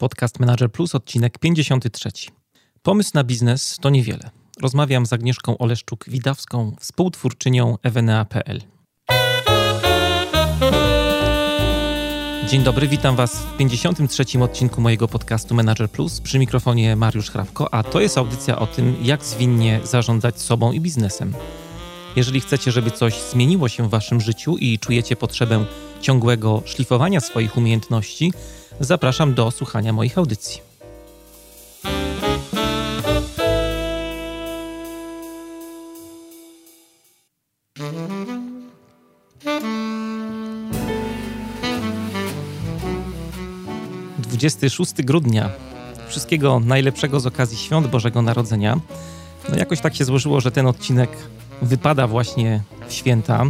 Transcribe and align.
Podcast 0.00 0.40
Manager 0.40 0.72
Plus, 0.72 0.94
odcinek 0.94 1.38
53. 1.38 2.10
Pomysł 2.82 3.10
na 3.14 3.24
biznes 3.24 3.76
to 3.80 3.90
niewiele. 3.90 4.30
Rozmawiam 4.62 5.06
z 5.06 5.12
Agnieszką 5.12 5.54
Oleszczuk-Widawską, 5.54 6.72
współtwórczynią 6.80 7.78
Ewenea.pl. 7.82 8.60
Dzień 12.48 12.62
dobry, 12.62 12.88
witam 12.88 13.16
Was 13.16 13.36
w 13.36 13.56
53. 13.56 14.24
odcinku 14.42 14.80
mojego 14.80 15.08
podcastu 15.08 15.54
Manager 15.54 15.90
Plus. 15.90 16.20
Przy 16.20 16.38
mikrofonie 16.38 16.96
Mariusz 16.96 17.30
Hrabko, 17.30 17.74
a 17.74 17.82
to 17.82 18.00
jest 18.00 18.18
audycja 18.18 18.58
o 18.58 18.66
tym, 18.66 18.96
jak 19.02 19.24
zwinnie 19.24 19.80
zarządzać 19.84 20.40
sobą 20.40 20.72
i 20.72 20.80
biznesem. 20.80 21.34
Jeżeli 22.16 22.40
chcecie, 22.40 22.72
żeby 22.72 22.90
coś 22.90 23.20
zmieniło 23.20 23.68
się 23.68 23.86
w 23.86 23.90
Waszym 23.90 24.20
życiu 24.20 24.56
i 24.56 24.78
czujecie 24.78 25.16
potrzebę 25.16 25.64
ciągłego 26.00 26.62
szlifowania 26.64 27.20
swoich 27.20 27.56
umiejętności, 27.56 28.32
zapraszam 28.80 29.34
do 29.34 29.50
słuchania 29.50 29.92
moich 29.92 30.18
audycji. 30.18 30.60
Dwudziesty 44.18 44.70
szósty 44.70 45.02
grudnia. 45.02 45.50
Wszystkiego 46.08 46.60
najlepszego 46.60 47.20
z 47.20 47.26
okazji 47.26 47.58
świąt 47.58 47.86
Bożego 47.86 48.22
Narodzenia. 48.22 48.80
No 49.48 49.56
jakoś 49.56 49.80
tak 49.80 49.94
się 49.94 50.04
złożyło, 50.04 50.40
że 50.40 50.50
ten 50.50 50.66
odcinek 50.66 51.10
wypada 51.62 52.06
właśnie 52.06 52.62
w 52.88 52.92
święta. 52.92 53.44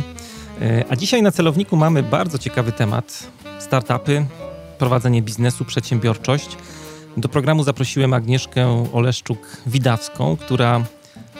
E, 0.61 0.85
a 0.89 0.97
dzisiaj 0.97 1.23
na 1.23 1.33
celowniku 1.33 1.77
mamy 1.77 2.03
bardzo 2.03 2.39
ciekawy 2.39 2.73
temat: 2.73 3.27
startupy, 3.59 4.27
prowadzenie 4.81 5.23
biznesu, 5.23 5.65
przedsiębiorczość. 5.65 6.57
Do 7.17 7.29
programu 7.29 7.65
zaprosiłem 7.65 8.15
Agnieszkę 8.15 8.85
Oleszczuk-Widawską, 8.93 10.37
która 10.37 10.85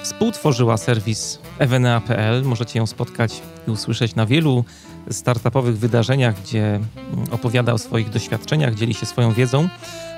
współtworzyła 0.03 0.77
serwis 0.77 1.39
ewenea.pl. 1.59 2.45
Możecie 2.45 2.79
ją 2.79 2.87
spotkać 2.87 3.43
i 3.69 3.71
usłyszeć 3.71 4.15
na 4.15 4.27
wielu 4.27 4.65
startupowych 5.11 5.79
wydarzeniach, 5.79 6.43
gdzie 6.43 6.65
mm, 6.65 6.85
opowiada 7.31 7.73
o 7.73 7.79
swoich 7.79 8.11
doświadczeniach, 8.11 8.75
dzieli 8.75 8.95
się 8.95 9.07
swoją 9.07 9.33
wiedzą. 9.33 9.69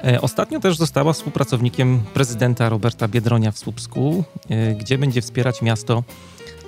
E, 0.04 0.20
ostatnio 0.20 0.60
też 0.60 0.76
została 0.76 1.12
współpracownikiem 1.12 2.00
prezydenta 2.14 2.68
Roberta 2.68 3.08
Biedronia 3.08 3.52
w 3.52 3.58
Słupsku, 3.58 4.24
e, 4.50 4.74
gdzie 4.74 4.98
będzie 4.98 5.22
wspierać 5.22 5.62
miasto 5.62 6.02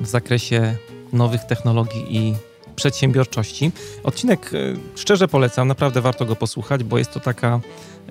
w 0.01 0.07
zakresie 0.07 0.77
nowych 1.13 1.45
technologii 1.45 2.17
i 2.17 2.35
przedsiębiorczości. 2.75 3.73
Odcinek 4.05 4.51
e, 4.55 4.59
szczerze 4.97 5.29
polecam, 5.29 5.69
naprawdę 5.69 6.01
warto 6.01 6.25
go 6.25 6.37
posłuchać, 6.37 6.85
bo 6.85 6.99
jest 6.99 7.13
to 7.13 7.21
taka 7.21 7.61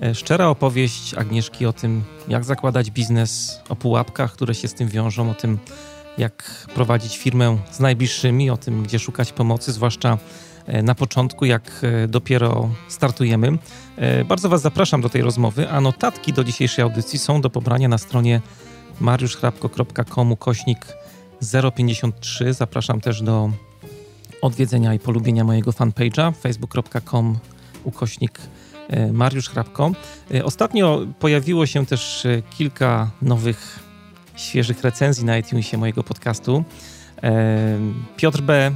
e, 0.02 0.14
szczera 0.14 0.48
opowieść 0.48 1.14
Agnieszki 1.14 1.66
o 1.66 1.72
tym, 1.72 2.04
jak 2.28 2.44
zakładać 2.44 2.90
biznes, 2.90 3.60
o 3.68 3.76
pułapkach, 3.76 4.32
które 4.32 4.54
się 4.54 4.68
z 4.68 4.74
tym 4.74 4.88
wiążą, 4.88 5.30
o 5.30 5.34
tym, 5.34 5.58
jak 6.18 6.66
prowadzić 6.74 7.18
firmę 7.18 7.58
z 7.70 7.80
najbliższymi, 7.80 8.50
o 8.50 8.56
tym, 8.56 8.82
gdzie 8.82 8.98
szukać 8.98 9.32
pomocy, 9.32 9.72
zwłaszcza 9.72 10.18
e, 10.66 10.82
na 10.82 10.94
początku, 10.94 11.44
jak 11.44 11.82
dopiero 12.08 12.70
startujemy. 12.88 13.58
Bardzo 14.28 14.48
Was 14.48 14.60
zapraszam 14.60 15.00
do 15.00 15.08
tej 15.08 15.22
rozmowy, 15.22 15.70
a 15.70 15.80
notatki 15.80 16.32
do 16.32 16.44
dzisiejszej 16.44 16.82
audycji 16.82 17.18
są 17.18 17.40
do 17.40 17.50
pobrania 17.50 17.88
na 17.88 17.98
stronie 17.98 18.40
mariuszchrapko.com 19.00 20.36
kośnik 20.36 20.86
053. 21.76 22.52
Zapraszam 22.52 23.00
też 23.00 23.22
do 23.22 23.50
odwiedzenia 24.44 24.94
i 24.94 24.98
polubienia 24.98 25.44
mojego 25.44 25.70
fanpage'a 25.70 26.32
facebook.com 26.32 27.38
ukośnik 27.84 28.38
e, 28.88 29.12
Mariusz 29.12 29.48
Hrabko. 29.48 29.92
E, 30.34 30.44
ostatnio 30.44 31.06
pojawiło 31.18 31.66
się 31.66 31.86
też 31.86 32.26
e, 32.26 32.42
kilka 32.50 33.10
nowych, 33.22 33.78
świeżych 34.36 34.82
recenzji 34.82 35.24
na 35.24 35.38
iTunesie 35.38 35.78
mojego 35.78 36.02
podcastu. 36.02 36.64
Piotr 38.16 38.40
B., 38.40 38.70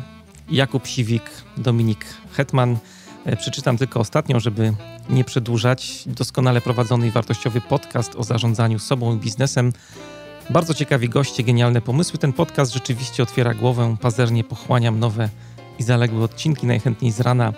Jakub 0.50 0.86
Siwik, 0.86 1.22
Dominik 1.56 2.04
Hetman. 2.32 2.76
Przeczytam 3.38 3.78
tylko 3.78 4.00
ostatnią, 4.00 4.40
żeby 4.40 4.72
nie 5.10 5.24
przedłużać. 5.24 6.04
Doskonale 6.06 6.60
prowadzony 6.60 7.06
i 7.06 7.10
wartościowy 7.10 7.60
podcast 7.60 8.16
o 8.16 8.24
zarządzaniu 8.24 8.78
sobą 8.78 9.16
i 9.16 9.18
biznesem 9.18 9.72
bardzo 10.50 10.74
ciekawi 10.74 11.08
goście, 11.08 11.42
genialne 11.42 11.80
pomysły. 11.80 12.18
Ten 12.18 12.32
podcast 12.32 12.72
rzeczywiście 12.72 13.22
otwiera 13.22 13.54
głowę, 13.54 13.96
pazernie 14.00 14.44
pochłaniam 14.44 14.98
nowe 14.98 15.28
i 15.78 15.82
zaległe 15.82 16.24
odcinki, 16.24 16.66
najchętniej 16.66 17.12
z 17.12 17.20
rana. 17.20 17.52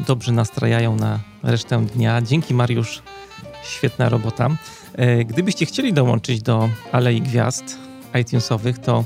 Dobrze 0.00 0.32
nastrajają 0.32 0.96
na 0.96 1.20
resztę 1.42 1.86
dnia. 1.86 2.22
Dzięki 2.22 2.54
Mariusz, 2.54 3.02
świetna 3.64 4.08
robota. 4.08 4.48
E, 4.92 5.24
gdybyście 5.24 5.66
chcieli 5.66 5.92
dołączyć 5.92 6.42
do 6.42 6.68
Alei 6.92 7.20
Gwiazd 7.20 7.78
iTunesowych, 8.20 8.78
to 8.78 9.04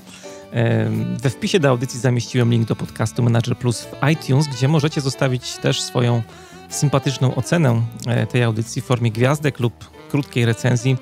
we 1.23 1.31
wpisie 1.31 1.61
do 1.61 1.69
audycji 1.69 2.01
zamieściłem 2.01 2.51
link 2.51 2.69
do 2.69 2.77
podcastu 2.77 3.23
Manager 3.23 3.57
Plus 3.57 3.81
w 3.81 4.09
iTunes, 4.13 4.47
gdzie 4.49 4.69
możecie 4.69 5.01
zostawić 5.01 5.57
też 5.57 5.83
swoją 5.83 6.23
sympatyczną 6.69 7.35
ocenę 7.35 7.83
e, 8.07 8.27
tej 8.27 8.43
audycji 8.43 8.83
w 8.83 8.85
formie 8.85 9.11
gwiazdek 9.11 9.61
lub 9.61 9.91
krótkiej 10.11 10.45
recenzji. 10.45 10.97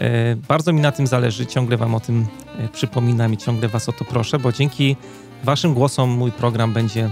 E, 0.00 0.36
bardzo 0.36 0.72
mi 0.72 0.80
na 0.80 0.92
tym 0.92 1.06
zależy, 1.06 1.46
ciągle 1.46 1.76
Wam 1.76 1.94
o 1.94 2.00
tym 2.00 2.26
e, 2.58 2.68
przypominam 2.68 3.34
i 3.34 3.36
ciągle 3.36 3.68
Was 3.68 3.88
o 3.88 3.92
to 3.92 4.04
proszę, 4.04 4.38
bo 4.38 4.52
dzięki 4.52 4.96
Waszym 5.44 5.74
głosom 5.74 6.10
mój 6.10 6.32
program 6.32 6.72
będzie 6.72 7.10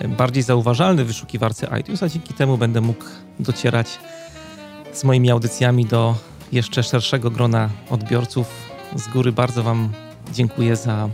e, 0.00 0.08
bardziej 0.08 0.42
zauważalny 0.42 1.04
w 1.04 1.06
wyszukiwarce 1.06 1.80
iTunes, 1.80 2.02
a 2.02 2.08
dzięki 2.08 2.34
temu 2.34 2.58
będę 2.58 2.80
mógł 2.80 3.04
docierać 3.40 3.98
z 4.92 5.04
moimi 5.04 5.30
audycjami 5.30 5.84
do 5.84 6.14
jeszcze 6.52 6.82
szerszego 6.82 7.30
grona 7.30 7.70
odbiorców. 7.90 8.46
Z 8.96 9.08
góry 9.08 9.32
bardzo 9.32 9.62
Wam 9.62 9.92
dziękuję 10.32 10.76
za 10.76 11.08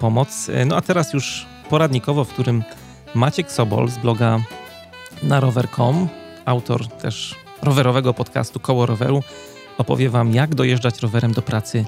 pomoc. 0.00 0.50
No 0.66 0.76
a 0.76 0.80
teraz 0.80 1.12
już 1.12 1.46
poradnikowo, 1.70 2.24
w 2.24 2.28
którym 2.28 2.64
Maciek 3.14 3.52
Sobol 3.52 3.88
z 3.88 3.98
bloga 3.98 4.40
na 5.22 5.40
rower.com, 5.40 6.08
autor 6.44 6.86
też 6.88 7.34
rowerowego 7.62 8.14
podcastu 8.14 8.60
Koło 8.60 8.86
Roweru, 8.86 9.22
opowie 9.78 10.10
Wam, 10.10 10.34
jak 10.34 10.54
dojeżdżać 10.54 11.00
rowerem 11.00 11.32
do 11.32 11.42
pracy 11.42 11.84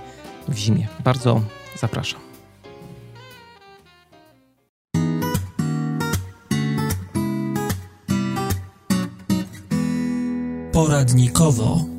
w 0.48 0.56
zimie. 0.56 0.88
Bardzo 1.04 1.42
zapraszam. 1.78 2.20
Poradnikowo. 10.72 11.96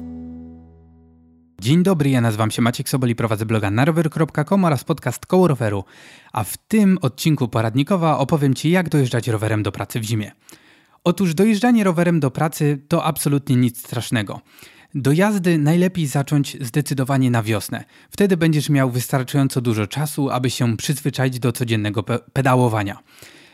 Dzień 1.62 1.84
dobry, 1.84 2.10
ja 2.10 2.22
nazywam 2.22 2.52
się 2.52 2.62
Maciek 2.62 2.90
Sobol 2.90 3.10
i 3.10 3.16
prowadzę 3.16 3.46
bloga 3.46 3.72
narower.com 3.72 4.66
oraz 4.66 4.84
podcast 4.84 5.26
Koło 5.26 5.48
Roweru. 5.48 5.84
A 6.34 6.44
w 6.44 6.58
tym 6.58 6.98
odcinku 7.02 7.48
poradnikowa 7.48 8.18
opowiem 8.18 8.54
Ci, 8.54 8.72
jak 8.72 8.90
dojeżdżać 8.90 9.28
rowerem 9.28 9.64
do 9.64 9.72
pracy 9.72 10.00
w 10.00 10.04
zimie. 10.04 10.32
Otóż 11.04 11.34
dojeżdżanie 11.34 11.84
rowerem 11.84 12.20
do 12.20 12.32
pracy 12.32 12.82
to 12.88 13.04
absolutnie 13.04 13.56
nic 13.56 13.80
strasznego. 13.80 14.42
Do 15.00 15.12
jazdy 15.12 15.58
najlepiej 15.58 16.08
zacząć 16.08 16.58
zdecydowanie 16.62 17.32
na 17.32 17.44
wiosnę. 17.44 17.84
Wtedy 18.10 18.38
będziesz 18.38 18.70
miał 18.70 18.92
wystarczająco 18.92 19.62
dużo 19.62 19.88
czasu, 19.88 20.30
aby 20.30 20.50
się 20.50 20.78
przyzwyczaić 20.78 21.40
do 21.40 21.52
codziennego 21.52 22.04
pe 22.04 22.20
pedałowania. 22.34 22.98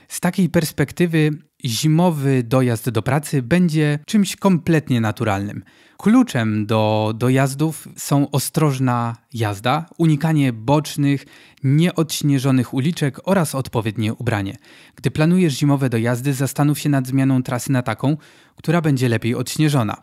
Z 0.08 0.20
takiej 0.20 0.50
perspektywy 0.50 1.30
zimowy 1.66 2.44
dojazd 2.44 2.90
do 2.90 3.02
pracy 3.02 3.42
będzie 3.42 4.00
czymś 4.06 4.36
kompletnie 4.36 5.02
naturalnym. 5.02 5.64
Kluczem 5.98 6.66
do 6.66 7.14
dojazdów 7.16 7.88
są 7.98 8.32
ostrożna 8.32 9.16
jazda, 9.34 9.86
unikanie 9.98 10.54
bocznych, 10.54 11.26
nieodśnieżonych 11.64 12.74
uliczek 12.74 13.20
oraz 13.24 13.56
odpowiednie 13.56 14.14
ubranie. 14.14 14.58
Gdy 14.96 15.12
planujesz 15.12 15.54
zimowe 15.54 15.90
dojazdy, 15.90 16.34
zastanów 16.34 16.80
się 16.80 16.90
nad 16.90 17.08
zmianą 17.08 17.44
trasy 17.44 17.72
na 17.72 17.82
taką, 17.82 18.18
która 18.56 18.82
będzie 18.82 19.10
lepiej 19.10 19.36
odśnieżona. 19.36 20.02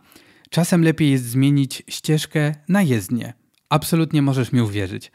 Czasem 0.51 0.85
lepiej 0.85 1.11
jest 1.11 1.25
zmienić 1.25 1.83
ścieżkę 1.89 2.55
na 2.69 2.83
jezdnię. 2.83 3.33
Absolutnie 3.69 4.23
możesz 4.23 4.53
mi 4.53 4.61
uwierzyć. 4.61 5.13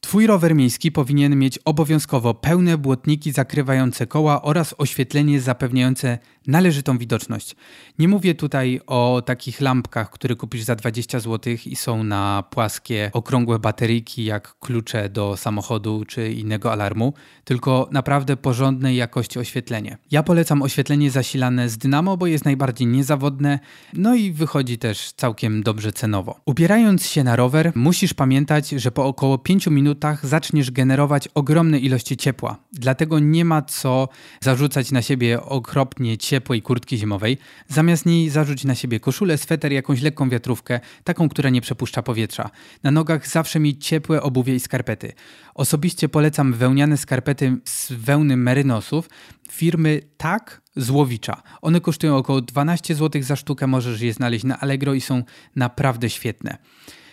Twój 0.00 0.26
rower 0.26 0.54
miejski 0.54 0.92
powinien 0.92 1.38
mieć 1.38 1.58
obowiązkowo 1.64 2.34
pełne 2.34 2.78
błotniki 2.78 3.32
zakrywające 3.32 4.06
koła 4.06 4.42
oraz 4.42 4.74
oświetlenie 4.78 5.40
zapewniające 5.40 6.18
należytą 6.46 6.98
widoczność. 6.98 7.56
Nie 7.98 8.08
mówię 8.08 8.34
tutaj 8.34 8.80
o 8.86 9.22
takich 9.26 9.60
lampkach, 9.60 10.10
które 10.10 10.36
kupisz 10.36 10.62
za 10.62 10.74
20 10.76 11.20
zł 11.20 11.54
i 11.66 11.76
są 11.76 12.04
na 12.04 12.44
płaskie, 12.50 13.10
okrągłe 13.12 13.58
bateryjki 13.58 14.24
jak 14.24 14.58
klucze 14.58 15.08
do 15.08 15.36
samochodu 15.36 16.04
czy 16.04 16.32
innego 16.32 16.72
alarmu, 16.72 17.14
tylko 17.44 17.88
naprawdę 17.92 18.36
porządnej 18.36 18.96
jakości 18.96 19.38
oświetlenie. 19.38 19.98
Ja 20.10 20.22
polecam 20.22 20.62
oświetlenie 20.62 21.10
zasilane 21.10 21.68
z 21.68 21.78
dynamo, 21.78 22.16
bo 22.16 22.26
jest 22.26 22.44
najbardziej 22.44 22.86
niezawodne, 22.86 23.58
no 23.92 24.14
i 24.14 24.32
wychodzi 24.32 24.78
też 24.78 25.12
całkiem 25.12 25.62
dobrze 25.62 25.92
cenowo. 25.92 26.40
Ubierając 26.46 27.06
się 27.06 27.24
na 27.24 27.36
rower, 27.36 27.72
musisz 27.74 28.14
pamiętać, 28.14 28.68
że 28.68 28.90
po 28.90 29.06
około 29.06 29.38
5 29.38 29.66
minutach 29.66 30.26
zaczniesz 30.26 30.70
generować 30.70 31.28
ogromne 31.28 31.78
ilości 31.78 32.16
ciepła. 32.16 32.56
Dlatego 32.72 33.18
nie 33.18 33.44
ma 33.44 33.62
co 33.62 34.08
zarzucać 34.40 34.92
na 34.92 35.02
siebie 35.02 35.42
okropnie 35.42 36.18
ciepło 36.18 36.35
ciepłej 36.36 36.62
kurtki 36.62 36.98
zimowej, 36.98 37.38
zamiast 37.68 38.06
niej 38.06 38.30
zarzuć 38.30 38.64
na 38.64 38.74
siebie 38.74 39.00
koszulę, 39.00 39.38
sweter, 39.38 39.72
jakąś 39.72 40.02
lekką 40.02 40.28
wiatrówkę, 40.28 40.80
taką, 41.04 41.28
która 41.28 41.50
nie 41.50 41.60
przepuszcza 41.60 42.02
powietrza. 42.02 42.50
Na 42.82 42.90
nogach 42.90 43.28
zawsze 43.28 43.60
mieć 43.60 43.86
ciepłe 43.86 44.22
obuwie 44.22 44.54
i 44.54 44.60
skarpety. 44.60 45.12
Osobiście 45.54 46.08
polecam 46.08 46.52
wełniane 46.52 46.96
skarpety 46.96 47.56
z 47.64 47.92
wełny 47.92 48.36
merynosów 48.36 49.08
firmy 49.50 50.00
Tak 50.16 50.62
Złowicza. 50.76 51.42
One 51.62 51.80
kosztują 51.80 52.16
około 52.16 52.40
12 52.40 52.94
zł 52.94 53.22
za 53.22 53.36
sztukę, 53.36 53.66
możesz 53.66 54.00
je 54.00 54.12
znaleźć 54.12 54.44
na 54.44 54.60
Allegro 54.60 54.94
i 54.94 55.00
są 55.00 55.22
naprawdę 55.54 56.10
świetne. 56.10 56.58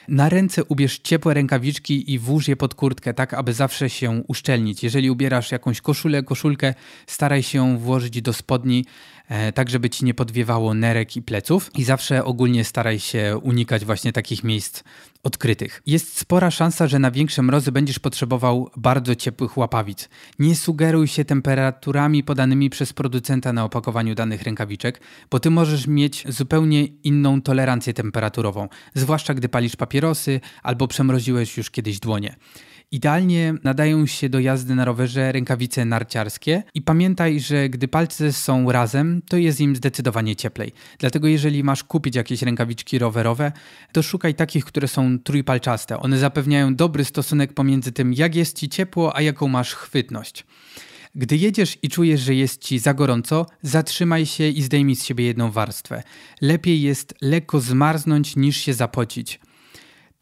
Na 0.07 0.29
ręce 0.29 0.63
ubierz 0.63 0.99
ciepłe 0.99 1.33
rękawiczki 1.33 2.13
i 2.13 2.19
włóż 2.19 2.47
je 2.47 2.55
pod 2.55 2.75
kurtkę, 2.75 3.13
tak 3.13 3.33
aby 3.33 3.53
zawsze 3.53 3.89
się 3.89 4.23
uszczelnić. 4.27 4.83
Jeżeli 4.83 5.11
ubierasz 5.11 5.51
jakąś 5.51 5.81
koszulę, 5.81 6.23
koszulkę, 6.23 6.73
staraj 7.07 7.43
się 7.43 7.77
włożyć 7.77 8.21
do 8.21 8.33
spodni, 8.33 8.85
tak 9.53 9.69
żeby 9.69 9.89
ci 9.89 10.05
nie 10.05 10.13
podwiewało 10.13 10.73
nerek 10.73 11.15
i 11.15 11.21
pleców. 11.21 11.71
I 11.77 11.83
zawsze 11.83 12.25
ogólnie 12.25 12.63
staraj 12.63 12.99
się 12.99 13.37
unikać 13.43 13.85
właśnie 13.85 14.13
takich 14.13 14.43
miejsc 14.43 14.83
odkrytych. 15.23 15.81
Jest 15.85 16.17
spora 16.17 16.51
szansa, 16.51 16.87
że 16.87 16.99
na 16.99 17.11
większe 17.11 17.41
mrozy 17.41 17.71
będziesz 17.71 17.99
potrzebował 17.99 18.69
bardzo 18.77 19.15
ciepłych 19.15 19.57
łapawic. 19.57 20.09
Nie 20.39 20.55
sugeruj 20.55 21.07
się 21.07 21.25
temperaturami 21.25 22.23
podanymi 22.23 22.69
przez 22.69 22.93
producenta 22.93 23.53
na 23.53 23.63
opakowaniu 23.63 24.15
danych 24.15 24.43
rękawiczek, 24.43 25.01
bo 25.31 25.39
ty 25.39 25.49
możesz 25.49 25.87
mieć 25.87 26.23
zupełnie 26.29 26.85
inną 26.85 27.41
tolerancję 27.41 27.93
temperaturową, 27.93 28.67
zwłaszcza 28.93 29.33
gdy 29.33 29.49
palisz 29.49 29.75
papierosy 29.75 30.39
albo 30.63 30.87
przemroziłeś 30.87 31.57
już 31.57 31.71
kiedyś 31.71 31.99
dłonie. 31.99 32.35
Idealnie 32.91 33.53
nadają 33.63 34.05
się 34.05 34.29
do 34.29 34.39
jazdy 34.39 34.75
na 34.75 34.85
rowerze 34.85 35.31
rękawice 35.31 35.85
narciarskie 35.85 36.63
i 36.73 36.81
pamiętaj, 36.81 37.39
że 37.39 37.69
gdy 37.69 37.87
palce 37.87 38.33
są 38.33 38.71
razem, 38.71 39.21
to 39.29 39.37
jest 39.37 39.61
im 39.61 39.75
zdecydowanie 39.75 40.35
cieplej. 40.35 40.73
Dlatego 40.99 41.27
jeżeli 41.27 41.63
masz 41.63 41.83
kupić 41.83 42.15
jakieś 42.15 42.41
rękawiczki 42.41 42.99
rowerowe, 42.99 43.51
to 43.91 44.03
szukaj 44.03 44.35
takich, 44.35 44.65
które 44.65 44.87
są 44.87 45.19
trójpalczaste. 45.19 45.99
One 45.99 46.17
zapewniają 46.17 46.75
dobry 46.75 47.05
stosunek 47.05 47.53
pomiędzy 47.53 47.91
tym, 47.91 48.13
jak 48.13 48.35
jest 48.35 48.59
ci 48.59 48.69
ciepło, 48.69 49.15
a 49.15 49.21
jaką 49.21 49.47
masz 49.47 49.73
chwytność. 49.73 50.45
Gdy 51.15 51.37
jedziesz 51.37 51.77
i 51.81 51.89
czujesz, 51.89 52.21
że 52.21 52.35
jest 52.35 52.61
ci 52.61 52.79
za 52.79 52.93
gorąco, 52.93 53.45
zatrzymaj 53.61 54.25
się 54.25 54.47
i 54.47 54.61
zdejmij 54.61 54.95
z 54.95 55.05
siebie 55.05 55.25
jedną 55.25 55.51
warstwę. 55.51 56.03
Lepiej 56.41 56.81
jest 56.81 57.13
lekko 57.21 57.59
zmarznąć 57.59 58.35
niż 58.35 58.57
się 58.57 58.73
zapocić. 58.73 59.39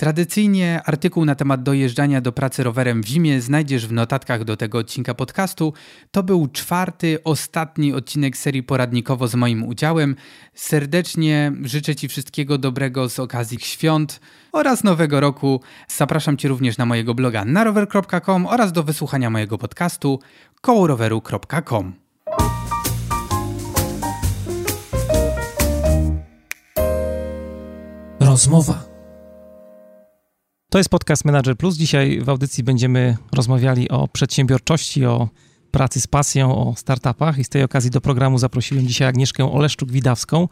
Tradycyjnie 0.02 0.82
artykuł 0.86 1.26
na 1.26 1.36
temat 1.36 1.64
dojeżdżania 1.64 2.22
do 2.22 2.32
pracy 2.32 2.64
rowerem 2.64 3.04
w 3.04 3.08
zimie 3.08 3.42
znajdziesz 3.42 3.88
w 3.88 3.92
notatkach 3.92 4.44
do 4.44 4.58
tego 4.58 4.78
odcinka 4.78 5.14
podcastu. 5.14 5.74
To 6.12 6.24
był 6.24 6.48
czwarty, 6.48 7.20
ostatni 7.24 7.94
odcinek 7.94 8.38
serii 8.38 8.64
poradnikowo 8.64 9.28
z 9.28 9.36
moim 9.36 9.64
udziałem. 9.64 10.16
Serdecznie 10.54 11.52
życzę 11.64 11.96
Ci 11.96 12.08
wszystkiego 12.08 12.58
dobrego 12.58 13.10
z 13.10 13.20
okazji 13.20 13.60
świąt 13.60 14.20
oraz 14.52 14.84
nowego 14.84 15.20
roku. 15.20 15.62
Zapraszam 15.88 16.38
Cię 16.38 16.48
również 16.48 16.78
na 16.78 16.86
mojego 16.86 17.14
bloga 17.14 17.46
narower.com 17.46 18.46
oraz 18.46 18.72
do 18.72 18.84
wysłuchania 18.84 19.30
mojego 19.30 19.58
podcastu 19.58 20.20
kołoroweru.com. 20.62 21.94
Rozmowa 28.20 28.91
to 30.72 30.78
jest 30.78 30.90
podcast 30.90 31.26
Manager 31.26 31.58
Plus. 31.58 31.78
Dzisiaj 31.78 32.22
w 32.22 32.30
audycji 32.30 32.64
będziemy 32.64 33.18
rozmawiali 33.34 33.90
o 33.90 34.08
przedsiębiorczości, 34.08 35.06
o 35.06 35.30
pracy 35.72 36.02
z 36.02 36.08
pasją, 36.08 36.56
o 36.56 36.76
startupach 36.76 37.40
i 37.40 37.44
z 37.44 37.50
tej 37.50 37.64
okazji 37.64 37.92
do 37.92 38.02
programu 38.02 38.38
zaprosiłem 38.38 38.88
dzisiaj 38.88 39.08
Agnieszkę 39.08 39.44
Oleszczuk-Widawską, 39.44 40.48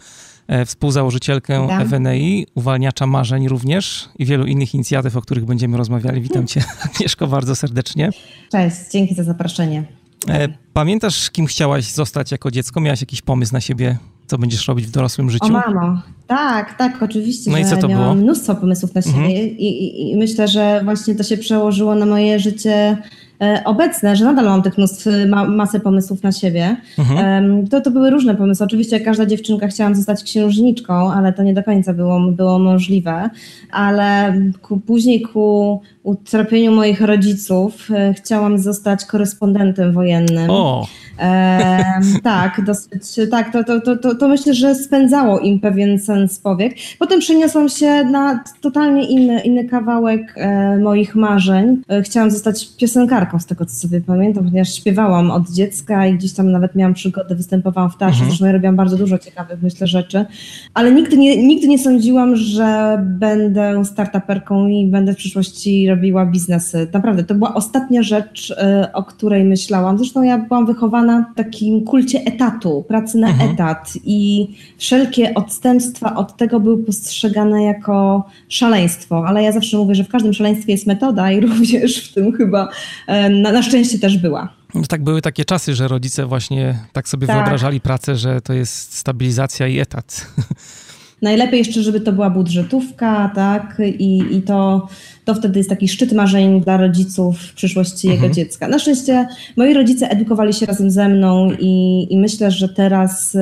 e, 0.48 0.66
współzałożycielkę 0.66 1.68
FNI, 1.90 2.48
uwalniacza 2.56 3.08
marzeń 3.08 3.48
również 3.48 4.10
i 4.18 4.26
wielu 4.26 4.46
innych 4.46 4.76
inicjatyw, 4.76 5.16
o 5.16 5.22
których 5.22 5.46
będziemy 5.46 5.78
rozmawiali. 5.78 6.22
Witam 6.22 6.48
cię 6.48 6.64
Agnieszko 6.86 7.28
bardzo 7.28 7.56
serdecznie. 7.56 8.10
Cześć, 8.52 8.76
dzięki 8.92 9.16
za 9.16 9.24
zaproszenie. 9.24 9.84
E, 10.30 10.48
pamiętasz, 10.74 11.30
kim 11.30 11.46
chciałaś 11.46 11.86
zostać 11.86 12.32
jako 12.32 12.52
dziecko? 12.52 12.82
Miałaś 12.82 13.02
jakiś 13.02 13.22
pomysł 13.22 13.54
na 13.54 13.62
siebie 13.62 13.98
co 14.30 14.38
będziesz 14.38 14.68
robić 14.68 14.88
w 14.88 14.92
dorosłym 14.92 15.30
życiu? 15.30 15.46
O 15.46 15.50
mamo, 15.50 16.02
tak, 16.28 16.78
tak, 16.78 17.04
oczywiście. 17.04 17.52
No 17.52 17.58
i 17.58 17.66
co 17.66 17.78
to 17.78 17.88
miałam 17.88 18.04
było? 18.04 18.24
mnóstwo 18.24 18.56
pomysłów 18.56 18.96
na 18.96 19.02
siebie 19.02 19.18
mhm. 19.18 19.32
I, 19.32 19.66
i, 19.68 20.12
i 20.12 20.18
myślę, 20.18 20.48
że 20.48 20.82
właśnie 20.84 21.16
to 21.16 21.24
się 21.24 21.38
przełożyło 21.38 21.96
na 21.96 22.06
moje 22.06 22.40
życie 22.40 22.98
E, 23.42 23.62
obecne, 23.66 24.16
że 24.16 24.26
nadal 24.26 24.46
mam 24.46 24.62
tych 24.62 24.78
mnóstw, 24.78 25.08
ma, 25.28 25.46
masę 25.46 25.80
pomysłów 25.80 26.24
na 26.24 26.32
siebie. 26.32 26.78
Mhm. 26.98 27.68
To, 27.68 27.82
to 27.82 27.92
były 27.92 28.10
różne 28.10 28.36
pomysły. 28.36 28.66
Oczywiście 28.66 29.00
każda 29.00 29.26
dziewczynka 29.26 29.68
chciałam 29.68 29.96
zostać 29.96 30.24
księżniczką, 30.24 31.12
ale 31.14 31.34
to 31.34 31.44
nie 31.44 31.54
do 31.54 31.64
końca 31.64 31.94
było, 31.94 32.20
było 32.20 32.60
możliwe. 32.60 33.30
Ale 33.72 34.34
ku, 34.62 34.78
później 34.80 35.22
ku 35.22 35.82
utrapieniu 36.04 36.72
moich 36.72 37.02
rodziców 37.02 37.92
e, 37.92 38.14
chciałam 38.14 38.58
zostać 38.58 39.06
korespondentem 39.06 39.94
wojennym. 39.94 40.50
O. 40.50 40.88
E, 41.20 41.84
tak, 42.24 42.62
dosyć, 42.66 43.30
tak, 43.32 43.54
to, 43.54 43.64
to, 43.64 43.98
to, 43.98 44.16
to, 44.16 44.28
myślę, 44.28 44.54
że 44.54 44.76
spędzało 44.76 45.40
im 45.40 45.60
pewien 45.60 46.00
sens 46.00 46.40
powiek. 46.40 46.74
Potem 47.00 47.20
przeniosłam 47.20 47.70
się 47.70 48.04
na 48.04 48.44
totalnie 48.62 49.08
inny, 49.08 49.42
inny 49.42 49.66
kawałek 49.66 50.34
e, 50.38 50.78
moich 50.78 51.16
marzeń. 51.16 51.82
E, 51.90 52.02
chciałam 52.02 52.32
zostać 52.32 52.78
piosenkarką, 52.78 53.40
z 53.40 53.46
tego 53.46 53.66
co 53.66 53.76
sobie 53.76 54.02
pamiętam, 54.02 54.46
ponieważ 54.46 54.74
śpiewałam 54.74 55.32
od 55.32 55.50
dziecka 55.50 56.08
i 56.08 56.14
gdzieś 56.14 56.34
tam 56.34 56.52
nawet 56.52 56.76
miałam 56.76 56.94
przygodę, 56.94 57.36
występowałam 57.36 57.90
w 57.90 57.98
teatrze, 57.98 58.16
mhm. 58.16 58.30
zresztą 58.30 58.46
ja 58.46 58.52
robiłam 58.52 58.76
bardzo 58.76 58.98
dużo 58.98 59.18
ciekawych, 59.18 59.62
myślę, 59.62 59.88
rzeczy, 59.88 60.26
ale 60.74 60.92
nigdy 60.92 61.18
nie, 61.18 61.44
nigdy 61.44 61.68
nie 61.68 61.80
sądziłam, 61.80 62.36
że 62.36 63.00
będę 63.06 63.86
startuperką 63.86 64.68
i 64.68 64.88
będę 64.88 65.14
w 65.14 65.18
przyszłości 65.18 65.90
robiła 65.90 66.26
biznesy. 66.26 66.88
Naprawdę, 66.94 67.24
to 67.24 67.36
była 67.36 67.54
ostatnia 67.54 68.04
rzecz, 68.04 68.52
e, 68.58 68.90
o 68.94 69.04
której 69.04 69.44
myślałam. 69.44 69.98
Zresztą 69.98 70.24
ja 70.24 70.38
byłam 70.38 70.66
wychowana 70.66 71.09
na 71.10 71.34
takim 71.36 71.86
kulcie 71.86 72.20
etatu, 72.26 72.86
pracy 72.88 73.18
na 73.18 73.30
mhm. 73.30 73.52
etat 73.52 73.94
i 74.04 74.48
wszelkie 74.78 75.34
odstępstwa 75.34 76.16
od 76.16 76.38
tego 76.38 76.60
były 76.60 76.84
postrzegane 76.84 77.64
jako 77.64 78.28
szaleństwo, 78.50 79.24
ale 79.28 79.44
ja 79.44 79.52
zawsze 79.52 79.78
mówię, 79.78 79.96
że 79.96 80.04
w 80.04 80.10
każdym 80.10 80.34
szaleństwie 80.34 80.72
jest 80.72 80.88
metoda 80.88 81.32
i 81.32 81.40
również 81.48 82.10
w 82.10 82.14
tym 82.14 82.34
chyba 82.34 82.70
e, 83.08 83.30
na, 83.30 83.52
na 83.52 83.62
szczęście 83.62 84.00
też 84.00 84.18
była. 84.18 84.54
No 84.76 84.82
tak 84.90 85.04
były 85.04 85.22
takie 85.22 85.46
czasy, 85.46 85.76
że 85.76 85.88
rodzice 85.88 86.26
właśnie 86.26 86.80
tak 86.94 87.10
sobie 87.10 87.28
tak. 87.28 87.36
wyobrażali 87.36 87.82
pracę, 87.82 88.16
że 88.16 88.42
to 88.42 88.54
jest 88.54 88.94
stabilizacja 88.94 89.68
i 89.68 89.80
etat. 89.80 90.28
Najlepiej 91.22 91.58
jeszcze, 91.58 91.84
żeby 91.84 92.00
to 92.00 92.12
była 92.12 92.30
budżetówka, 92.30 93.32
tak, 93.36 93.82
i, 94.00 94.24
i 94.32 94.42
to, 94.42 94.88
to 95.26 95.36
wtedy 95.36 95.60
jest 95.60 95.70
taki 95.70 95.88
szczyt 95.88 96.14
marzeń 96.14 96.62
dla 96.62 96.78
rodziców 96.78 97.40
w 97.40 97.54
przyszłości 97.54 98.08
mhm. 98.08 98.24
jego 98.24 98.36
dziecka. 98.36 98.68
Na 98.68 98.80
szczęście 98.80 99.28
moi 99.58 99.74
rodzice 99.74 100.10
edukowali 100.10 100.54
się 100.54 100.66
razem 100.66 100.92
ze 100.92 101.10
mną 101.10 101.52
i, 101.60 102.08
i 102.10 102.18
myślę, 102.18 102.52
że 102.52 102.70
teraz 102.70 103.36
y, 103.36 103.40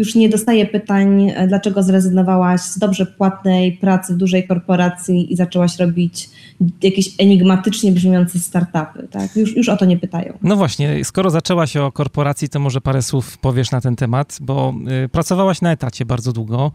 już 0.00 0.14
nie 0.14 0.28
dostaję 0.28 0.66
pytań, 0.66 1.32
e, 1.36 1.46
dlaczego 1.48 1.82
zrezygnowałaś 1.82 2.60
z 2.60 2.78
dobrze 2.78 3.06
płatnej 3.06 3.72
pracy 3.72 4.14
w 4.14 4.16
dużej 4.16 4.46
korporacji 4.46 5.32
i 5.32 5.36
zaczęłaś 5.36 5.78
robić 5.78 6.30
jakieś 6.82 7.14
enigmatycznie 7.18 7.92
brzmiące 7.92 8.38
startupy. 8.38 9.08
Tak? 9.10 9.36
Już, 9.36 9.56
już 9.56 9.68
o 9.68 9.76
to 9.76 9.84
nie 9.84 9.96
pytają. 9.96 10.38
No 10.42 10.56
właśnie, 10.56 11.04
skoro 11.04 11.30
zaczęłaś 11.30 11.76
o 11.76 11.92
korporacji, 11.92 12.48
to 12.48 12.60
może 12.60 12.80
parę 12.80 13.02
słów 13.02 13.38
powiesz 13.38 13.70
na 13.70 13.80
ten 13.80 13.96
temat, 13.96 14.38
bo 14.40 14.74
y, 15.04 15.08
pracowałaś 15.08 15.60
na 15.60 15.72
etacie 15.72 16.04
bardzo 16.04 16.32
długo. 16.32 16.72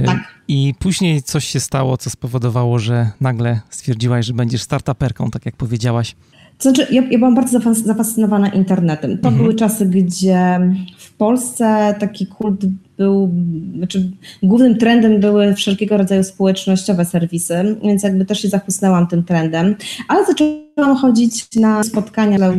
Y, 0.00 0.02
tak. 0.06 0.18
I 0.48 0.74
później 0.78 1.22
coś 1.22 1.44
się 1.44 1.60
stało, 1.60 1.96
co 1.96 2.10
spowodowało, 2.10 2.78
że 2.78 3.10
nagle 3.20 3.60
stwierdziłaś, 3.70 4.26
że 4.26 4.32
będziesz 4.32 4.62
startuperką, 4.62 5.30
tak 5.30 5.46
jak 5.46 5.56
powiedziałaś. 5.56 6.16
To 6.58 6.62
znaczy, 6.62 6.94
ja, 6.94 7.02
ja 7.10 7.18
byłam 7.18 7.34
bardzo 7.34 7.60
zafascynowana 7.72 8.48
internetem. 8.48 9.10
To 9.18 9.28
mhm. 9.28 9.36
były 9.36 9.54
czasy, 9.54 9.86
gdzie 9.86 10.60
w 10.98 11.12
Polsce 11.12 11.94
taki 12.00 12.26
kult 12.26 12.66
był, 12.98 13.30
znaczy 13.76 14.10
głównym 14.42 14.78
trendem 14.78 15.20
były 15.20 15.54
wszelkiego 15.54 15.96
rodzaju 15.96 16.24
społecznościowe 16.24 17.04
serwisy, 17.04 17.76
więc 17.84 18.02
jakby 18.02 18.24
też 18.24 18.42
się 18.42 18.48
zachłysnęłam 18.48 19.06
tym 19.06 19.24
trendem, 19.24 19.74
ale 20.08 20.26
zaczęłam 20.26 20.96
chodzić 20.96 21.56
na 21.56 21.82
spotkania 21.82 22.38
dla 22.38 22.52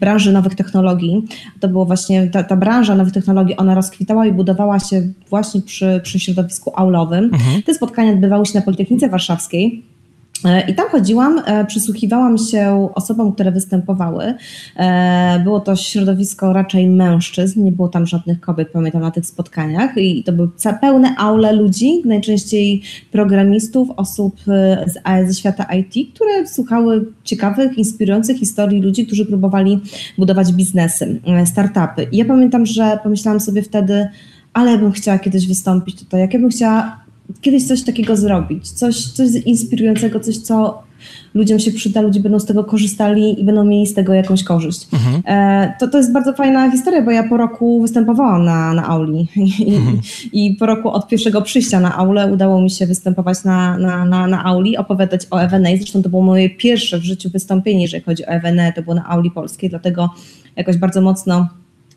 branży 0.00 0.32
nowych 0.32 0.54
technologii. 0.54 1.22
To 1.60 1.68
było 1.68 1.84
właśnie, 1.84 2.26
ta, 2.26 2.42
ta 2.42 2.56
branża 2.56 2.94
nowych 2.94 3.12
technologii, 3.12 3.56
ona 3.56 3.74
rozkwitała 3.74 4.26
i 4.26 4.32
budowała 4.32 4.78
się 4.78 5.08
właśnie 5.30 5.62
przy, 5.62 6.00
przy 6.02 6.20
środowisku 6.20 6.72
aulowym. 6.74 7.24
Mhm. 7.24 7.62
Te 7.62 7.74
spotkania 7.74 8.12
odbywały 8.12 8.46
się 8.46 8.58
na 8.58 8.62
Politechnice 8.62 9.08
Warszawskiej 9.08 9.91
I 10.68 10.74
tam 10.74 10.88
chodziłam, 10.88 11.42
e, 11.46 11.64
przysłuchiwałam 11.64 12.38
się 12.38 12.88
osobom, 12.94 13.32
które 13.32 13.52
występowały. 13.52 14.34
E, 14.76 15.40
było 15.44 15.60
to 15.60 15.76
środowisko 15.76 16.52
raczej 16.52 16.86
mężczyzn, 16.86 17.64
nie 17.64 17.72
było 17.72 17.88
tam 17.88 18.06
żadnych 18.06 18.40
kobiet, 18.40 18.68
pamiętam, 18.72 19.00
na 19.00 19.10
tych 19.10 19.26
spotkaniach. 19.26 19.96
I 19.96 20.24
to 20.24 20.32
były 20.32 20.48
pełne 20.80 21.14
aule 21.18 21.52
ludzi, 21.52 22.02
najczęściej 22.04 22.82
programistów, 23.12 23.88
osób 23.96 24.40
z, 24.86 25.28
ze 25.28 25.34
świata 25.34 25.66
IT, 25.74 26.14
które 26.14 26.48
słuchały 26.48 27.06
ciekawych, 27.24 27.78
inspirujących 27.78 28.38
historii 28.38 28.82
ludzi, 28.82 29.06
którzy 29.06 29.26
próbowali 29.26 29.80
budować 30.18 30.52
biznesy, 30.52 31.20
startupy. 31.44 32.06
I 32.12 32.16
ja 32.16 32.24
pamiętam, 32.24 32.66
że 32.66 32.98
pomyślałam 33.02 33.40
sobie 33.40 33.62
wtedy, 33.62 34.08
ale 34.52 34.78
bym 34.78 34.92
chciała 34.92 35.18
kiedyś 35.18 35.48
wystąpić 35.48 35.98
tutaj, 35.98 36.20
jak 36.20 36.34
ja 36.34 36.40
bym 36.40 36.50
chciała 36.50 37.01
kiedyś 37.40 37.66
coś 37.66 37.82
takiego 37.82 38.16
zrobić, 38.16 38.70
coś, 38.70 39.06
coś 39.06 39.28
inspirującego, 39.46 40.20
coś, 40.20 40.38
co 40.38 40.82
ludziom 41.34 41.58
się 41.58 41.72
przyda, 41.72 42.00
ludzie 42.00 42.20
będą 42.20 42.38
z 42.38 42.46
tego 42.46 42.64
korzystali 42.64 43.40
i 43.40 43.44
będą 43.44 43.64
mieli 43.64 43.86
z 43.86 43.94
tego 43.94 44.14
jakąś 44.14 44.44
korzyść. 44.44 44.88
Mhm. 44.92 45.22
E, 45.26 45.74
to, 45.80 45.88
to 45.88 45.98
jest 45.98 46.12
bardzo 46.12 46.32
fajna 46.32 46.70
historia, 46.70 47.02
bo 47.02 47.10
ja 47.10 47.28
po 47.28 47.36
roku 47.36 47.82
występowałam 47.82 48.44
na, 48.44 48.74
na 48.74 48.86
auli 48.86 49.28
I, 49.36 49.74
mhm. 49.74 50.00
i 50.32 50.56
po 50.58 50.66
roku 50.66 50.90
od 50.90 51.08
pierwszego 51.08 51.42
przyjścia 51.42 51.80
na 51.80 51.96
aulę 51.96 52.32
udało 52.32 52.60
mi 52.60 52.70
się 52.70 52.86
występować 52.86 53.44
na, 53.44 53.78
na, 53.78 54.04
na, 54.04 54.26
na 54.26 54.44
auli, 54.44 54.76
opowiadać 54.76 55.26
o 55.30 55.38
EWNE. 55.38 55.76
Zresztą 55.76 56.02
to 56.02 56.08
było 56.08 56.22
moje 56.22 56.50
pierwsze 56.50 56.98
w 56.98 57.04
życiu 57.04 57.30
wystąpienie, 57.30 57.82
jeżeli 57.82 58.04
chodzi 58.04 58.26
o 58.26 58.28
EWNE, 58.28 58.72
to 58.72 58.82
było 58.82 58.94
na 58.94 59.04
auli 59.08 59.30
polskiej, 59.30 59.70
dlatego 59.70 60.10
jakoś 60.56 60.76
bardzo 60.76 61.00
mocno 61.00 61.48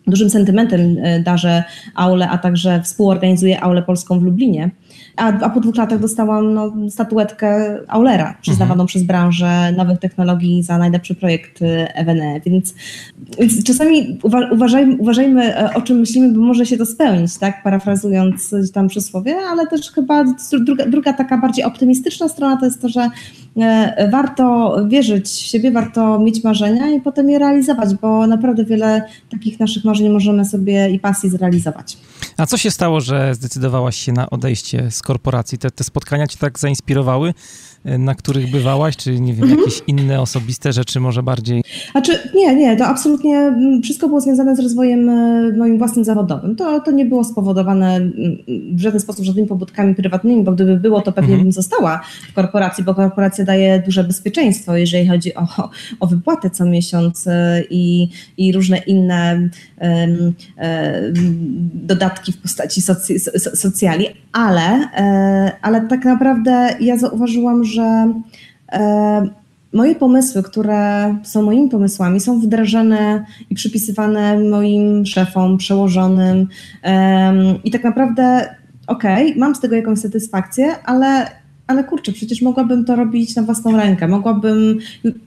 dużym 0.07 0.29
sentymentem 0.29 0.97
e, 1.01 1.19
darzę 1.19 1.63
aulę, 1.95 2.29
a 2.29 2.37
także 2.37 2.81
współorganizuję 2.83 3.61
aulę 3.61 3.81
polską 3.81 4.19
w 4.19 4.23
Lublinie. 4.23 4.71
A, 5.15 5.27
a 5.27 5.49
po 5.49 5.59
dwóch 5.59 5.75
latach 5.75 5.99
dostałam 5.99 6.53
no, 6.53 6.73
statuetkę 6.89 7.79
Aulera, 7.87 8.35
przyznawaną 8.41 8.73
mhm. 8.73 8.87
przez 8.87 9.03
branżę 9.03 9.71
nowych 9.77 9.99
technologii 9.99 10.63
za 10.63 10.77
najlepszy 10.77 11.15
projekt 11.15 11.59
EWNE. 11.95 12.39
Więc, 12.45 12.73
więc 13.39 13.63
czasami 13.63 14.19
uwa 14.23 14.49
uważajmy, 14.51 14.95
uważajmy, 14.95 15.57
e, 15.57 15.73
o 15.73 15.81
czym 15.81 15.99
myślimy, 15.99 16.33
bo 16.33 16.41
może 16.41 16.65
się 16.65 16.77
to 16.77 16.85
spełnić, 16.85 17.37
tak? 17.37 17.63
Parafrazując 17.63 18.55
tam 18.73 18.87
przysłowie, 18.87 19.35
ale 19.49 19.67
też 19.67 19.91
chyba 19.91 20.23
druga, 20.65 20.85
druga 20.85 21.13
taka 21.13 21.37
bardziej 21.37 21.65
optymistyczna 21.65 22.29
strona 22.29 22.57
to 22.57 22.65
jest 22.65 22.81
to, 22.81 22.89
że 22.89 23.09
e, 23.57 24.09
warto 24.11 24.75
wierzyć 24.87 25.27
w 25.27 25.45
siebie, 25.45 25.71
warto 25.71 26.19
mieć 26.19 26.43
marzenia 26.43 26.91
i 26.91 27.01
potem 27.01 27.29
je 27.29 27.39
realizować, 27.39 27.95
bo 27.95 28.27
naprawdę 28.27 28.65
wiele 28.65 29.01
takich 29.31 29.59
naszych 29.59 29.85
marzeń 29.85 30.09
możemy 30.09 30.45
sobie 30.45 30.89
i 30.89 30.99
pasji 30.99 31.29
zrealizować. 31.29 31.97
A 32.37 32.45
co 32.45 32.57
się 32.57 32.71
stało, 32.71 33.01
że 33.01 33.35
zdecydowałaś 33.35 33.97
się 33.97 34.11
na 34.11 34.29
odejście 34.29 34.91
z 34.91 35.01
korporacji? 35.01 35.57
Te, 35.57 35.71
te 35.71 35.83
spotkania 35.83 36.27
cię 36.27 36.37
tak 36.37 36.59
zainspirowały, 36.59 37.33
na 37.85 38.15
których 38.15 38.51
bywałaś, 38.51 38.97
czy 38.97 39.19
nie 39.19 39.33
wiem, 39.33 39.43
mhm. 39.43 39.59
jakieś 39.59 39.81
inne 39.87 40.21
osobiste 40.21 40.73
rzeczy 40.73 40.99
może 40.99 41.23
bardziej? 41.23 41.63
Znaczy, 41.91 42.11
nie, 42.35 42.55
nie, 42.55 42.77
to 42.77 42.85
absolutnie 42.85 43.37
mm, 43.37 43.81
wszystko 43.81 44.07
było 44.07 44.21
związane 44.21 44.55
z 44.55 44.59
rozwojem 44.59 45.09
e, 45.09 45.51
moim 45.57 45.77
własnym 45.77 46.05
zawodowym. 46.05 46.55
To, 46.55 46.79
to 46.79 46.91
nie 46.91 47.05
było 47.05 47.23
spowodowane 47.23 47.95
mm, 47.95 48.15
w 48.75 48.79
żaden 48.79 48.99
sposób 48.99 49.25
żadnymi 49.25 49.47
pobudkami 49.47 49.95
prywatnymi, 49.95 50.43
bo 50.43 50.51
gdyby 50.51 50.77
było, 50.77 51.01
to 51.01 51.11
pewnie 51.11 51.33
mhm. 51.33 51.43
bym 51.43 51.51
została 51.51 52.01
w 52.29 52.33
korporacji, 52.33 52.83
bo 52.83 52.95
korporacja 52.95 53.45
daje 53.45 53.83
duże 53.85 54.03
bezpieczeństwo, 54.03 54.77
jeżeli 54.77 55.07
chodzi 55.07 55.35
o, 55.35 55.47
o 55.99 56.07
wypłatę 56.07 56.49
co 56.49 56.65
miesiąc 56.65 57.27
e, 57.27 57.63
i, 57.69 58.09
i 58.37 58.51
różne 58.51 58.77
inne 58.77 59.49
um, 59.81 60.33
dodatki 61.73 62.31
w 62.31 62.37
postaci 62.37 62.81
soc, 62.81 63.07
socjali, 63.53 64.07
ale, 64.31 64.89
ale 65.61 65.87
tak 65.87 66.05
naprawdę 66.05 66.69
ja 66.79 66.97
zauważyłam, 66.97 67.63
że 67.63 67.74
że 67.75 68.13
e, 68.71 69.29
moje 69.73 69.95
pomysły, 69.95 70.43
które 70.43 71.15
są 71.23 71.41
moimi 71.41 71.69
pomysłami, 71.69 72.19
są 72.19 72.39
wdrażane 72.39 73.25
i 73.49 73.55
przypisywane 73.55 74.39
moim 74.39 75.05
szefom, 75.05 75.57
przełożonym. 75.57 76.47
I 77.63 77.71
tak 77.71 77.83
naprawdę, 77.83 78.55
okej, 78.87 79.25
okay, 79.25 79.39
mam 79.39 79.55
z 79.55 79.59
tego 79.59 79.75
jakąś 79.75 79.99
satysfakcję, 79.99 80.75
ale 80.85 81.27
ale 81.67 81.83
kurczę, 81.83 82.11
przecież 82.11 82.41
mogłabym 82.41 82.85
to 82.85 82.95
robić 82.95 83.35
na 83.35 83.43
własną 83.43 83.77
rękę, 83.77 84.07
mogłabym, 84.07 84.79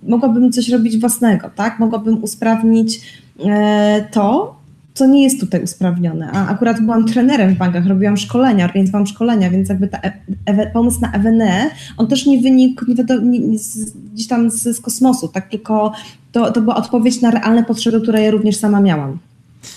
mogłabym 0.02 0.52
coś 0.52 0.69
robić 0.69 0.99
własnego, 0.99 1.50
tak? 1.55 1.78
Mogłabym 1.78 2.25
usprawnić 2.25 3.00
e, 3.45 4.05
to, 4.11 4.57
co 4.99 5.07
nie 5.07 5.23
jest 5.23 5.40
tutaj 5.40 5.62
usprawnione. 5.62 6.31
A 6.33 6.49
akurat 6.49 6.81
byłam 6.81 7.07
trenerem 7.07 7.55
w 7.55 7.59
bankach, 7.59 7.87
robiłam 7.87 8.17
szkolenia, 8.17 8.64
organizowałam 8.64 9.07
szkolenia, 9.07 9.50
więc 9.50 9.69
jakby 9.69 9.88
ta 9.88 9.99
e 10.47 10.71
pomysł 10.71 11.00
na 11.00 11.12
EWNE, 11.12 11.71
on 11.97 12.07
też 12.07 12.26
nie 12.26 12.40
wynikł 12.40 12.85
nie 12.88 12.95
wiadomo, 12.95 13.21
nie, 13.23 13.59
z, 13.59 13.90
gdzieś 14.14 14.26
tam 14.26 14.50
z, 14.50 14.76
z, 14.76 14.81
kosmosu, 14.81 15.28
tak 15.28 15.49
tylko 15.50 15.93
to, 16.33 16.52
to 16.52 16.61
była 16.61 16.76
odpowiedź 16.76 17.21
na 17.21 17.31
realne 17.31 17.64
potrzeby, 17.64 18.00
które 18.00 18.23
ja 18.23 18.31
również 18.31 18.57
sama 18.57 18.81
miałam. 18.81 19.19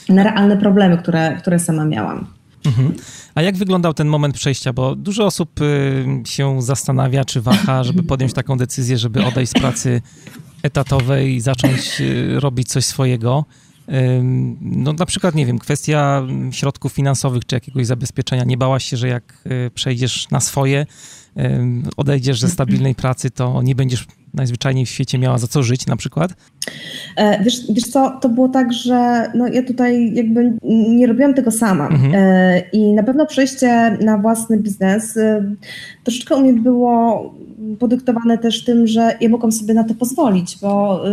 Na 0.10 0.24
realne 0.24 0.58
problemy, 0.58 0.98
które, 0.98 1.38
które 1.38 1.60
sama 1.60 1.86
miałam. 1.86 2.28
Mhm. 2.66 2.94
A 3.36 3.42
jak 3.42 3.58
wyglądał 3.58 3.94
ten 3.94 4.08
moment 4.08 4.36
przejścia? 4.36 4.74
Bo 4.74 4.96
dużo 4.96 5.26
osób 5.26 5.62
y, 5.62 6.06
się 6.26 6.62
zastanawia, 6.62 7.26
czy 7.26 7.42
waha, 7.42 7.84
żeby 7.84 8.04
podjąć 8.04 8.34
taką 8.34 8.58
decyzję, 8.58 8.98
żeby 8.98 9.26
odejść 9.26 9.52
z 9.52 9.56
pracy 9.56 10.02
etatowej 10.64 11.36
i 11.36 11.42
zacząć 11.42 12.02
y, 12.02 12.40
robić 12.40 12.68
coś 12.68 12.86
swojego. 12.86 13.46
No 14.62 14.94
na 14.94 15.06
przykład, 15.06 15.36
nie 15.36 15.46
wiem, 15.46 15.60
kwestia 15.60 16.24
środków 16.52 16.94
finansowych 16.94 17.46
czy 17.46 17.56
jakiegoś 17.56 17.86
zabezpieczenia. 17.88 18.44
Nie 18.44 18.58
bałaś 18.58 18.86
się, 18.86 18.98
że 18.98 19.08
jak 19.08 19.44
y, 19.46 19.72
przejdziesz 19.72 20.30
na 20.30 20.40
swoje, 20.40 20.86
odejdziesz 21.98 22.40
ze 22.40 22.50
stabilnej 22.50 22.96
pracy, 22.96 23.32
to 23.32 23.62
nie 23.62 23.76
będziesz 23.76 24.08
najzwyczajniej 24.34 24.86
w 24.86 24.90
świecie 24.90 25.18
miała 25.18 25.38
za 25.38 25.48
co 25.48 25.64
żyć 25.64 25.86
na 25.88 25.96
przykład? 25.96 26.34
E, 27.16 27.44
wiesz, 27.44 27.74
wiesz 27.74 27.84
co, 27.84 28.20
to 28.22 28.30
było 28.30 28.50
tak, 28.50 28.74
że 28.74 29.32
no 29.36 29.48
ja 29.48 29.64
tutaj 29.64 30.14
jakby 30.14 30.54
nie 30.90 31.08
robiłam 31.08 31.34
tego 31.34 31.52
sama 31.52 31.88
mhm. 31.88 32.12
E, 32.16 32.60
i 32.60 32.94
na 32.94 33.04
pewno 33.04 33.26
przejście 33.26 33.98
na 34.02 34.18
własny 34.18 34.58
biznes 34.58 35.18
e, 35.18 35.56
troszeczkę 36.04 36.36
u 36.36 36.42
mnie 36.42 36.54
było 36.54 37.34
podyktowane 37.80 38.38
też 38.38 38.64
tym, 38.64 38.88
że 38.88 39.18
ja 39.22 39.30
mogłam 39.30 39.52
sobie 39.52 39.74
na 39.74 39.84
to 39.84 39.96
pozwolić, 39.96 40.58
bo 40.62 41.04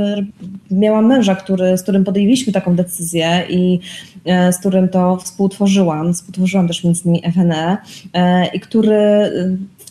miałam 0.70 1.06
męża, 1.06 1.34
który, 1.34 1.78
z 1.78 1.82
którym 1.82 2.04
podjęliśmy 2.04 2.52
taką 2.52 2.76
decyzję 2.76 3.42
i 3.48 3.80
z 4.26 4.58
którym 4.58 4.88
to 4.88 5.16
współtworzyłam, 5.16 6.14
współtworzyłam 6.14 6.68
też 6.68 6.84
między 6.84 7.02
innymi 7.04 7.32
FNE 7.32 7.76
i 8.52 8.60
który 8.60 9.30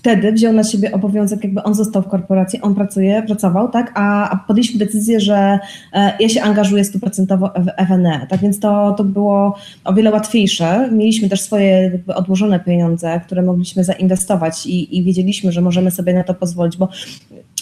wtedy 0.08 0.32
wziął 0.32 0.54
na 0.54 0.64
siebie 0.64 0.92
obowiązek, 0.92 1.44
jakby 1.44 1.64
on 1.64 1.74
został 1.74 2.02
w 2.02 2.08
korporacji, 2.08 2.62
on 2.62 2.76
pracuje, 2.76 3.24
pracował, 3.28 3.70
tak, 3.70 3.92
a, 3.96 4.30
a 4.30 4.36
podjęliśmy 4.48 4.80
decyzję, 4.80 5.20
że 5.20 5.60
e, 5.94 6.14
ja 6.20 6.30
się 6.30 6.42
angażuję 6.42 6.84
stuprocentowo 6.84 7.52
w 7.56 7.88
FNE, 7.88 8.28
tak 8.30 8.40
więc 8.40 8.60
to, 8.60 8.96
to 8.98 9.04
było 9.04 9.56
o 9.84 9.94
wiele 9.94 10.12
łatwiejsze. 10.12 10.90
Mieliśmy 10.92 11.30
też 11.30 11.42
swoje 11.42 11.68
jakby 11.68 12.16
odłożone 12.16 12.60
pieniądze, 12.60 13.22
które 13.26 13.42
mogliśmy 13.42 13.84
zainwestować 13.84 14.66
i, 14.66 14.98
i 14.98 15.04
wiedzieliśmy, 15.04 15.52
że 15.52 15.62
możemy 15.62 15.92
sobie 15.92 16.14
na 16.14 16.24
to 16.24 16.34
pozwolić, 16.34 16.78
bo 16.78 16.90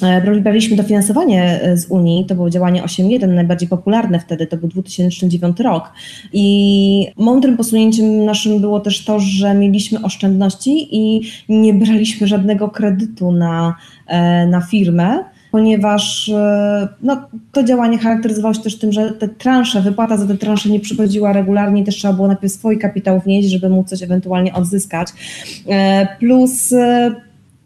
e, 0.01 0.41
braliśmy 0.41 0.77
dofinansowanie 0.77 1.61
e, 1.61 1.77
z 1.77 1.85
Unii, 1.85 2.25
to 2.25 2.35
było 2.35 2.49
działanie 2.49 2.83
8.1, 2.83 3.27
najbardziej 3.27 3.69
popularne 3.69 4.19
wtedy, 4.19 4.47
to 4.47 4.57
był 4.57 4.69
2009 4.69 5.59
rok. 5.59 5.91
I 6.33 7.07
mądrym 7.17 7.57
posunięciem 7.57 8.25
naszym 8.25 8.61
było 8.61 8.79
też 8.79 9.05
to, 9.05 9.19
że 9.19 9.53
mieliśmy 9.53 10.01
oszczędności 10.01 10.87
i 10.91 11.21
nie 11.49 11.73
braliśmy 11.73 12.27
żadnego 12.37 12.69
kredytu 12.69 13.31
na, 13.31 13.75
e, 14.07 14.47
na 14.47 14.61
firmę, 14.61 15.23
ponieważ 15.51 16.29
e, 16.29 16.87
no, 17.01 17.29
to 17.51 17.63
działanie 17.63 17.97
charakteryzowało 17.97 18.53
się 18.53 18.61
też 18.61 18.79
tym, 18.79 18.91
że 18.91 19.11
te 19.11 19.27
transze, 19.27 19.81
wypłata 19.81 20.17
za 20.17 20.27
te 20.27 20.37
transze 20.37 20.69
nie 20.69 20.79
przychodziła 20.79 21.33
regularnie, 21.33 21.83
też 21.83 21.95
trzeba 21.95 22.13
było 22.13 22.27
najpierw 22.27 22.53
swój 22.53 22.79
kapitał 22.79 23.19
wnieść, 23.19 23.49
żeby 23.49 23.69
móc 23.69 23.89
coś 23.89 24.03
ewentualnie 24.03 24.53
odzyskać. 24.53 25.07
E, 25.69 26.07
plus 26.19 26.73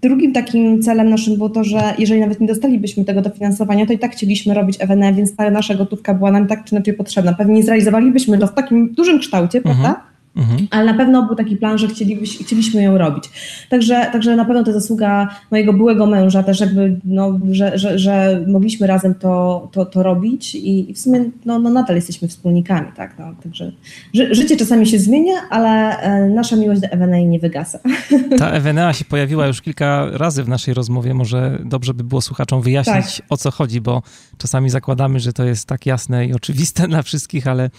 Drugim 0.02 0.34
takim 0.34 0.82
celem 0.82 1.10
naszym 1.10 1.36
było 1.36 1.50
to, 1.50 1.64
że 1.64 1.94
jeżeli 1.98 2.22
nawet 2.22 2.40
nie 2.40 2.48
dostalibyśmy 2.48 3.06
tego 3.06 3.22
dofinansowania, 3.22 3.86
to 3.86 3.94
i 3.94 4.00
tak 4.00 4.12
chcieliśmy 4.12 4.54
robić 4.54 4.78
EWN, 4.80 5.16
więc 5.16 5.36
ta 5.36 5.50
nasza 5.50 5.76
gotówka 5.76 6.14
była 6.14 6.32
nam 6.32 6.48
tak 6.48 6.64
czy 6.64 6.76
inaczej 6.76 6.94
potrzebna. 6.94 7.34
Pewnie 7.34 7.54
nie 7.54 7.64
zrealizowalibyśmy 7.64 8.38
to 8.38 8.48
w 8.48 8.54
takim 8.54 8.94
dużym 8.94 9.20
kształcie, 9.20 9.58
mhm. 9.58 9.76
prawda? 9.76 10.09
Mhm. 10.36 10.68
Ale 10.72 10.86
na 10.86 10.94
pewno 10.94 11.24
był 11.24 11.36
taki 11.36 11.56
plan, 11.56 11.78
że 11.78 11.88
chcielibyśmy, 11.88 12.46
chcieliśmy 12.46 12.84
ją 12.84 12.98
robić. 12.98 13.24
Także, 13.70 14.10
także 14.12 14.36
na 14.36 14.46
pewno 14.46 14.64
to 14.64 14.74
zasługa 14.74 15.28
mojego 15.52 15.74
byłego 15.74 16.06
męża 16.06 16.44
też 16.44 16.60
jakby, 16.60 17.00
no, 17.06 17.40
że, 17.52 17.78
że, 17.78 18.00
że 18.00 18.44
mogliśmy 18.48 18.88
razem 18.88 19.16
to, 19.16 19.68
to, 19.72 19.86
to 19.86 20.04
robić 20.04 20.56
i, 20.56 20.94
w 20.94 21.00
sumie 21.00 21.26
no, 21.46 21.60
no 21.60 21.70
nadal 21.70 21.96
jesteśmy 21.96 22.28
wspólnikami, 22.28 22.88
tak. 22.96 23.20
No, 23.20 23.26
także 23.44 23.72
ży, 24.14 24.36
życie 24.36 24.58
czasami 24.58 24.88
się 24.88 25.00
zmienia, 25.00 25.34
ale 25.50 25.98
e, 26.00 26.30
nasza 26.30 26.56
miłość 26.56 26.82
do 26.82 26.88
Ewenea 26.88 27.28
nie 27.28 27.40
wygasa. 27.40 27.80
Ta 28.40 28.50
Ewenea 28.50 28.94
się 28.94 29.06
pojawiła 29.06 29.48
już 29.48 29.62
kilka 29.62 30.06
razy 30.12 30.44
w 30.44 30.50
naszej 30.50 30.74
rozmowie. 30.74 31.14
Może 31.14 31.60
dobrze 31.66 31.94
by 31.94 32.04
było 32.04 32.22
słuchaczom 32.22 32.62
wyjaśnić, 32.62 33.18
tak. 33.18 33.26
o 33.30 33.38
co 33.38 33.52
chodzi, 33.52 33.82
bo 33.82 34.02
czasami 34.38 34.70
zakładamy, 34.70 35.20
że 35.20 35.34
to 35.34 35.44
jest 35.44 35.68
tak 35.68 35.86
jasne 35.86 36.26
i 36.26 36.34
oczywiste 36.34 36.88
dla 36.88 37.02
wszystkich, 37.02 37.48
ale 37.48 37.70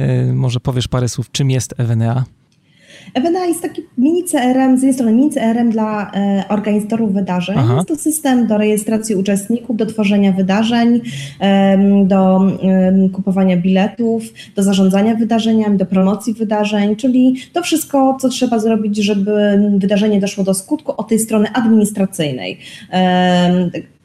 Y, 0.00 0.32
może 0.32 0.60
powiesz 0.60 0.88
parę 0.88 1.08
słów, 1.08 1.30
czym 1.32 1.50
jest 1.50 1.74
Ewenea? 1.76 1.95
Evena 3.14 3.44
jest 3.44 3.62
taki 3.62 3.82
mini 3.98 4.24
CRM, 4.24 4.76
z 4.76 4.82
jednej 4.82 4.94
strony 4.94 5.12
mini 5.12 5.30
CRM 5.30 5.70
dla 5.70 6.12
e, 6.12 6.44
organizatorów 6.48 7.12
wydarzeń. 7.12 7.56
Aha. 7.58 7.74
Jest 7.74 7.88
to 7.88 7.96
system 7.96 8.46
do 8.46 8.58
rejestracji 8.58 9.14
uczestników, 9.14 9.76
do 9.76 9.86
tworzenia 9.86 10.32
wydarzeń, 10.32 11.00
do 12.04 12.40
kupowania 13.12 13.56
biletów, 13.56 14.22
do 14.56 14.62
zarządzania 14.62 15.14
wydarzeniami, 15.14 15.78
do 15.78 15.86
promocji 15.86 16.34
wydarzeń, 16.34 16.96
czyli 16.96 17.36
to 17.52 17.62
wszystko, 17.62 18.16
co 18.20 18.28
trzeba 18.28 18.58
zrobić, 18.58 18.96
żeby 18.96 19.60
wydarzenie 19.78 20.20
doszło 20.20 20.44
do 20.44 20.54
skutku 20.54 20.92
od 20.96 21.08
tej 21.08 21.18
strony 21.18 21.48
administracyjnej 21.52 22.58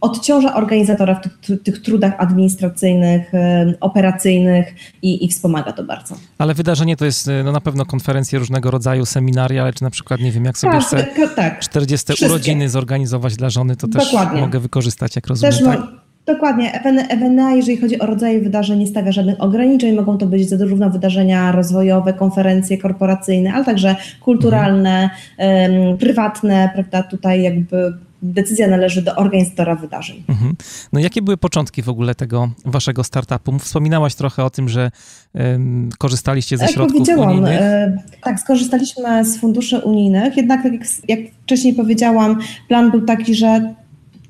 odciąża 0.02 0.56
organizatora 0.56 1.16
w 1.16 1.22
tych, 1.22 1.64
tych 1.64 1.82
trudach 1.82 2.14
administracyjnych, 2.18 3.32
operacyjnych 3.80 4.76
i, 5.02 5.26
i, 5.26 5.28
wspomaga 5.28 5.72
to 5.72 5.84
bardzo. 5.84 6.16
Ale 6.38 6.54
wydarzenie 6.54 6.98
to 6.98 7.06
jest 7.06 7.30
no, 7.44 7.52
na 7.52 7.62
pewno 7.62 7.86
konferencje 7.86 8.40
różnego 8.40 8.72
rodzaju, 8.72 9.06
seminaria, 9.06 9.64
ale 9.64 9.74
czy 9.74 9.84
na 9.84 9.90
przykład, 9.90 10.22
nie 10.22 10.32
wiem, 10.32 10.46
jak 10.46 10.58
sobie 10.58 10.74
tak, 10.74 10.84
chcę 10.84 11.28
tak, 11.36 11.60
40 11.60 12.06
wszystkie. 12.06 12.26
urodziny 12.26 12.70
zorganizować 12.70 13.36
dla 13.36 13.50
żony, 13.50 13.76
to 13.76 13.88
też 13.88 14.06
Dokładnie. 14.06 14.42
mogę 14.42 14.60
wykorzystać, 14.60 15.16
jak 15.16 15.28
rozumiem. 15.28 15.54
Też 15.54 15.64
tak? 15.64 15.82
Dokładnie. 16.26 16.82
EVNA, 17.10 17.52
jeżeli 17.52 17.78
chodzi 17.78 18.00
o 18.00 18.06
rodzaje 18.06 18.42
wydarzeń, 18.42 18.80
nie 18.80 18.88
stawia 18.88 19.12
żadnych 19.12 19.42
ograniczeń. 19.42 19.96
Mogą 19.96 20.18
to 20.18 20.26
być 20.26 20.50
zarówno 20.50 20.90
wydarzenia 20.90 21.52
rozwojowe, 21.52 22.14
konferencje 22.14 22.78
korporacyjne, 22.78 23.54
ale 23.54 23.66
także 23.66 23.96
kulturalne, 24.20 25.10
mhm. 25.38 25.98
prywatne, 25.98 26.70
prawda? 26.74 27.04
Tutaj 27.04 27.42
jakby 27.42 27.94
decyzja 28.22 28.68
należy 28.68 29.02
do 29.02 29.16
organizatora 29.16 29.76
wydarzeń. 29.76 30.24
Mhm. 30.30 30.56
No 30.94 31.00
jakie 31.00 31.22
były 31.22 31.38
początki 31.38 31.82
w 31.82 31.90
ogóle 31.90 32.16
tego 32.16 32.50
waszego 32.66 33.04
startupu? 33.04 33.60
Wspominałaś 33.60 34.16
trochę 34.16 34.44
o 34.44 34.50
tym, 34.50 34.70
że 34.70 34.92
um, 35.34 35.90
korzystaliście 35.98 36.58
ze 36.58 36.68
środków 36.68 37.08
unijnych. 37.18 37.62
E, 37.62 37.98
tak, 38.24 38.40
skorzystaliśmy 38.40 39.26
z 39.26 39.38
funduszy 39.38 39.80
unijnych, 39.80 40.38
jednak 40.38 40.64
tak 40.64 40.74
jak, 40.74 40.82
jak 41.08 41.20
wcześniej 41.44 41.74
powiedziałam, 41.74 42.40
plan 42.68 42.92
był 42.92 43.02
taki, 43.02 43.36
że 43.36 43.74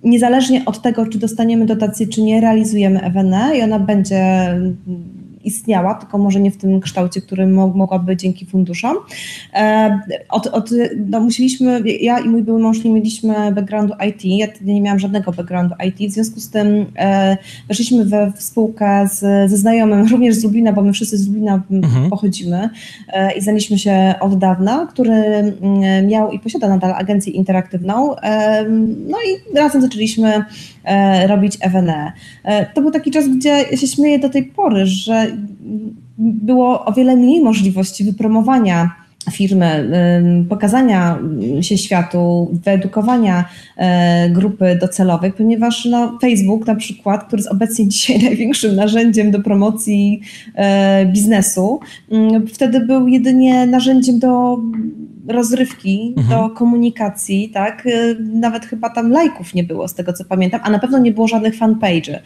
niezależnie 0.03 0.65
od 0.65 0.81
tego, 0.81 1.05
czy 1.07 1.19
dostaniemy 1.19 1.65
dotację, 1.65 2.07
czy 2.07 2.21
nie, 2.21 2.41
realizujemy 2.41 3.01
EWNE 3.01 3.57
i 3.57 3.61
ona 3.61 3.79
będzie 3.79 4.55
istniała, 5.43 5.95
tylko 5.95 6.17
może 6.17 6.39
nie 6.39 6.51
w 6.51 6.57
tym 6.57 6.81
kształcie, 6.81 7.21
który 7.21 7.47
mogłaby 7.47 8.17
dzięki 8.17 8.45
funduszom. 8.45 8.97
E, 9.53 9.99
od, 10.29 10.47
od, 10.47 10.69
no 11.07 11.19
musieliśmy, 11.19 11.81
ja 12.01 12.19
i 12.19 12.29
mój 12.29 12.43
były 12.43 12.59
mąż 12.59 12.83
nie 12.83 12.91
mieliśmy 12.91 13.51
backgroundu 13.51 13.93
IT, 14.09 14.25
ja 14.25 14.47
nie 14.61 14.81
miałam 14.81 14.99
żadnego 14.99 15.31
backgroundu 15.31 15.75
IT, 15.87 16.11
w 16.11 16.13
związku 16.13 16.39
z 16.39 16.49
tym 16.49 16.85
e, 16.97 17.37
weszliśmy 17.67 18.05
we 18.05 18.33
spółkę 18.37 19.07
z, 19.13 19.19
ze 19.51 19.57
znajomym, 19.57 20.07
również 20.11 20.35
z 20.35 20.43
Lublina, 20.43 20.73
bo 20.73 20.81
my 20.81 20.93
wszyscy 20.93 21.17
z 21.17 21.27
Lublina 21.27 21.63
mhm. 21.71 22.09
pochodzimy 22.09 22.69
e, 23.07 23.31
i 23.37 23.41
znaliśmy 23.41 23.79
się 23.79 24.13
od 24.19 24.37
dawna, 24.37 24.87
który 24.89 25.13
mm, 25.13 26.07
miał 26.07 26.31
i 26.31 26.39
posiada 26.39 26.69
nadal 26.69 26.93
agencję 26.93 27.33
interaktywną, 27.33 28.15
no 29.07 29.17
i 29.17 29.57
razem 29.57 29.81
zaczęliśmy 29.81 30.45
robić 31.27 31.57
EWNE. 31.61 32.11
To 32.73 32.81
był 32.81 32.91
taki 32.91 33.11
czas, 33.11 33.27
gdzie 33.27 33.49
ja 33.71 33.77
się 33.77 33.87
śmieję 33.87 34.19
do 34.19 34.29
tej 34.29 34.43
pory, 34.43 34.85
że 34.85 35.30
było 36.17 36.85
o 36.85 36.93
wiele 36.93 37.15
mniej 37.15 37.41
możliwości 37.41 38.03
wypromowania 38.03 39.01
firmy, 39.31 39.91
pokazania 40.49 41.19
się 41.61 41.77
światu, 41.77 42.51
wyedukowania 42.65 43.45
e, 43.77 44.29
grupy 44.29 44.77
docelowej, 44.81 45.33
ponieważ 45.33 45.85
no, 45.85 46.17
Facebook 46.21 46.67
na 46.67 46.75
przykład, 46.75 47.23
który 47.23 47.39
jest 47.39 47.51
obecnie 47.51 47.87
dzisiaj 47.93 48.23
największym 48.23 48.75
narzędziem 48.75 49.31
do 49.31 49.39
promocji 49.39 50.21
e, 50.55 51.05
biznesu, 51.05 51.79
wtedy 52.53 52.79
był 52.79 53.07
jedynie 53.07 53.67
narzędziem 53.67 54.19
do 54.19 54.59
rozrywki, 55.27 56.13
mhm. 56.17 56.39
do 56.39 56.55
komunikacji, 56.55 57.49
tak? 57.49 57.87
E, 57.87 58.15
nawet 58.19 58.65
chyba 58.65 58.89
tam 58.89 59.11
lajków 59.11 59.53
nie 59.53 59.63
było, 59.63 59.87
z 59.87 59.95
tego 59.95 60.13
co 60.13 60.25
pamiętam, 60.25 60.61
a 60.63 60.69
na 60.69 60.79
pewno 60.79 60.97
nie 60.97 61.11
było 61.11 61.27
żadnych 61.27 61.59
fanpage'y, 61.59 62.19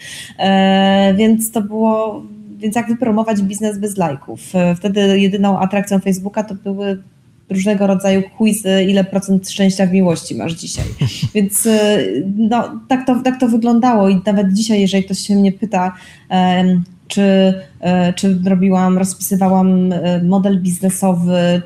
więc 1.16 1.52
to 1.52 1.62
było 1.62 2.24
więc 2.66 2.76
jak 2.76 2.88
wypromować 2.88 3.42
biznes 3.42 3.78
bez 3.78 3.98
lajków? 3.98 4.56
E, 4.56 4.76
wtedy 4.76 5.20
jedyną 5.20 5.60
atrakcją 5.60 6.00
Facebooka 6.00 6.44
to 6.44 6.56
były 6.56 7.04
różnego 7.50 7.88
rodzaju 7.88 8.24
quizy, 8.38 8.84
ile 8.84 9.04
procent 9.04 9.50
szczęścia 9.50 9.86
w 9.86 9.92
miłości 9.92 10.36
masz 10.36 10.54
dzisiaj. 10.54 10.86
Więc 11.36 11.66
e, 11.66 12.00
no, 12.38 12.80
tak, 12.88 13.08
to, 13.08 13.22
tak 13.24 13.40
to 13.40 13.48
wyglądało 13.48 14.10
i 14.10 14.22
nawet 14.26 14.54
dzisiaj, 14.54 14.82
jeżeli 14.82 15.04
ktoś 15.04 15.20
się 15.20 15.36
mnie 15.36 15.52
pyta, 15.52 15.94
czy, 17.08 17.54
e, 17.80 18.14
czy 18.14 18.40
robiłam, 18.46 18.98
rozpisywałam 18.98 19.94
model 20.24 20.62
biznesowy, 20.62 21.62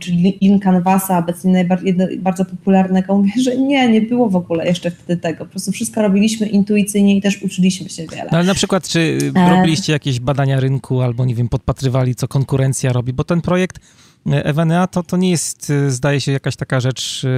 czyli 0.00 0.38
Lean 0.42 0.60
Canvasa, 0.60 1.18
obecnie 1.18 1.52
najbardziej, 1.52 1.96
bardzo 2.18 2.44
popularnego. 2.44 3.18
Mówię, 3.18 3.32
że 3.42 3.56
nie, 3.56 3.88
nie 3.88 4.02
było 4.02 4.30
w 4.30 4.36
ogóle 4.36 4.66
jeszcze 4.66 4.90
wtedy 4.90 5.20
tego. 5.20 5.44
Po 5.44 5.50
prostu 5.50 5.72
wszystko 5.72 6.02
robiliśmy 6.02 6.46
intuicyjnie 6.46 7.16
i 7.16 7.22
też 7.22 7.42
uczyliśmy 7.42 7.88
się 7.88 8.06
wiele. 8.06 8.28
No 8.32 8.38
ale 8.38 8.46
na 8.46 8.54
przykład, 8.54 8.88
czy 8.88 9.18
robiliście 9.50 9.92
jakieś 9.92 10.20
badania 10.20 10.60
rynku 10.60 11.00
albo, 11.00 11.24
nie 11.24 11.34
wiem, 11.34 11.48
podpatrywali, 11.48 12.14
co 12.14 12.28
konkurencja 12.28 12.92
robi? 12.92 13.12
Bo 13.12 13.24
ten 13.24 13.40
projekt 13.40 13.80
Evenea 14.26 14.86
to, 14.86 15.02
to 15.02 15.16
nie 15.16 15.30
jest, 15.30 15.70
y, 15.70 15.90
zdaje 15.90 16.20
się, 16.20 16.32
jakaś 16.32 16.56
taka 16.56 16.80
rzecz 16.80 17.24
y, 17.24 17.28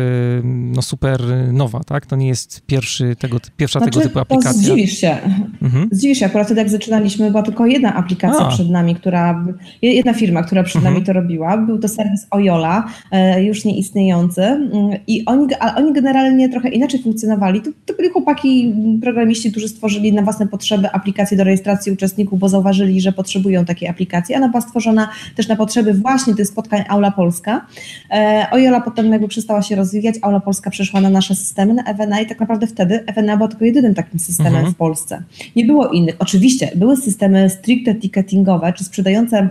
no, 0.44 0.82
super 0.82 1.20
nowa, 1.52 1.84
tak? 1.84 2.06
To 2.06 2.16
nie 2.16 2.28
jest 2.28 2.60
pierwszy 2.66 3.16
tego, 3.16 3.38
pierwsza 3.56 3.78
znaczy, 3.78 3.92
tego 3.92 4.08
typu 4.08 4.18
aplikacja. 4.18 4.52
Zdziwisz 4.52 4.98
się. 4.98 5.16
Mhm. 5.62 5.88
Zdziwisz 5.92 6.18
się. 6.18 6.26
Akurat 6.26 6.46
wtedy 6.46 6.60
jak 6.60 6.70
zaczynaliśmy, 6.70 7.30
była 7.30 7.42
tylko 7.42 7.66
jedna 7.66 7.94
aplikacja 7.94 8.46
A. 8.46 8.48
przed 8.48 8.70
nami, 8.70 8.94
która, 8.94 9.44
jedna 9.82 10.14
firma, 10.14 10.42
która 10.42 10.62
przed 10.62 10.76
mhm. 10.76 10.94
nami 10.94 11.06
to 11.06 11.12
robiła. 11.12 11.56
Był 11.56 11.78
to 11.78 11.88
serwis 11.88 12.26
Oyola, 12.30 12.88
e, 13.10 13.44
już 13.44 13.64
nieistniejący 13.64 14.42
mm, 14.42 14.70
i 15.06 15.24
oni, 15.24 15.46
oni 15.76 15.92
generalnie 15.92 16.48
trochę 16.48 16.68
inaczej 16.68 17.02
funkcjonowali. 17.02 17.60
To, 17.60 17.70
to 17.86 17.94
byli 17.94 18.08
chłopaki, 18.08 18.74
programiści, 19.02 19.50
którzy 19.50 19.68
stworzyli 19.68 20.12
na 20.12 20.22
własne 20.22 20.48
potrzeby 20.48 20.90
aplikację 20.90 21.36
do 21.36 21.44
rejestracji 21.44 21.92
uczestników, 21.92 22.38
bo 22.38 22.48
zauważyli, 22.48 23.00
że 23.00 23.12
potrzebują 23.12 23.64
takiej 23.64 23.88
aplikacji. 23.88 24.34
Ona 24.34 24.48
była 24.48 24.60
stworzona 24.60 25.08
też 25.36 25.48
na 25.48 25.56
potrzeby 25.56 25.94
właśnie 25.94 26.34
tych 26.34 26.46
spotkań 26.46 26.75
Aula 26.88 27.10
Polska. 27.10 27.66
E, 28.10 28.46
Ojola 28.50 28.80
potem 28.80 29.12
jakby 29.12 29.28
przestała 29.28 29.62
się 29.62 29.76
rozwijać, 29.76 30.14
Aula 30.22 30.40
Polska 30.40 30.70
przeszła 30.70 31.00
na 31.00 31.10
nasze 31.10 31.34
systemy, 31.34 31.74
na 31.74 31.84
EWNA 31.84 32.20
i 32.20 32.26
tak 32.26 32.40
naprawdę 32.40 32.66
wtedy 32.66 33.04
EWNA 33.06 33.36
była 33.36 33.48
tylko 33.48 33.64
jedynym 33.64 33.94
takim 33.94 34.18
systemem 34.18 34.54
mhm. 34.54 34.74
w 34.74 34.76
Polsce. 34.76 35.22
Nie 35.56 35.64
było 35.64 35.88
innych. 35.88 36.16
Oczywiście 36.18 36.70
były 36.76 36.96
systemy 36.96 37.50
stricte 37.50 37.94
ticketingowe, 37.94 38.72
czy 38.72 38.84
sprzedające 38.84 39.48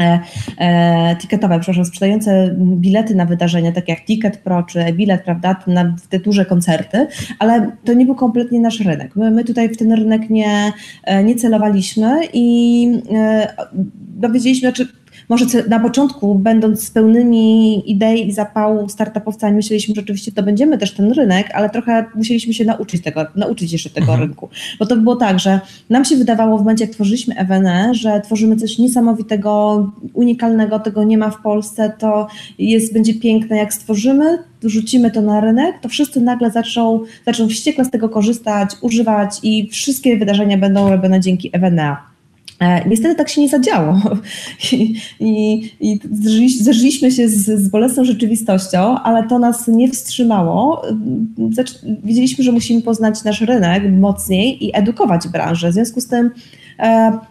e, 0.00 0.20
e, 0.58 1.16
ticketowe, 1.16 1.60
przepraszam, 1.60 1.84
sprzedające 1.84 2.56
bilety 2.58 3.14
na 3.14 3.26
wydarzenia, 3.26 3.72
takie 3.72 3.92
jak 3.92 4.04
Ticket 4.04 4.36
Pro 4.36 4.62
czy 4.62 4.80
e-bilet, 4.80 5.24
prawda, 5.24 5.56
na 5.66 5.96
te 6.08 6.18
duże 6.18 6.44
koncerty, 6.44 7.06
ale 7.38 7.70
to 7.84 7.92
nie 7.92 8.06
był 8.06 8.14
kompletnie 8.14 8.60
nasz 8.60 8.80
rynek. 8.80 9.16
My, 9.16 9.30
my 9.30 9.44
tutaj 9.44 9.68
w 9.68 9.76
ten 9.76 9.92
rynek 9.92 10.30
nie, 10.30 10.72
e, 11.04 11.24
nie 11.24 11.34
celowaliśmy 11.34 12.20
i 12.32 12.88
e, 13.14 13.54
dowiedzieliśmy, 13.98 14.68
znaczy 14.68 14.88
może 15.28 15.46
na 15.68 15.80
początku, 15.80 16.34
będąc 16.34 16.84
z 16.84 16.90
pełnymi 16.90 17.82
idei 17.90 18.28
i 18.28 18.32
zapału 18.32 18.88
startupowcami, 18.88 19.56
myśleliśmy, 19.56 19.94
że 19.94 20.00
rzeczywiście 20.00 20.32
to 20.32 20.42
będziemy 20.42 20.78
też 20.78 20.94
ten 20.94 21.12
rynek, 21.12 21.50
ale 21.54 21.70
trochę 21.70 22.04
musieliśmy 22.14 22.54
się 22.54 22.64
nauczyć 22.64 23.02
tego, 23.02 23.26
nauczyć 23.34 23.72
jeszcze 23.72 23.90
tego 23.90 24.12
mhm. 24.12 24.20
rynku. 24.20 24.48
Bo 24.78 24.86
to 24.86 24.96
było 24.96 25.16
tak, 25.16 25.38
że 25.38 25.60
nam 25.90 26.04
się 26.04 26.16
wydawało 26.16 26.56
w 26.56 26.60
momencie, 26.60 26.84
jak 26.84 26.94
tworzyliśmy 26.94 27.36
EWNE, 27.36 27.94
że 27.94 28.20
tworzymy 28.20 28.56
coś 28.56 28.78
niesamowitego, 28.78 29.92
unikalnego, 30.14 30.78
tego 30.78 31.04
nie 31.04 31.18
ma 31.18 31.30
w 31.30 31.42
Polsce, 31.42 31.92
to 31.98 32.26
jest, 32.58 32.92
będzie 32.92 33.14
piękne, 33.14 33.56
jak 33.56 33.74
stworzymy, 33.74 34.38
rzucimy 34.62 35.10
to 35.10 35.22
na 35.22 35.40
rynek, 35.40 35.80
to 35.80 35.88
wszyscy 35.88 36.20
nagle 36.20 36.50
zaczną, 36.50 37.00
zaczną 37.26 37.48
wściekle 37.48 37.84
z 37.84 37.90
tego 37.90 38.08
korzystać, 38.08 38.70
używać 38.80 39.38
i 39.42 39.68
wszystkie 39.70 40.16
wydarzenia 40.16 40.58
będą 40.58 40.90
robione 40.90 41.20
dzięki 41.20 41.50
EWNA. 41.52 42.15
E, 42.60 42.88
niestety 42.88 43.14
tak 43.14 43.28
się 43.28 43.40
nie 43.40 43.48
zadziało 43.48 44.00
i, 44.72 44.94
i, 45.20 45.70
i 45.80 46.00
się 47.10 47.28
z, 47.28 47.60
z 47.60 47.68
bolesną 47.68 48.04
rzeczywistością, 48.04 48.98
ale 48.98 49.28
to 49.28 49.38
nas 49.38 49.68
nie 49.68 49.90
wstrzymało. 49.90 50.82
Wiedzieliśmy, 52.04 52.44
że 52.44 52.52
musimy 52.52 52.82
poznać 52.82 53.24
nasz 53.24 53.40
rynek 53.40 53.82
mocniej 53.92 54.66
i 54.66 54.76
edukować 54.76 55.28
branżę. 55.28 55.70
W 55.70 55.74
związku 55.74 56.00
z 56.00 56.06
tym 56.06 56.30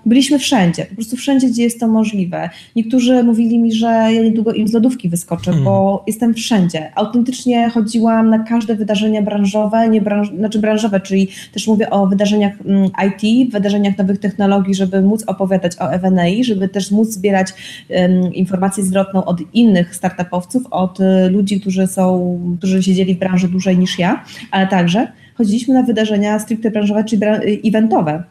byliśmy 0.05 0.39
wszędzie, 0.39 0.85
po 0.85 0.95
prostu 0.95 1.15
wszędzie, 1.15 1.47
gdzie 1.47 1.63
jest 1.63 1.79
to 1.79 1.87
możliwe. 1.87 2.49
Niektórzy 2.75 3.23
mówili 3.23 3.59
mi, 3.59 3.73
że 3.73 3.87
ja 3.87 4.21
niedługo 4.23 4.53
im 4.53 4.67
z 4.67 4.73
lodówki 4.73 5.09
wyskoczę, 5.09 5.53
bo 5.63 6.03
jestem 6.07 6.33
wszędzie. 6.33 6.91
Autentycznie 6.95 7.69
chodziłam 7.69 8.29
na 8.29 8.39
każde 8.39 8.75
wydarzenia 8.75 9.21
branżowe, 9.21 9.89
nie 9.89 10.01
branż, 10.01 10.29
znaczy 10.37 10.59
branżowe, 10.59 10.99
czyli 10.99 11.27
też 11.53 11.67
mówię 11.67 11.89
o 11.89 12.07
wydarzeniach 12.07 12.53
mm, 12.65 12.89
IT, 13.07 13.51
wydarzeniach 13.51 13.97
nowych 13.97 14.19
technologii, 14.19 14.75
żeby 14.75 15.01
móc 15.01 15.23
opowiadać 15.27 15.71
o 15.79 15.93
EWNI, 15.93 16.43
żeby 16.43 16.69
też 16.69 16.91
móc 16.91 17.09
zbierać 17.09 17.47
um, 17.89 18.33
informację 18.33 18.83
zwrotną 18.83 19.25
od 19.25 19.41
innych 19.53 19.95
startupowców, 19.95 20.63
od 20.71 20.99
y, 20.99 21.29
ludzi, 21.29 21.61
którzy 21.61 21.87
są, 21.87 22.39
którzy 22.57 22.83
siedzieli 22.83 23.15
w 23.15 23.19
branży 23.19 23.47
dłużej 23.47 23.77
niż 23.77 23.99
ja, 23.99 24.23
ale 24.51 24.67
także 24.67 25.07
chodziliśmy 25.35 25.73
na 25.73 25.83
wydarzenia 25.83 26.39
stricte 26.39 26.71
branżowe, 26.71 27.03
czyli 27.03 27.21
eventowe 27.65 28.23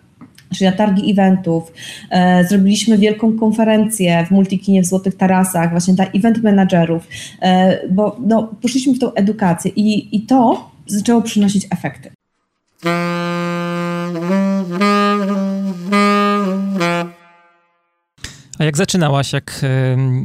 czyli 0.55 0.71
na 0.71 0.77
targi 0.77 1.11
eventów. 1.11 1.73
E, 2.11 2.45
zrobiliśmy 2.45 2.99
wielką 2.99 3.39
konferencję 3.39 4.27
w 4.27 4.31
Multikinie 4.31 4.83
w 4.83 4.87
Złotych 4.87 5.17
Tarasach, 5.17 5.71
właśnie 5.71 5.95
dla 5.95 6.07
event 6.07 6.43
managerów, 6.43 7.09
e, 7.43 7.79
bo 7.89 8.17
no, 8.27 8.55
poszliśmy 8.63 8.95
w 8.95 8.99
tą 8.99 9.15
edukację 9.15 9.71
i, 9.77 10.17
i 10.17 10.21
to 10.21 10.71
zaczęło 10.87 11.23
przynosić 11.23 11.67
efekty. 11.71 12.11
A 18.59 18.65
jak 18.65 18.77
zaczynałaś, 18.77 19.33
jak 19.33 19.65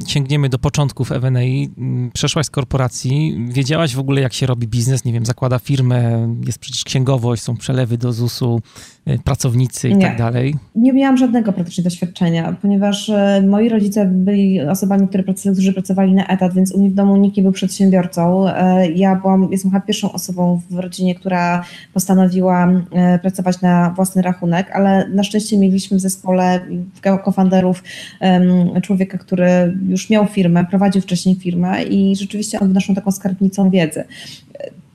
sięgniemy 0.07 0.49
do 0.49 0.59
początków 0.59 1.11
mm, 1.11 2.11
przeszłaś 2.13 2.45
z 2.45 2.49
korporacji, 2.49 3.45
wiedziałaś 3.49 3.95
w 3.95 3.99
ogóle, 3.99 4.21
jak 4.21 4.33
się 4.33 4.45
robi 4.45 4.67
biznes, 4.67 5.05
nie 5.05 5.13
wiem, 5.13 5.25
zakłada 5.25 5.59
firmę, 5.59 6.29
jest 6.45 6.59
przecież 6.59 6.83
księgowość, 6.83 7.43
są 7.43 7.57
przelewy 7.57 7.97
do 7.97 8.13
ZUS-u, 8.13 8.61
y, 9.07 9.19
pracownicy 9.23 9.89
i 9.89 9.95
nie. 9.95 10.01
tak 10.01 10.17
dalej? 10.17 10.55
Nie 10.75 10.93
miałam 10.93 11.17
żadnego 11.17 11.53
praktycznie 11.53 11.83
doświadczenia, 11.83 12.55
ponieważ 12.61 13.09
e, 13.09 13.43
moi 13.47 13.69
rodzice 13.69 14.05
byli 14.05 14.61
osobami, 14.61 15.07
które 15.07 15.23
którzy 15.23 15.73
pracowali 15.73 16.13
na 16.13 16.27
etat, 16.27 16.53
więc 16.53 16.71
u 16.71 16.79
mnie 16.79 16.89
w 16.89 16.93
domu 16.93 17.17
nikt 17.17 17.37
nie 17.37 17.43
był 17.43 17.51
przedsiębiorcą. 17.51 18.47
E, 18.47 18.91
ja 18.91 19.15
byłam, 19.15 19.47
jestem 19.51 19.71
chyba 19.71 19.81
pierwszą 19.81 20.11
osobą 20.11 20.61
w 20.69 20.79
rodzinie, 20.79 21.15
która 21.15 21.63
postanowiła 21.93 22.67
e, 22.91 23.19
pracować 23.19 23.61
na 23.61 23.89
własny 23.89 24.21
rachunek, 24.21 24.71
ale 24.71 25.09
na 25.09 25.23
szczęście 25.23 25.57
mieliśmy 25.57 25.97
w 25.97 25.99
zespole 25.99 26.59
kofanderów 27.23 27.83
człowieka, 28.83 29.17
który 29.17 29.77
już 29.87 30.09
miał 30.09 30.27
firmę, 30.27 30.65
prowadził 30.65 31.01
wcześniej 31.01 31.35
firmę 31.35 31.83
i 31.83 32.15
rzeczywiście 32.15 32.59
on 32.59 32.67
był 32.67 32.73
naszą 32.73 32.95
taką 32.95 33.11
skarbnicą 33.11 33.69
wiedzy. 33.69 34.03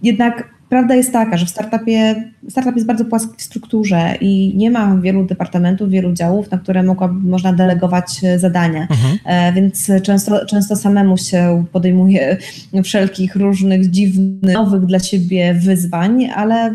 Jednak 0.03 0.55
prawda 0.69 0.95
jest 0.95 1.13
taka, 1.13 1.37
że 1.37 1.47
w 1.47 1.51
startupie, 1.51 2.31
startup 2.49 2.75
jest 2.75 2.87
bardzo 2.87 3.05
płaski 3.05 3.33
w 3.37 3.43
strukturze 3.43 4.15
i 4.21 4.53
nie 4.57 4.71
ma 4.71 4.97
wielu 4.97 5.25
departamentów, 5.25 5.91
wielu 5.91 6.13
działów, 6.13 6.51
na 6.51 6.59
które 6.59 6.83
mogła, 6.83 7.09
można 7.09 7.53
delegować 7.53 8.21
zadania, 8.37 8.87
mhm. 8.91 9.19
E, 9.25 9.53
więc 9.53 9.91
często, 10.03 10.47
często 10.47 10.77
samemu 10.77 11.17
się 11.17 11.65
podejmuje 11.73 12.37
wszelkich 12.85 13.37
różnych 13.37 13.91
dziwnych, 13.91 14.55
nowych 14.55 14.87
dla 14.87 14.99
siebie 14.99 15.55
wyzwań, 15.55 16.31
ale 16.37 16.75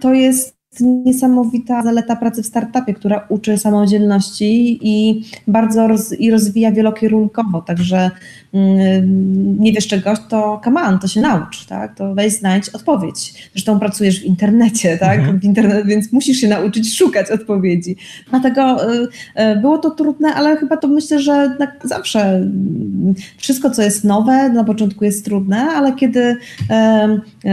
to 0.00 0.14
jest 0.14 0.61
niesamowita 0.80 1.82
zaleta 1.82 2.16
pracy 2.16 2.42
w 2.42 2.46
startupie, 2.46 2.94
która 2.94 3.26
uczy 3.28 3.58
samodzielności 3.58 4.78
i 4.82 5.24
bardzo 5.48 5.88
roz, 5.88 6.12
i 6.12 6.30
rozwija 6.30 6.72
wielokierunkowo, 6.72 7.62
także 7.62 8.10
mm, 8.52 9.58
nie 9.60 9.72
wiesz 9.72 9.86
czegoś, 9.86 10.18
to 10.28 10.60
come 10.64 10.82
on, 10.82 10.98
to 10.98 11.08
się 11.08 11.20
naucz, 11.20 11.66
tak? 11.66 11.96
to 11.96 12.14
weź 12.14 12.32
znajdź 12.32 12.68
odpowiedź. 12.68 13.50
Zresztą 13.52 13.78
pracujesz 13.78 14.20
w 14.20 14.24
internecie, 14.24 14.98
tak? 14.98 15.18
Mhm. 15.18 15.40
W 15.40 15.44
internet, 15.44 15.86
więc 15.86 16.12
musisz 16.12 16.36
się 16.36 16.48
nauczyć 16.48 16.96
szukać 16.96 17.30
odpowiedzi. 17.30 17.96
Dlatego 18.30 18.92
y, 18.94 19.08
y, 19.42 19.60
było 19.60 19.78
to 19.78 19.90
trudne, 19.90 20.34
ale 20.34 20.56
chyba 20.56 20.76
to 20.76 20.88
myślę, 20.88 21.20
że 21.20 21.56
zawsze 21.84 22.20
mm, 22.20 23.14
wszystko, 23.36 23.70
co 23.70 23.82
jest 23.82 24.04
nowe, 24.04 24.48
na 24.48 24.64
początku 24.64 25.04
jest 25.04 25.24
trudne, 25.24 25.56
ale 25.56 25.92
kiedy 25.92 26.36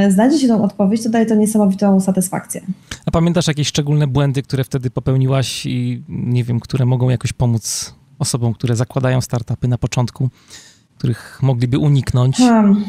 znajdzie 0.09 0.37
się 0.37 0.47
tą 0.47 0.63
odpowiedź, 0.63 1.03
to 1.03 1.09
daje 1.09 1.25
to 1.25 1.35
niesamowitą 1.35 1.99
satysfakcję. 1.99 2.61
A 3.09 3.11
pamiętasz 3.11 3.47
jakieś 3.47 3.67
szczególne 3.67 4.07
błędy, 4.07 4.41
które 4.41 4.63
wtedy 4.63 4.89
popełniłaś 4.89 5.65
i 5.65 6.03
nie 6.09 6.43
wiem, 6.43 6.59
które 6.59 6.85
mogą 6.85 7.09
jakoś 7.09 7.33
pomóc 7.33 7.95
osobom, 8.19 8.53
które 8.53 8.75
zakładają 8.75 9.21
startupy 9.21 9.67
na 9.67 9.77
początku, 9.77 10.29
których 10.97 11.39
mogliby 11.41 11.77
uniknąć? 11.77 12.37
Hmm. 12.37 12.85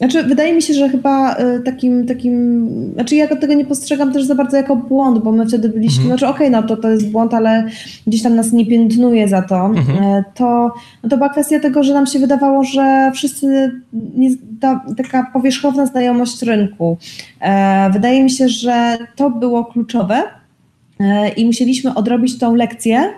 Znaczy, 0.00 0.22
wydaje 0.22 0.54
mi 0.54 0.62
się, 0.62 0.74
że 0.74 0.88
chyba 0.88 1.36
y, 1.36 1.62
takim, 1.64 2.06
takim, 2.06 2.68
znaczy 2.94 3.16
ja 3.16 3.36
tego 3.36 3.54
nie 3.54 3.64
postrzegam 3.64 4.12
też 4.12 4.24
za 4.24 4.34
bardzo 4.34 4.56
jako 4.56 4.76
błąd, 4.76 5.18
bo 5.18 5.32
my 5.32 5.46
wtedy 5.46 5.68
byliśmy, 5.68 6.02
mhm. 6.02 6.18
znaczy 6.18 6.34
okej, 6.34 6.48
okay, 6.48 6.62
no 6.62 6.68
to, 6.68 6.76
to 6.76 6.90
jest 6.90 7.10
błąd, 7.10 7.34
ale 7.34 7.68
gdzieś 8.06 8.22
tam 8.22 8.36
nas 8.36 8.52
nie 8.52 8.66
piętnuje 8.66 9.28
za 9.28 9.42
to, 9.42 9.66
mhm. 9.66 10.02
E, 10.02 10.24
to, 10.34 10.72
no 11.02 11.08
to 11.08 11.16
była 11.16 11.28
kwestia 11.28 11.60
tego, 11.60 11.82
że 11.82 11.94
nam 11.94 12.06
się 12.06 12.18
wydawało, 12.18 12.64
że 12.64 13.10
wszyscy, 13.14 13.70
nie, 14.16 14.30
ta, 14.60 14.84
taka 14.96 15.30
powierzchowna 15.32 15.86
znajomość 15.86 16.42
rynku. 16.42 16.96
E, 17.40 17.90
wydaje 17.90 18.22
mi 18.22 18.30
się, 18.30 18.48
że 18.48 18.98
to 19.16 19.30
było 19.30 19.64
kluczowe 19.64 20.22
e, 21.00 21.28
i 21.28 21.46
musieliśmy 21.46 21.94
odrobić 21.94 22.38
tą 22.38 22.54
lekcję, 22.54 23.10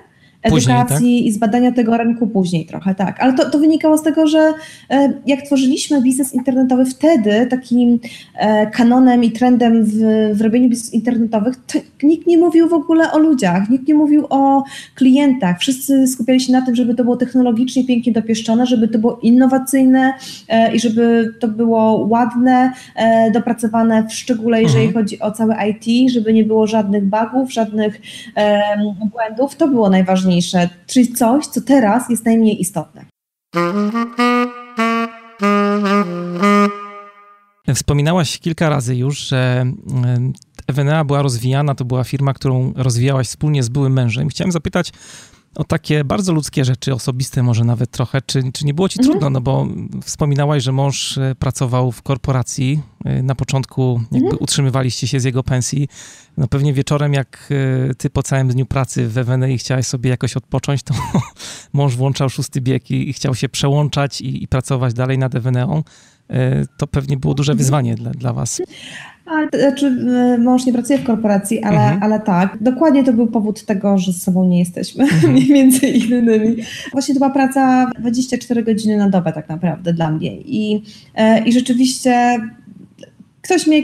edukacji 0.43 0.97
później, 0.97 1.21
tak? 1.21 1.29
i 1.29 1.33
zbadania 1.33 1.73
tego 1.73 1.97
rynku 1.97 2.27
później 2.27 2.67
trochę, 2.67 2.95
tak. 2.95 3.21
Ale 3.21 3.33
to, 3.33 3.51
to 3.51 3.59
wynikało 3.59 3.99
z 3.99 4.03
tego, 4.03 4.27
że 4.27 4.53
e, 4.91 5.13
jak 5.27 5.43
tworzyliśmy 5.43 6.03
biznes 6.03 6.35
internetowy, 6.35 6.85
wtedy 6.85 7.47
takim 7.47 7.99
e, 8.35 8.67
kanonem 8.67 9.25
i 9.25 9.31
trendem 9.31 9.85
w, 9.85 9.95
w 10.35 10.41
robieniu 10.41 10.69
biznesów 10.69 10.95
internetowych, 10.95 11.57
to 11.67 11.79
nikt 12.03 12.27
nie 12.27 12.39
mówił 12.39 12.69
w 12.69 12.73
ogóle 12.73 13.13
o 13.13 13.19
ludziach, 13.19 13.71
nikt 13.71 13.89
nie 13.89 13.95
mówił 13.95 14.27
o 14.31 14.65
klientach. 14.95 15.59
Wszyscy 15.61 16.07
skupiali 16.07 16.41
się 16.41 16.53
na 16.53 16.63
tym, 16.63 16.75
żeby 16.75 16.95
to 16.95 17.05
było 17.05 17.17
technologicznie 17.17 17.85
pięknie 17.85 18.13
dopieszczone, 18.13 18.67
żeby 18.67 18.89
to 18.89 18.99
było 18.99 19.19
innowacyjne 19.23 20.13
e, 20.49 20.75
i 20.75 20.81
żeby 20.81 21.35
to 21.41 21.49
było 21.49 22.07
ładne, 22.07 22.73
dopracowane, 23.33 24.07
w 24.09 24.13
szczególe 24.13 24.63
jeżeli 24.63 24.87
mhm. 24.87 25.05
chodzi 25.05 25.21
o 25.21 25.31
całe 25.31 25.57
IT, 25.69 26.13
żeby 26.13 26.33
nie 26.33 26.45
było 26.45 26.67
żadnych 26.67 27.05
bugów, 27.05 27.53
żadnych 27.53 28.01
błędów. 29.13 29.57
To 29.57 29.69
było 29.69 29.91
najważniejsze 29.91 30.32
najważniejsze, 30.33 30.69
czyli 30.87 31.13
coś, 31.13 31.47
co 31.47 31.61
teraz 31.61 32.11
jest 32.11 32.25
najmniej 32.25 32.61
istotne. 32.61 33.05
Wspominałaś 37.75 38.39
kilka 38.39 38.69
razy 38.69 38.97
już, 38.97 39.19
że 39.19 39.67
Evenea 40.67 41.05
była 41.05 41.23
rozwijana, 41.23 41.75
to 41.75 41.85
była 41.85 42.05
firma, 42.05 42.35
którą 42.35 42.73
rozwijałaś 42.77 43.27
wspólnie 43.27 43.63
z 43.63 43.69
byłym 43.69 43.93
mężem. 43.93 44.29
Chciałem 44.29 44.53
zapytać, 44.53 44.93
o 45.55 45.65
takie 45.65 46.05
bardzo 46.05 46.33
ludzkie 46.33 46.65
rzeczy, 46.65 46.95
osobiste 46.95 47.43
może 47.43 47.65
nawet 47.65 47.91
trochę. 47.91 48.23
Czy, 48.23 48.53
czy 48.53 48.67
nie 48.67 48.75
było 48.75 48.89
ci 48.89 48.99
mhm. 48.99 49.11
trudno? 49.11 49.31
No 49.31 49.41
bo 49.41 49.67
wspominałaś, 50.03 50.63
że 50.63 50.73
mąż 50.73 51.19
e, 51.19 51.35
pracował 51.39 51.93
w 51.93 52.03
korporacji. 52.03 52.83
E, 53.05 53.23
na 53.23 53.35
początku 53.35 54.01
jakby 54.13 54.27
mhm. 54.27 54.43
utrzymywaliście 54.43 55.07
się 55.07 55.21
z 55.21 55.25
jego 55.25 55.43
pensji. 55.43 55.89
No 56.37 56.49
pewnie 56.49 56.73
wieczorem, 56.73 57.15
jak 57.15 57.49
e, 57.91 57.95
ty 57.95 58.11
po 58.11 58.23
całym 58.23 58.49
dniu 58.49 58.67
pracy 58.67 59.09
w 59.09 59.19
Ewenei 59.19 59.59
chciałeś 59.59 59.87
sobie 59.87 60.11
jakoś 60.11 60.37
odpocząć, 60.37 60.83
to 60.83 60.95
mąż 61.73 61.97
włączał 61.97 62.31
szósty 62.31 62.61
bieg 62.61 62.91
i, 62.91 63.11
i 63.11 63.13
chciał 63.13 63.35
się 63.35 63.49
przełączać 63.49 64.21
i, 64.21 64.43
i 64.43 64.49
pracować 64.49 64.95
dalej 64.95 65.19
nad 65.19 65.35
Eweneą. 65.35 65.83
To 66.77 66.87
pewnie 66.87 67.17
było 67.17 67.35
duże 67.35 67.53
mhm. 67.53 67.59
wyzwanie 67.59 67.95
dla, 67.95 68.11
dla 68.11 68.33
was. 68.33 68.63
A, 69.33 69.59
znaczy, 69.59 69.87
e, 69.87 70.39
mąż 70.39 70.67
nie 70.67 70.73
pracuje 70.73 70.99
w 70.99 71.05
korporacji, 71.05 71.63
ale, 71.63 71.81
mhm. 71.81 72.03
ale 72.03 72.21
tak. 72.21 72.59
Dokładnie 72.61 73.05
to 73.05 73.13
był 73.13 73.27
powód 73.27 73.65
tego, 73.65 73.99
że 73.99 74.13
ze 74.13 74.19
sobą 74.19 74.45
nie 74.45 74.59
jesteśmy, 74.59 75.05
mhm. 75.13 75.35
między 75.35 75.87
innymi. 75.87 76.57
Właśnie 76.93 77.15
to 77.15 77.19
była 77.19 77.31
praca 77.31 77.91
24 77.99 78.63
godziny 78.63 78.97
na 78.97 79.11
dobę 79.11 79.33
tak 79.33 79.49
naprawdę 79.49 79.93
dla 79.93 80.11
mnie. 80.11 80.37
I, 80.37 80.83
e, 81.15 81.45
i 81.45 81.53
rzeczywiście 81.53 82.39
ktoś 83.43 83.67
mnie 83.67 83.83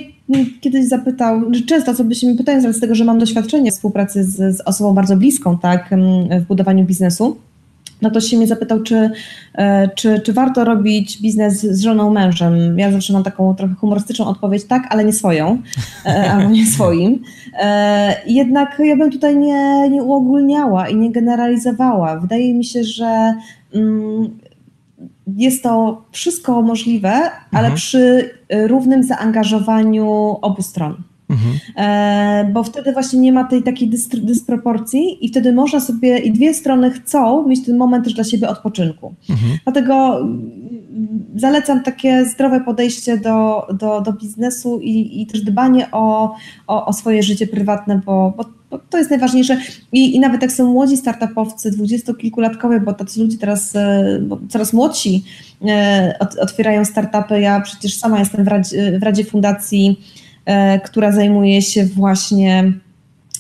kiedyś 0.61 0.89
zapytał, 0.89 1.43
często 1.67 1.93
osoby 1.93 2.15
się 2.15 2.27
mi 2.27 2.35
pytają 2.35 2.73
z 2.73 2.81
tego, 2.81 2.95
że 2.95 3.05
mam 3.05 3.19
doświadczenie 3.19 3.71
współpracy 3.71 4.25
z, 4.25 4.57
z 4.57 4.61
osobą 4.61 4.95
bardzo 4.95 5.17
bliską 5.17 5.59
tak, 5.59 5.91
w 6.41 6.47
budowaniu 6.47 6.85
biznesu 6.85 7.37
no 8.03 8.11
to 8.11 8.21
się 8.21 8.37
mnie 8.37 8.47
zapytał, 8.47 8.83
czy, 8.83 9.11
e, 9.55 9.89
czy, 9.89 10.21
czy 10.21 10.33
warto 10.33 10.65
robić 10.65 11.23
biznes 11.23 11.61
z 11.61 11.81
żoną, 11.81 12.11
mężem. 12.11 12.79
Ja 12.79 12.93
zawsze 12.93 13.13
mam 13.13 13.23
taką 13.23 13.55
trochę 13.55 13.75
humorystyczną 13.75 14.27
odpowiedź, 14.27 14.65
tak, 14.65 14.87
ale 14.91 15.05
nie 15.05 15.13
swoją, 15.13 15.63
e, 16.07 16.31
albo 16.33 16.51
nie 16.51 16.67
swoim. 16.67 17.23
E, 17.61 18.15
jednak 18.27 18.83
ja 18.85 18.97
bym 18.97 19.11
tutaj 19.11 19.37
nie, 19.37 19.91
nie 19.91 20.03
uogólniała 20.03 20.89
i 20.89 20.97
nie 20.97 21.13
generalizowała. 21.13 22.21
Wydaje 22.21 22.55
mi 22.55 22.65
się, 22.65 22.85
że 22.85 23.35
mm, 23.75 24.39
jest 25.37 25.63
to 25.63 26.05
wszystko 26.13 26.63
możliwe, 26.63 27.11
ale 27.53 27.69
mhm. 27.69 27.75
przy 27.75 28.31
równym 28.51 29.03
zaangażowaniu 29.03 30.37
obu 30.43 30.63
stron. 30.63 31.08
Mhm. 31.31 31.59
E, 31.77 32.51
bo 32.53 32.65
wtedy 32.65 32.93
właśnie 32.93 33.21
nie 33.21 33.33
ma 33.33 33.45
tej 33.45 33.63
takiej 33.63 33.91
dysproporcji 34.23 35.27
i 35.27 35.29
wtedy 35.29 35.53
można 35.53 35.81
sobie, 35.81 36.19
i 36.19 36.33
dwie 36.33 36.55
strony 36.55 36.91
chcą 36.91 37.47
mieć 37.47 37.67
ten 37.67 37.77
moment 37.77 38.05
też 38.05 38.15
dla 38.15 38.25
siebie 38.25 38.49
odpoczynku. 38.49 39.15
Mhm. 39.31 39.59
Dlatego 39.65 40.21
zalecam 41.37 41.83
takie 41.83 42.25
zdrowe 42.25 42.61
podejście 42.61 43.19
do, 43.19 43.67
do, 43.73 44.01
do 44.01 44.13
biznesu 44.13 44.81
i, 44.83 45.23
i 45.23 45.27
też 45.27 45.41
dbanie 45.41 45.89
o, 45.93 46.35
o, 46.67 46.87
o 46.87 46.93
swoje 46.93 47.23
życie 47.23 47.47
prywatne, 47.47 48.01
bo, 48.07 48.35
bo, 48.37 48.45
to 48.91 48.99
jest 48.99 49.11
najważniejsze. 49.11 49.61
I, 49.93 50.17
I 50.17 50.21
nawet 50.21 50.43
jak 50.43 50.53
są 50.53 50.73
młodzi 50.73 50.97
startupowcy, 50.97 51.71
dwudziestokilkulatkowie, 51.71 52.81
bo 52.81 52.93
tacy 52.93 53.21
ludzie 53.21 53.39
teraz, 53.39 53.77
e, 53.77 54.21
coraz 54.49 54.73
młodsi 54.73 55.25
e, 55.67 56.19
otwierają 56.41 56.85
startupy. 56.85 57.41
Ja 57.41 57.61
przecież 57.61 57.95
sama 57.95 58.19
jestem 58.19 58.45
w 58.45 58.49
Radzie, 58.49 58.99
w 58.99 59.03
Radzie 59.03 59.25
Fundacji 59.25 60.01
która 60.85 61.13
zajmuje 61.13 61.63
się 61.63 61.87
właśnie 61.87 62.73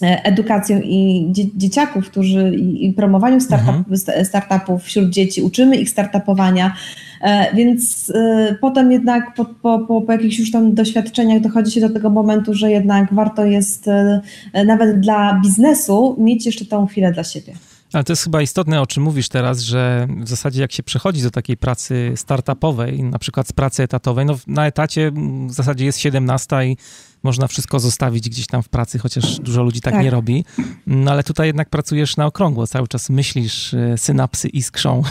edukacją 0.00 0.80
i 0.84 1.26
dzieciaków, 1.56 2.10
którzy 2.10 2.54
i, 2.56 2.92
promowaniu 2.92 3.40
startup, 3.40 3.68
mhm. 3.68 4.24
startupów 4.24 4.82
wśród 4.82 5.10
dzieci, 5.10 5.42
uczymy 5.42 5.76
ich 5.76 5.90
startupowania. 5.90 6.74
E, 7.22 7.54
więc 7.54 8.12
e, 8.14 8.56
potem 8.60 8.92
jednak 8.92 9.34
po, 9.34 9.44
po, 9.44 9.78
po, 9.78 10.00
po 10.02 10.12
jakichś 10.12 10.38
już 10.38 10.50
tam 10.50 10.74
doświadczeniach 10.74 11.40
dochodzi 11.40 11.72
się 11.72 11.80
do 11.80 11.90
tego 11.90 12.10
momentu, 12.10 12.54
że 12.54 12.70
jednak 12.70 13.14
warto 13.14 13.44
jest 13.44 13.88
e, 13.88 14.20
nawet 14.64 15.00
dla 15.00 15.40
biznesu 15.42 16.16
mieć 16.18 16.46
jeszcze 16.46 16.64
tą 16.64 16.86
chwilę 16.86 17.12
dla 17.12 17.24
siebie. 17.24 17.52
Ale 17.92 18.04
to 18.04 18.12
jest 18.12 18.24
chyba 18.24 18.42
istotne, 18.42 18.80
o 18.80 18.86
czym 18.86 19.02
mówisz 19.02 19.28
teraz, 19.28 19.60
że 19.60 20.08
w 20.24 20.28
zasadzie 20.28 20.60
jak 20.60 20.72
się 20.72 20.82
przechodzi 20.82 21.22
do 21.22 21.30
takiej 21.30 21.56
pracy 21.56 22.12
startupowej, 22.16 23.02
na 23.02 23.18
przykład 23.18 23.48
z 23.48 23.52
pracy 23.52 23.82
etatowej, 23.82 24.26
no 24.26 24.38
na 24.46 24.66
etacie 24.66 25.12
w 25.46 25.52
zasadzie 25.52 25.84
jest 25.84 25.98
17 25.98 26.66
i 26.66 26.76
można 27.22 27.46
wszystko 27.46 27.80
zostawić 27.80 28.28
gdzieś 28.28 28.46
tam 28.46 28.62
w 28.62 28.68
pracy, 28.68 28.98
chociaż 28.98 29.40
dużo 29.40 29.62
ludzi 29.62 29.80
tak, 29.80 29.94
tak. 29.94 30.02
nie 30.02 30.10
robi. 30.10 30.44
No 30.86 31.10
ale 31.10 31.22
tutaj 31.24 31.46
jednak 31.46 31.68
pracujesz 31.68 32.16
na 32.16 32.26
okrągło, 32.26 32.66
cały 32.66 32.88
czas 32.88 33.10
myślisz, 33.10 33.74
synapsy 33.96 34.48
iskrzą. 34.48 35.02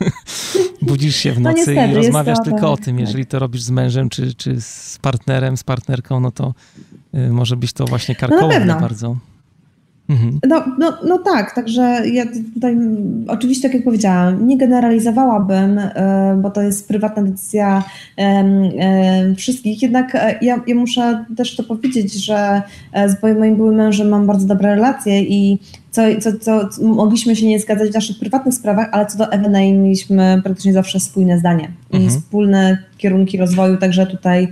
budzisz 0.82 1.16
się 1.16 1.32
w 1.32 1.40
no 1.40 1.50
nocy 1.50 1.74
no 1.74 1.86
i 1.86 1.94
rozmawiasz 1.94 2.38
tylko 2.44 2.72
o 2.72 2.76
tym. 2.76 2.98
Jeżeli 2.98 3.26
to 3.26 3.38
robisz 3.38 3.62
z 3.62 3.70
mężem 3.70 4.08
czy, 4.08 4.34
czy 4.34 4.60
z 4.60 4.98
partnerem, 5.02 5.56
z 5.56 5.64
partnerką, 5.64 6.20
no 6.20 6.30
to 6.30 6.54
y, 7.14 7.28
może 7.32 7.56
być 7.56 7.72
to 7.72 7.84
właśnie 7.84 8.14
no 8.20 8.28
karkołomne 8.28 8.64
no 8.64 8.80
bardzo. 8.80 9.16
Mhm. 10.08 10.40
No, 10.48 10.64
no, 10.78 10.92
no 11.04 11.18
tak, 11.18 11.54
także 11.54 12.02
ja 12.12 12.24
tutaj 12.54 12.76
oczywiście, 13.28 13.68
tak 13.68 13.74
jak 13.74 13.84
powiedziałam, 13.84 14.46
nie 14.46 14.58
generalizowałabym, 14.58 15.78
y, 15.78 15.92
bo 16.42 16.50
to 16.50 16.62
jest 16.62 16.88
prywatna 16.88 17.22
decyzja 17.22 17.84
wszystkich, 19.36 19.82
jednak 19.82 20.14
e, 20.14 20.38
ja, 20.42 20.60
ja 20.66 20.74
muszę 20.74 21.24
też 21.36 21.56
to 21.56 21.62
powiedzieć, 21.62 22.12
że 22.24 22.62
e, 22.92 23.08
z 23.08 23.22
moim 23.22 23.56
byłym 23.56 23.74
mężem 23.74 24.08
mam 24.08 24.26
bardzo 24.26 24.46
dobre 24.46 24.74
relacje 24.74 25.22
i 25.22 25.58
co, 25.90 26.02
co, 26.20 26.68
co, 26.68 26.82
mogliśmy 26.84 27.36
się 27.36 27.46
nie 27.46 27.60
zgadzać 27.60 27.90
w 27.90 27.94
naszych 27.94 28.18
prywatnych 28.18 28.54
sprawach, 28.54 28.88
ale 28.92 29.06
co 29.06 29.18
do 29.18 29.32
M&A 29.32 29.60
mieliśmy 29.60 30.40
praktycznie 30.44 30.72
zawsze 30.72 31.00
spójne 31.00 31.38
zdanie 31.38 31.70
mhm. 31.92 32.04
i 32.04 32.08
wspólne 32.08 32.78
kierunki 32.98 33.38
rozwoju, 33.38 33.76
także 33.76 34.06
tutaj 34.06 34.44
e, 34.44 34.48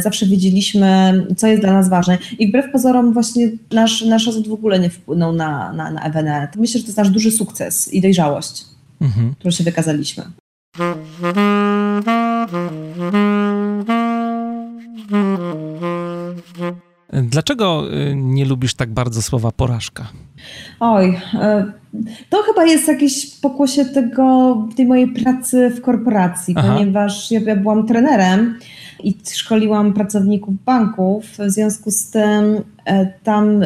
zawsze 0.00 0.26
wiedzieliśmy, 0.26 1.12
co 1.36 1.46
jest 1.46 1.62
dla 1.62 1.72
nas 1.72 1.88
ważne. 1.88 2.18
I 2.38 2.48
wbrew 2.48 2.72
pozorom 2.72 3.12
właśnie 3.12 3.50
nasz, 3.72 4.04
nasz 4.04 4.48
w 4.48 4.52
ogóle 4.52 4.78
nie 4.78 4.90
wpłynął 4.90 5.32
na, 5.32 5.72
na, 5.72 5.90
na 5.90 6.02
Evenet. 6.02 6.56
Myślę, 6.56 6.78
że 6.78 6.84
to 6.84 6.88
jest 6.88 6.98
nasz 6.98 7.10
duży 7.10 7.30
sukces 7.30 7.94
i 7.94 8.00
dojrzałość, 8.00 8.64
mhm. 9.00 9.34
którą 9.34 9.50
się 9.50 9.64
wykazaliśmy. 9.64 10.24
Dlaczego 17.12 17.94
y, 17.94 18.16
nie 18.16 18.44
lubisz 18.44 18.74
tak 18.74 18.92
bardzo 18.92 19.22
słowa 19.22 19.52
porażka? 19.52 20.08
Oj, 20.80 21.08
y, 21.08 21.98
to 22.30 22.42
chyba 22.42 22.64
jest 22.64 22.88
jakieś 22.88 23.40
pokłosie 23.40 23.84
tego, 23.84 24.56
tej 24.76 24.86
mojej 24.86 25.08
pracy 25.08 25.70
w 25.70 25.80
korporacji, 25.80 26.54
Aha. 26.56 26.74
ponieważ 26.74 27.30
ja 27.30 27.56
byłam 27.56 27.86
trenerem 27.86 28.58
i 29.04 29.14
szkoliłam 29.32 29.92
pracowników 29.92 30.54
banków. 30.64 31.24
W 31.26 31.50
związku 31.50 31.90
z 31.90 32.10
tym 32.10 32.24
e, 32.84 33.06
tam 33.24 33.60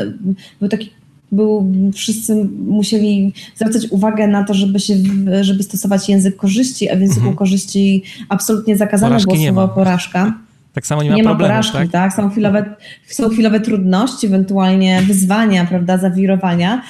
był 0.60 0.68
taki 0.68 0.90
był, 1.32 1.72
wszyscy 1.94 2.48
musieli 2.66 3.32
zwracać 3.56 3.86
uwagę 3.90 4.28
na 4.28 4.44
to, 4.44 4.54
żeby 4.54 4.80
się, 4.80 4.94
żeby 5.40 5.62
stosować 5.62 6.08
język 6.08 6.36
korzyści, 6.36 6.90
a 6.90 6.96
w 6.96 7.00
języku 7.00 7.20
mhm. 7.20 7.36
korzyści 7.36 8.02
absolutnie 8.28 8.76
zakazane 8.76 9.10
Porażki 9.10 9.32
było 9.32 9.52
słowo 9.52 9.74
porażka. 9.74 10.34
Tak 10.72 10.86
samo 10.86 11.02
nie 11.02 11.10
ma 11.10 11.16
nie 11.16 11.24
problemu, 11.24 11.48
ma 11.48 11.54
porażki, 11.54 11.78
tak? 11.78 11.90
tak? 11.90 12.12
Są, 12.12 12.30
chwilowe, 12.30 12.74
są 13.06 13.28
chwilowe 13.28 13.60
trudności, 13.60 14.26
ewentualnie 14.26 15.02
wyzwania, 15.02 15.64
prawda, 15.64 15.98
zawirowania, 15.98 16.82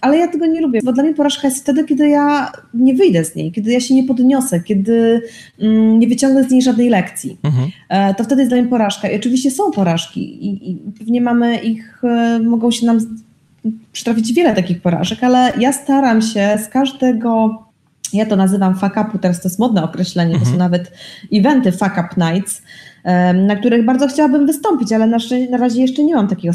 ale 0.00 0.18
ja 0.18 0.28
tego 0.28 0.46
nie 0.46 0.60
lubię, 0.60 0.80
bo 0.84 0.92
dla 0.92 1.02
mnie 1.02 1.14
porażka 1.14 1.48
jest 1.48 1.62
wtedy, 1.62 1.84
kiedy 1.84 2.08
ja 2.08 2.52
nie 2.74 2.94
wyjdę 2.94 3.24
z 3.24 3.34
niej, 3.34 3.52
kiedy 3.52 3.72
ja 3.72 3.80
się 3.80 3.94
nie 3.94 4.04
podniosę, 4.04 4.60
kiedy 4.60 5.22
mm, 5.60 5.98
nie 5.98 6.08
wyciągnę 6.08 6.44
z 6.44 6.50
niej 6.50 6.62
żadnej 6.62 6.88
lekcji. 6.88 7.38
Mhm. 7.42 7.70
E, 7.88 8.14
to 8.14 8.24
wtedy 8.24 8.42
jest 8.42 8.50
dla 8.50 8.60
mnie 8.60 8.70
porażka. 8.70 9.08
I 9.08 9.16
oczywiście 9.16 9.50
są 9.50 9.70
porażki 9.70 10.46
i, 10.46 10.70
i 10.70 10.76
pewnie 10.98 11.20
mamy 11.20 11.56
ich, 11.56 12.02
e, 12.04 12.38
mogą 12.38 12.70
się 12.70 12.86
nam 12.86 12.98
przytrafić 13.92 14.32
wiele 14.32 14.54
takich 14.54 14.82
porażek, 14.82 15.24
ale 15.24 15.52
ja 15.58 15.72
staram 15.72 16.22
się 16.22 16.58
z 16.64 16.68
każdego 16.68 17.58
ja 18.12 18.26
to 18.26 18.36
nazywam 18.36 18.78
fuck 18.78 18.96
upu, 18.96 19.18
teraz 19.18 19.40
to 19.40 19.48
jest 19.48 19.58
modne 19.58 19.84
określenie, 19.84 20.34
mhm. 20.34 20.44
to 20.44 20.52
są 20.52 20.58
nawet 20.58 20.92
eventy 21.32 21.72
fuck 21.72 21.92
up 21.92 22.08
nights, 22.16 22.62
na 23.34 23.56
których 23.56 23.84
bardzo 23.84 24.08
chciałabym 24.08 24.46
wystąpić, 24.46 24.92
ale 24.92 25.06
na, 25.06 25.18
na 25.50 25.58
razie 25.58 25.80
jeszcze 25.80 26.04
nie 26.04 26.14
mam 26.14 26.28
takiego 26.28 26.54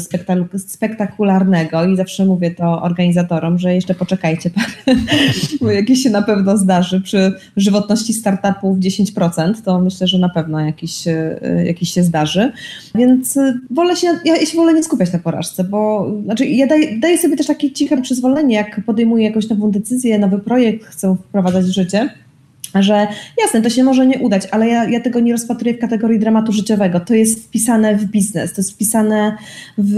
spektakularnego 0.56 1.84
i 1.84 1.96
zawsze 1.96 2.24
mówię 2.24 2.50
to 2.50 2.82
organizatorom, 2.82 3.58
że 3.58 3.74
jeszcze 3.74 3.94
poczekajcie, 3.94 4.50
bo 5.60 5.70
jakieś 5.70 6.02
się 6.02 6.10
na 6.10 6.22
pewno 6.22 6.56
zdarzy. 6.56 7.00
Przy 7.00 7.32
żywotności 7.56 8.12
startupów 8.12 8.78
10%, 8.78 9.54
to 9.64 9.80
myślę, 9.80 10.06
że 10.06 10.18
na 10.18 10.28
pewno 10.28 10.60
jakiś, 10.60 11.08
e, 11.08 11.40
jakiś 11.64 11.92
się 11.92 12.02
zdarzy. 12.02 12.52
Więc 12.94 13.38
wolę 13.70 13.96
się, 13.96 14.08
ja 14.24 14.46
się 14.46 14.56
wolę 14.56 14.74
nie 14.74 14.82
skupiać 14.82 15.12
na 15.12 15.18
porażce, 15.18 15.64
bo 15.64 16.10
znaczy 16.24 16.46
ja 16.46 16.66
daję, 16.66 16.98
daję 16.98 17.18
sobie 17.18 17.36
też 17.36 17.46
takie 17.46 17.72
ciche 17.72 18.02
przyzwolenie, 18.02 18.54
jak 18.54 18.84
podejmuję 18.84 19.24
jakąś 19.24 19.48
nową 19.48 19.70
decyzję, 19.70 20.18
nowy 20.18 20.38
projekt 20.38 20.84
chcę 20.84 21.16
wprowadzać 21.28 21.64
w 21.64 21.74
życie 21.74 22.10
że 22.74 23.08
jasne, 23.42 23.62
to 23.62 23.70
się 23.70 23.84
może 23.84 24.06
nie 24.06 24.18
udać, 24.18 24.48
ale 24.50 24.68
ja, 24.68 24.88
ja 24.88 25.00
tego 25.00 25.20
nie 25.20 25.32
rozpatruję 25.32 25.74
w 25.74 25.78
kategorii 25.78 26.18
dramatu 26.18 26.52
życiowego. 26.52 27.00
To 27.00 27.14
jest 27.14 27.44
wpisane 27.44 27.96
w 27.96 28.04
biznes, 28.04 28.52
to 28.52 28.60
jest 28.60 28.72
wpisane 28.72 29.36
w, 29.78 29.94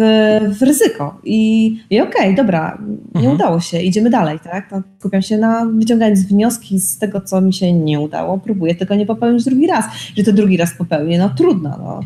w 0.58 0.62
ryzyko. 0.62 1.20
I, 1.24 1.66
i 1.90 2.00
okej, 2.00 2.20
okay, 2.20 2.34
dobra, 2.34 2.78
nie 3.14 3.20
mhm. 3.20 3.34
udało 3.34 3.60
się, 3.60 3.82
idziemy 3.82 4.10
dalej, 4.10 4.38
tak? 4.44 4.70
To 4.70 4.82
skupiam 4.98 5.22
się 5.22 5.38
na 5.38 5.66
wyciągając 5.66 6.22
wnioski 6.22 6.80
z 6.80 6.98
tego, 6.98 7.20
co 7.20 7.40
mi 7.40 7.52
się 7.52 7.72
nie 7.72 8.00
udało, 8.00 8.38
próbuję 8.38 8.74
tego 8.74 8.94
nie 8.94 9.06
popełnić 9.06 9.44
drugi 9.44 9.66
raz. 9.66 9.84
Że 10.16 10.22
to 10.22 10.32
drugi 10.32 10.56
raz 10.56 10.74
popełnię, 10.74 11.18
no 11.18 11.28
trudno. 11.28 11.70
No. 11.78 12.00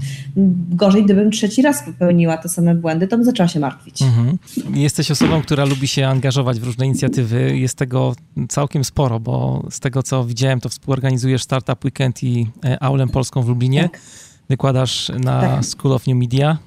Gorzej, 0.71 1.05
gdybym 1.05 1.31
trzeci 1.31 1.63
raz 1.63 1.83
popełniła 1.83 2.37
te 2.37 2.49
same 2.49 2.75
błędy, 2.75 3.09
to 3.09 3.17
bym 3.17 3.25
zaczęła 3.25 3.49
się 3.49 3.61
martwić. 3.61 4.03
Mhm. 4.03 4.39
Jesteś 4.75 5.11
osobą, 5.11 5.43
która 5.43 5.65
lubi 5.65 5.89
się 5.89 6.07
angażować 6.07 6.61
w 6.61 6.65
różne 6.65 6.87
inicjatywy. 6.87 7.59
Jest 7.59 7.79
tego 7.79 8.15
całkiem 8.49 8.85
sporo, 8.85 9.21
bo 9.21 9.67
z 9.71 9.81
tego, 9.81 10.03
co 10.03 10.25
widziałem, 10.25 10.54
to 10.61 10.69
współorganizujesz 10.69 11.43
Startup 11.43 11.85
Weekend 11.85 12.23
i 12.23 12.47
e, 12.65 12.83
Aulę 12.83 13.07
Polską 13.07 13.43
w 13.43 13.49
Lublinie. 13.49 13.83
Tak. 13.83 14.01
Wykładasz 14.49 15.13
na 15.21 15.41
tak. 15.41 15.65
School 15.65 15.93
of 15.95 16.07
New 16.07 16.17
Media. 16.17 16.59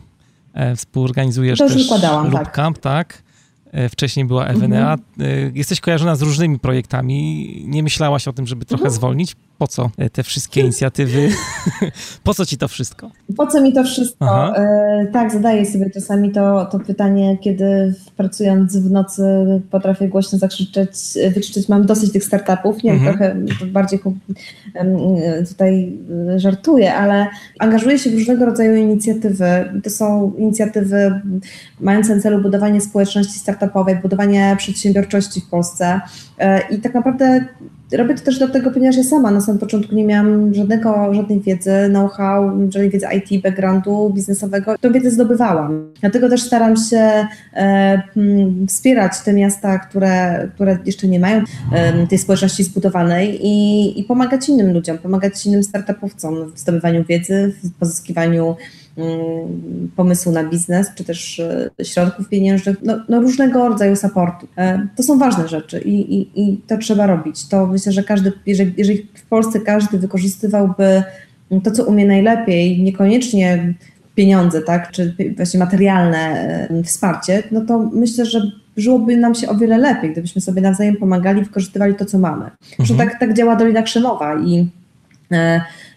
E, 0.53 0.75
współorganizujesz 0.75 1.59
to 1.59 1.67
też 1.67 1.89
Loop 2.01 2.33
tak. 2.33 2.51
Camp, 2.51 2.79
tak? 2.79 3.23
E, 3.71 3.89
wcześniej 3.89 4.25
była 4.25 4.47
EWNA. 4.47 4.93
Mhm. 4.93 5.55
Jesteś 5.55 5.79
kojarzona 5.79 6.15
z 6.15 6.21
różnymi 6.21 6.59
projektami. 6.59 7.63
Nie 7.67 7.83
myślałaś 7.83 8.27
o 8.27 8.33
tym, 8.33 8.47
żeby 8.47 8.65
trochę 8.65 8.83
mhm. 8.83 8.95
zwolnić? 8.95 9.35
Po 9.57 9.67
co 9.67 9.89
te 10.11 10.23
wszystkie 10.23 10.61
inicjatywy? 10.61 11.29
po 12.23 12.33
co 12.33 12.45
ci 12.45 12.57
to 12.57 12.67
wszystko? 12.67 13.11
Po 13.37 13.47
co 13.47 13.61
mi 13.61 13.73
to 13.73 13.83
wszystko? 13.83 14.57
E, 14.57 15.07
tak, 15.13 15.31
zadaję 15.31 15.65
sobie 15.65 15.89
czasami 15.89 16.31
to, 16.31 16.65
to 16.65 16.79
pytanie, 16.79 17.37
kiedy 17.37 17.93
pracując 18.17 18.77
w 18.77 18.91
nocy 18.91 19.23
potrafię 19.71 20.07
głośno 20.07 20.39
zakrzyczeć, 20.39 20.91
wykrzyczeć, 21.33 21.69
mam 21.69 21.85
dosyć 21.85 22.11
tych 22.11 22.23
startupów. 22.23 22.83
Nie 22.83 22.91
mhm. 22.91 23.09
trochę 23.09 23.35
bardziej 23.65 23.99
tutaj 25.49 25.97
żartuję, 26.35 26.93
ale 26.93 27.27
angażuję 27.59 27.99
się 27.99 28.09
w 28.09 28.13
różnego 28.13 28.45
rodzaju 28.45 28.75
inicjatywy. 28.75 29.45
To 29.83 29.89
są 29.89 30.33
inicjatywy 30.37 31.21
mające 31.79 32.15
na 32.15 32.21
celu 32.21 32.41
budowanie 32.41 32.81
społeczności 32.81 33.39
startupowej, 33.39 33.95
budowanie 33.95 34.55
przedsiębiorczości 34.57 35.41
w 35.41 35.49
Polsce. 35.49 36.01
E, 36.39 36.61
I 36.69 36.77
tak 36.81 36.93
naprawdę 36.93 37.45
robię 37.91 38.15
to 38.15 38.23
też 38.23 38.37
dlatego, 38.37 38.71
ponieważ 38.71 38.97
ja 38.97 39.03
sama 39.03 39.31
na 39.31 39.41
samym 39.41 39.59
początku 39.59 39.95
nie 39.95 40.03
miałam 40.05 40.53
żadnego, 40.53 41.13
żadnej 41.13 41.41
wiedzy, 41.41 41.71
know-how, 41.89 42.51
żadnej 42.69 42.89
wiedzy 42.89 43.07
IT, 43.17 43.43
backgroundu 43.43 44.11
biznesowego. 44.15 44.75
Tą 44.81 44.91
wiedzę 44.91 45.11
zdobywałam. 45.11 45.93
Dlatego 46.01 46.29
też 46.29 46.41
staram 46.41 46.75
się 46.77 47.27
e, 47.53 48.01
wspierać 48.67 49.19
te 49.19 49.33
miasta, 49.33 49.79
które, 49.79 50.47
które 50.55 50.77
jeszcze 50.85 51.07
nie 51.07 51.19
mają 51.19 51.43
tej 52.09 52.17
społeczności 52.17 52.63
zbudowanej 52.63 53.39
i, 53.41 53.99
i 53.99 54.03
pomagać 54.03 54.49
innym 54.49 54.73
ludziom, 54.73 54.97
pomagać 54.97 55.45
innym 55.45 55.63
startupowcom 55.63 56.51
w 56.55 56.59
zdobywaniu 56.59 57.03
wiedzy, 57.03 57.53
w 57.63 57.79
pozyskiwaniu 57.79 58.55
pomysłu 59.95 60.31
na 60.31 60.43
biznes, 60.43 60.87
czy 60.95 61.03
też 61.03 61.39
e, 61.79 61.85
środków 61.85 62.29
pieniężnych, 62.29 62.77
no, 62.83 62.99
no 63.09 63.21
różnego 63.21 63.69
rodzaju 63.69 63.95
supportu. 63.95 64.47
E, 64.57 64.87
to 64.95 65.03
są 65.03 65.19
ważne 65.19 65.47
rzeczy 65.47 65.79
i, 65.79 66.15
i, 66.15 66.41
i 66.43 66.57
to 66.67 66.77
trzeba 66.77 67.07
robić. 67.07 67.47
To 67.47 67.67
myślę, 67.67 67.91
że 67.91 68.03
każdy, 68.03 68.31
jeżeli, 68.45 68.73
jeżeli 68.77 69.07
w 69.13 69.25
Polsce 69.25 69.59
każdy 69.59 69.97
wykorzystywałby 69.97 71.03
to, 71.63 71.71
co 71.71 71.85
umie 71.85 72.05
najlepiej, 72.05 72.83
niekoniecznie 72.83 73.73
pieniądze, 74.15 74.61
tak, 74.61 74.91
czy 74.91 75.15
właśnie 75.35 75.59
materialne 75.59 76.17
e, 76.69 76.83
wsparcie, 76.83 77.43
no 77.51 77.61
to 77.61 77.89
myślę, 77.93 78.25
że 78.25 78.41
żyłoby 78.77 79.17
nam 79.17 79.35
się 79.35 79.49
o 79.49 79.55
wiele 79.55 79.77
lepiej, 79.77 80.11
gdybyśmy 80.11 80.41
sobie 80.41 80.61
nawzajem 80.61 80.95
pomagali, 80.95 81.43
wykorzystywali 81.43 81.95
to, 81.95 82.05
co 82.05 82.19
mamy. 82.19 82.45
Mhm. 82.45 82.85
Że 82.85 82.95
tak, 82.95 83.19
tak 83.19 83.33
działa 83.33 83.55
Dolina 83.55 83.81
Krzemowa 83.81 84.35
i 84.39 84.69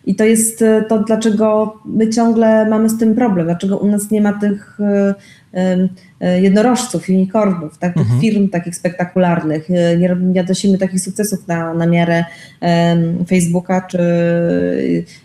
i 0.05 0.15
to 0.15 0.25
jest 0.25 0.63
e, 0.63 0.85
to, 0.89 0.99
dlaczego 0.99 1.79
my 1.85 2.09
ciągle 2.09 2.69
mamy 2.69 2.89
z 2.89 2.99
tym 2.99 3.15
problem, 3.15 3.47
dlaczego 3.47 3.79
u 3.79 3.87
nas 3.87 4.11
nie 4.11 4.21
ma 4.21 4.33
tych 4.33 4.81
e, 4.81 5.15
jednorożców, 6.41 7.09
unicornów, 7.09 7.79
tak, 7.79 7.95
tych 7.95 8.03
mhm. 8.03 8.21
firm 8.21 8.49
takich 8.49 8.77
spektakularnych. 8.77 9.71
E, 9.71 9.97
nie, 9.97 10.17
nie 10.21 10.41
odnosimy 10.41 10.79
takich 10.79 11.01
sukcesów 11.01 11.49
na, 11.49 11.75
na 11.75 11.87
miarę 11.87 12.25
Facebooka 13.29 13.81
czy 13.81 13.99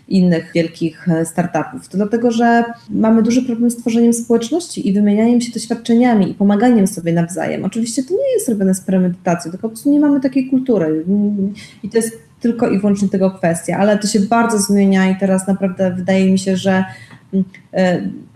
innych 0.08 0.50
wielkich 0.54 1.08
e, 1.08 1.26
startupów. 1.26 1.88
To 1.88 1.96
dlatego, 1.96 2.30
że 2.30 2.64
mamy 2.90 3.22
duży 3.22 3.42
problem 3.42 3.70
z 3.70 3.76
tworzeniem 3.76 4.12
społeczności 4.12 4.88
i 4.88 4.92
wymienianiem 4.92 5.40
się 5.40 5.52
doświadczeniami 5.52 6.30
i 6.30 6.34
pomaganiem 6.34 6.86
sobie 6.86 7.12
nawzajem. 7.12 7.64
Oczywiście 7.64 8.02
to 8.02 8.14
nie 8.14 8.32
jest 8.34 8.48
robione 8.48 8.74
z 8.74 8.80
premedytacją, 8.80 9.50
tylko 9.50 9.62
po 9.62 9.68
prostu 9.68 9.90
nie 9.90 10.00
mamy 10.00 10.20
takiej 10.20 10.50
kultury 10.50 11.04
i 11.82 11.88
to 11.88 11.98
jest 11.98 12.18
tylko 12.40 12.70
i 12.70 12.78
wyłącznie 12.78 13.08
tego 13.08 13.30
kwestia, 13.30 13.76
ale 13.76 13.98
to 13.98 14.06
się 14.06 14.20
bardzo 14.20 14.58
zmienia 14.58 15.10
i 15.10 15.16
teraz 15.16 15.46
naprawdę 15.46 15.90
wydaje 15.90 16.32
mi 16.32 16.38
się, 16.38 16.56
że 16.56 16.84
E, 17.10 17.15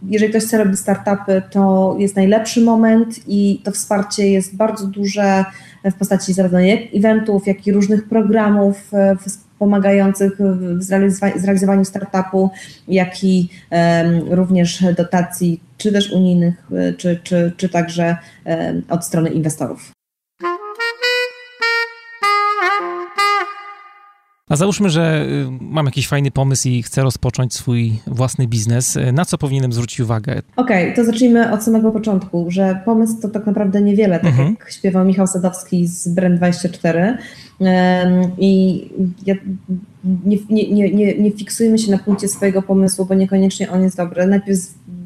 jeżeli 0.08 0.30
ktoś 0.30 0.44
chce 0.44 0.58
robić 0.58 0.78
startupy, 0.78 1.42
to 1.50 1.96
jest 1.98 2.16
najlepszy 2.16 2.60
moment 2.60 3.20
i 3.28 3.60
to 3.64 3.72
wsparcie 3.72 4.30
jest 4.30 4.56
bardzo 4.56 4.86
duże 4.86 5.44
w 5.84 5.94
postaci 5.94 6.32
zarówno 6.32 6.58
eventów, 6.94 7.46
jak 7.46 7.66
i 7.66 7.72
różnych 7.72 8.08
programów 8.08 8.94
e, 8.94 9.16
pomagających 9.58 10.32
w 10.38 10.82
zrealizowaniu 11.36 11.84
startupu, 11.84 12.50
jak 12.88 13.24
i 13.24 13.48
również 14.30 14.84
dotacji, 14.96 15.60
czy 15.76 15.92
też 15.92 16.12
unijnych, 16.12 16.54
e, 16.72 16.92
czy, 16.92 17.20
czy, 17.22 17.52
czy 17.56 17.68
także 17.68 18.16
od 18.88 19.04
strony 19.04 19.30
inwestorów. 19.30 19.99
A 24.50 24.56
załóżmy, 24.56 24.90
że 24.90 25.26
y, 25.26 25.46
mam 25.60 25.86
jakiś 25.86 26.08
fajny 26.08 26.30
pomysł 26.30 26.68
i 26.68 26.82
chcę 26.82 27.02
rozpocząć 27.02 27.54
swój 27.54 27.92
własny 28.06 28.46
biznes. 28.46 28.98
Na 29.12 29.24
co 29.24 29.38
powinienem 29.38 29.72
zwrócić 29.72 30.00
uwagę? 30.00 30.42
Okej, 30.56 30.84
okay, 30.84 30.96
to 30.96 31.04
zacznijmy 31.04 31.52
od 31.52 31.62
samego 31.62 31.90
początku, 31.90 32.46
że 32.48 32.80
pomysł 32.84 33.20
to 33.22 33.28
tak 33.28 33.46
naprawdę 33.46 33.82
niewiele, 33.82 34.20
tak 34.20 34.30
mhm. 34.30 34.56
jak 34.60 34.70
śpiewał 34.70 35.04
Michał 35.04 35.26
Sadowski 35.26 35.86
z 35.86 36.14
Brand24. 36.14 37.16
I 38.38 38.82
ja, 39.26 39.34
nie, 40.24 40.36
nie, 40.50 40.92
nie, 40.92 41.18
nie 41.18 41.30
fiksujmy 41.30 41.78
się 41.78 41.90
na 41.90 41.98
punkcie 41.98 42.28
swojego 42.28 42.62
pomysłu, 42.62 43.04
bo 43.04 43.14
niekoniecznie 43.14 43.70
on 43.70 43.82
jest 43.82 43.96
dobry. 43.96 44.26
Najpierw 44.26 44.60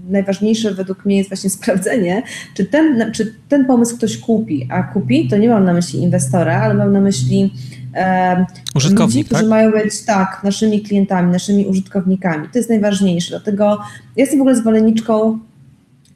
najważniejsze 0.09 0.75
według 0.75 1.05
mnie 1.05 1.17
jest 1.17 1.31
właśnie 1.31 1.51
sprawdzenie, 1.51 2.23
czy 2.55 2.65
ten, 2.65 3.13
czy 3.13 3.35
ten 3.49 3.65
pomysł 3.65 3.97
ktoś 3.97 4.19
kupi, 4.19 4.69
a 4.71 4.83
kupi, 4.83 5.29
to 5.29 5.37
nie 5.37 5.49
mam 5.49 5.65
na 5.65 5.73
myśli 5.73 6.03
inwestora, 6.03 6.61
ale 6.61 6.75
mam 6.75 6.93
na 6.93 7.01
myśli 7.01 7.53
e, 7.95 8.47
Użytkownik, 8.75 9.17
ludzi, 9.17 9.25
którzy 9.25 9.41
tak? 9.41 9.51
mają 9.51 9.73
być 9.73 10.03
tak, 10.03 10.41
naszymi 10.45 10.83
klientami, 10.83 11.33
naszymi 11.33 11.67
użytkownikami. 11.67 12.49
To 12.53 12.59
jest 12.59 12.71
najważniejsze. 12.71 13.31
Dlatego 13.31 13.65
ja 13.65 13.81
jestem 14.17 14.39
w 14.39 14.43
ogóle 14.43 14.57
zwolenniczką 14.57 15.39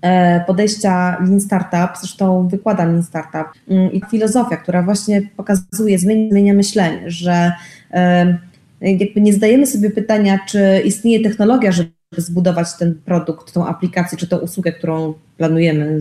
e, 0.02 0.44
podejścia 0.46 1.16
Lean 1.20 1.40
Startup, 1.40 2.00
zresztą 2.00 2.48
wykładam 2.48 2.88
Lean 2.88 3.02
Startup 3.02 3.46
mm, 3.68 3.92
i 3.92 4.02
filozofia, 4.10 4.56
która 4.56 4.82
właśnie 4.82 5.22
pokazuje, 5.36 5.98
zmienia, 5.98 6.30
zmienia 6.30 6.54
myślenie, 6.54 7.10
że 7.10 7.52
jakby 8.80 9.20
nie 9.20 9.32
zdajemy 9.32 9.66
sobie 9.66 9.90
pytania, 9.90 10.38
czy 10.48 10.82
istnieje 10.84 11.20
technologia, 11.22 11.72
żeby 11.72 11.97
zbudować 12.16 12.68
ten 12.78 12.94
produkt, 12.94 13.52
tą 13.52 13.66
aplikację 13.66 14.18
czy 14.18 14.28
tą 14.28 14.38
usługę, 14.38 14.72
którą 14.72 15.14
planujemy 15.36 16.00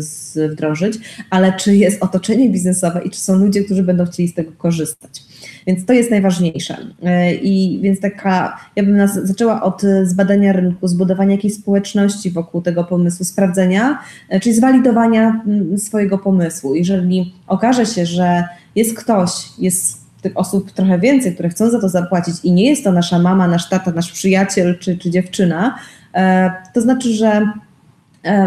wdrożyć, 0.49 0.99
ale 1.29 1.53
czy 1.53 1.75
jest 1.75 2.03
otoczenie 2.03 2.49
biznesowe 2.49 3.01
i 3.05 3.09
czy 3.09 3.19
są 3.19 3.35
ludzie, 3.35 3.63
którzy 3.63 3.83
będą 3.83 4.05
chcieli 4.05 4.29
z 4.29 4.33
tego 4.33 4.51
korzystać. 4.57 5.23
Więc 5.67 5.85
to 5.85 5.93
jest 5.93 6.11
najważniejsze. 6.11 6.77
E, 7.03 7.35
I 7.35 7.79
więc 7.81 7.99
taka, 7.99 8.59
ja 8.75 8.83
bym 8.83 8.97
nas 8.97 9.13
zaczęła 9.23 9.63
od 9.63 9.81
zbadania 10.03 10.53
rynku, 10.53 10.87
zbudowania 10.87 11.31
jakiejś 11.31 11.53
społeczności 11.53 12.31
wokół 12.31 12.61
tego 12.61 12.83
pomysłu, 12.83 13.25
sprawdzenia, 13.25 13.99
e, 14.29 14.39
czyli 14.39 14.55
zwalidowania 14.55 15.41
mm, 15.47 15.77
swojego 15.77 16.17
pomysłu. 16.17 16.75
Jeżeli 16.75 17.33
okaże 17.47 17.85
się, 17.85 18.05
że 18.05 18.43
jest 18.75 18.97
ktoś, 18.97 19.31
jest 19.59 20.06
tych 20.21 20.37
osób 20.37 20.71
trochę 20.71 20.99
więcej, 20.99 21.33
które 21.33 21.49
chcą 21.49 21.69
za 21.69 21.81
to 21.81 21.89
zapłacić 21.89 22.35
i 22.43 22.51
nie 22.51 22.69
jest 22.69 22.83
to 22.83 22.91
nasza 22.91 23.19
mama, 23.19 23.47
nasz 23.47 23.69
tata, 23.69 23.91
nasz 23.91 24.11
przyjaciel 24.11 24.79
czy, 24.79 24.97
czy 24.97 25.09
dziewczyna, 25.09 25.79
e, 26.13 26.51
to 26.73 26.81
znaczy, 26.81 27.13
że 27.13 27.49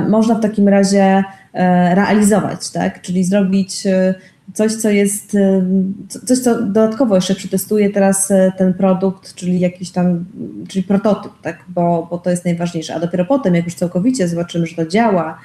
można 0.09 0.35
w 0.35 0.40
takim 0.40 0.68
razie 0.68 1.24
realizować, 1.94 2.70
tak? 2.70 3.02
czyli 3.02 3.24
zrobić 3.24 3.87
coś, 4.54 4.74
co 4.74 4.90
jest, 4.90 5.37
coś, 6.26 6.38
co 6.38 6.62
dodatkowo 6.62 7.14
jeszcze 7.14 7.35
przetestuję 7.35 7.90
teraz 7.90 8.30
e, 8.30 8.52
ten 8.59 8.74
produkt, 8.74 9.35
czyli 9.35 9.61
jakiś 9.61 9.90
tam, 9.90 10.24
czyli 10.68 10.83
prototyp, 10.83 11.33
tak, 11.42 11.64
bo, 11.68 12.06
bo 12.11 12.18
to 12.18 12.30
jest 12.30 12.44
najważniejsze, 12.44 12.94
a 12.94 13.00
dopiero 13.00 13.24
potem, 13.24 13.54
jak 13.54 13.64
już 13.64 13.74
całkowicie 13.74 14.28
zobaczymy, 14.28 14.66
że 14.66 14.76
to 14.76 14.87
działa, 14.87 15.38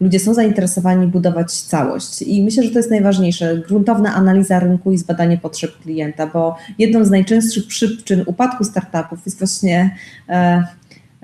ludzie 0.00 0.20
są 0.20 0.34
zainteresowani 0.34 1.06
budować 1.06 1.52
całość 1.52 2.22
i 2.22 2.42
myślę, 2.42 2.62
że 2.62 2.70
to 2.70 2.78
jest 2.78 2.90
najważniejsze, 2.90 3.62
gruntowna 3.68 4.14
analiza 4.14 4.60
rynku 4.60 4.92
i 4.92 4.98
zbadanie 4.98 5.38
potrzeb 5.38 5.78
klienta, 5.82 6.26
bo 6.26 6.56
jedną 6.78 7.04
z 7.04 7.10
najczęstszych 7.10 7.66
przyczyn 7.66 8.22
upadku 8.26 8.64
startupów 8.64 9.18
jest 9.26 9.38
właśnie 9.38 9.96
e, 10.28 10.64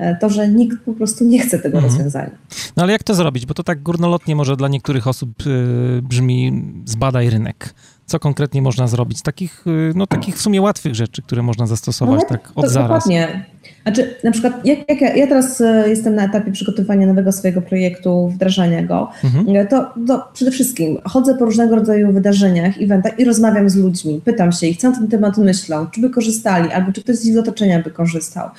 E, 0.02 0.16
to, 0.16 0.30
że 0.30 0.48
nikt 0.48 0.84
po 0.84 0.92
prostu 0.92 1.24
nie 1.24 1.38
chce 1.38 1.58
tego 1.58 1.78
mhm. 1.78 1.84
rozwiązania. 1.84 2.30
No 2.76 2.82
ale 2.82 2.92
jak 2.92 3.02
to 3.02 3.14
zrobić? 3.14 3.46
Bo 3.46 3.54
to 3.54 3.62
tak 3.62 3.82
górnolotnie 3.82 4.36
może 4.36 4.56
dla 4.56 4.68
niektórych 4.68 5.06
osób 5.06 5.46
y, 5.46 6.02
brzmi 6.02 6.62
zbadaj 6.84 7.30
rynek. 7.30 7.74
Co 8.06 8.18
konkretnie 8.18 8.62
można 8.62 8.86
zrobić? 8.86 9.22
Takich, 9.22 9.64
no, 9.94 10.06
takich 10.06 10.36
w 10.36 10.40
sumie 10.40 10.62
łatwych 10.62 10.94
rzeczy, 10.94 11.22
które 11.22 11.42
można 11.42 11.66
zastosować 11.66 12.20
no, 12.22 12.28
tak 12.28 12.52
od 12.54 12.64
to 12.64 12.70
zaraz. 12.70 13.04
Dokładnie. 13.04 13.44
Znaczy, 13.82 14.14
na 14.24 14.30
przykład, 14.30 14.66
jak, 14.66 14.78
jak 14.88 15.00
ja, 15.00 15.16
ja, 15.16 15.26
teraz 15.26 15.60
e, 15.60 15.84
jestem 15.88 16.14
na 16.14 16.24
etapie 16.24 16.52
przygotowania 16.52 17.06
nowego 17.06 17.32
swojego 17.32 17.62
projektu, 17.62 18.28
wdrażania 18.28 18.82
go, 18.82 19.10
mhm. 19.24 19.56
E, 19.56 19.66
to, 19.66 19.94
to, 20.06 20.28
przede 20.34 20.50
wszystkim 20.50 20.98
chodzę 21.04 21.34
po 21.34 21.44
różnego 21.44 21.76
rodzaju 21.76 22.12
wydarzeniach, 22.12 22.82
eventach 22.82 23.18
i 23.18 23.24
rozmawiam 23.24 23.70
z 23.70 23.76
ludźmi. 23.76 24.20
Pytam 24.24 24.52
się 24.52 24.66
ich, 24.66 24.76
co 24.76 24.90
na 24.90 24.96
ten 24.96 25.08
temat 25.08 25.38
myślą, 25.38 25.86
czy 25.86 26.00
by 26.00 26.10
korzystali, 26.10 26.70
albo 26.70 26.92
czy 26.92 27.02
ktoś 27.02 27.16
z 27.16 27.26
ich 27.26 27.38
otoczenia 27.38 27.82
by 27.82 27.90
korzystał. 27.90 28.50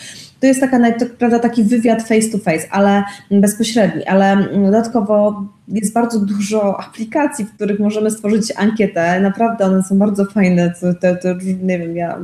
To 0.43 0.47
jest 0.47 0.59
taka, 0.59 0.79
prawda, 1.17 1.39
taki 1.39 1.63
wywiad 1.63 2.07
face 2.07 2.29
to 2.31 2.37
face, 2.37 2.67
ale 2.71 3.03
bezpośredni, 3.31 4.05
ale 4.05 4.47
dodatkowo 4.65 5.45
jest 5.67 5.93
bardzo 5.93 6.19
dużo 6.19 6.79
aplikacji, 6.79 7.45
w 7.45 7.53
których 7.55 7.79
możemy 7.79 8.11
stworzyć 8.11 8.53
ankietę. 8.57 9.21
Naprawdę 9.21 9.65
one 9.65 9.83
są 9.83 9.97
bardzo 9.97 10.25
fajne. 10.25 10.73
To, 10.81 10.93
to, 10.93 11.15
to, 11.15 11.27
nie 11.63 11.79
wiem, 11.79 11.95
ja 11.95 12.19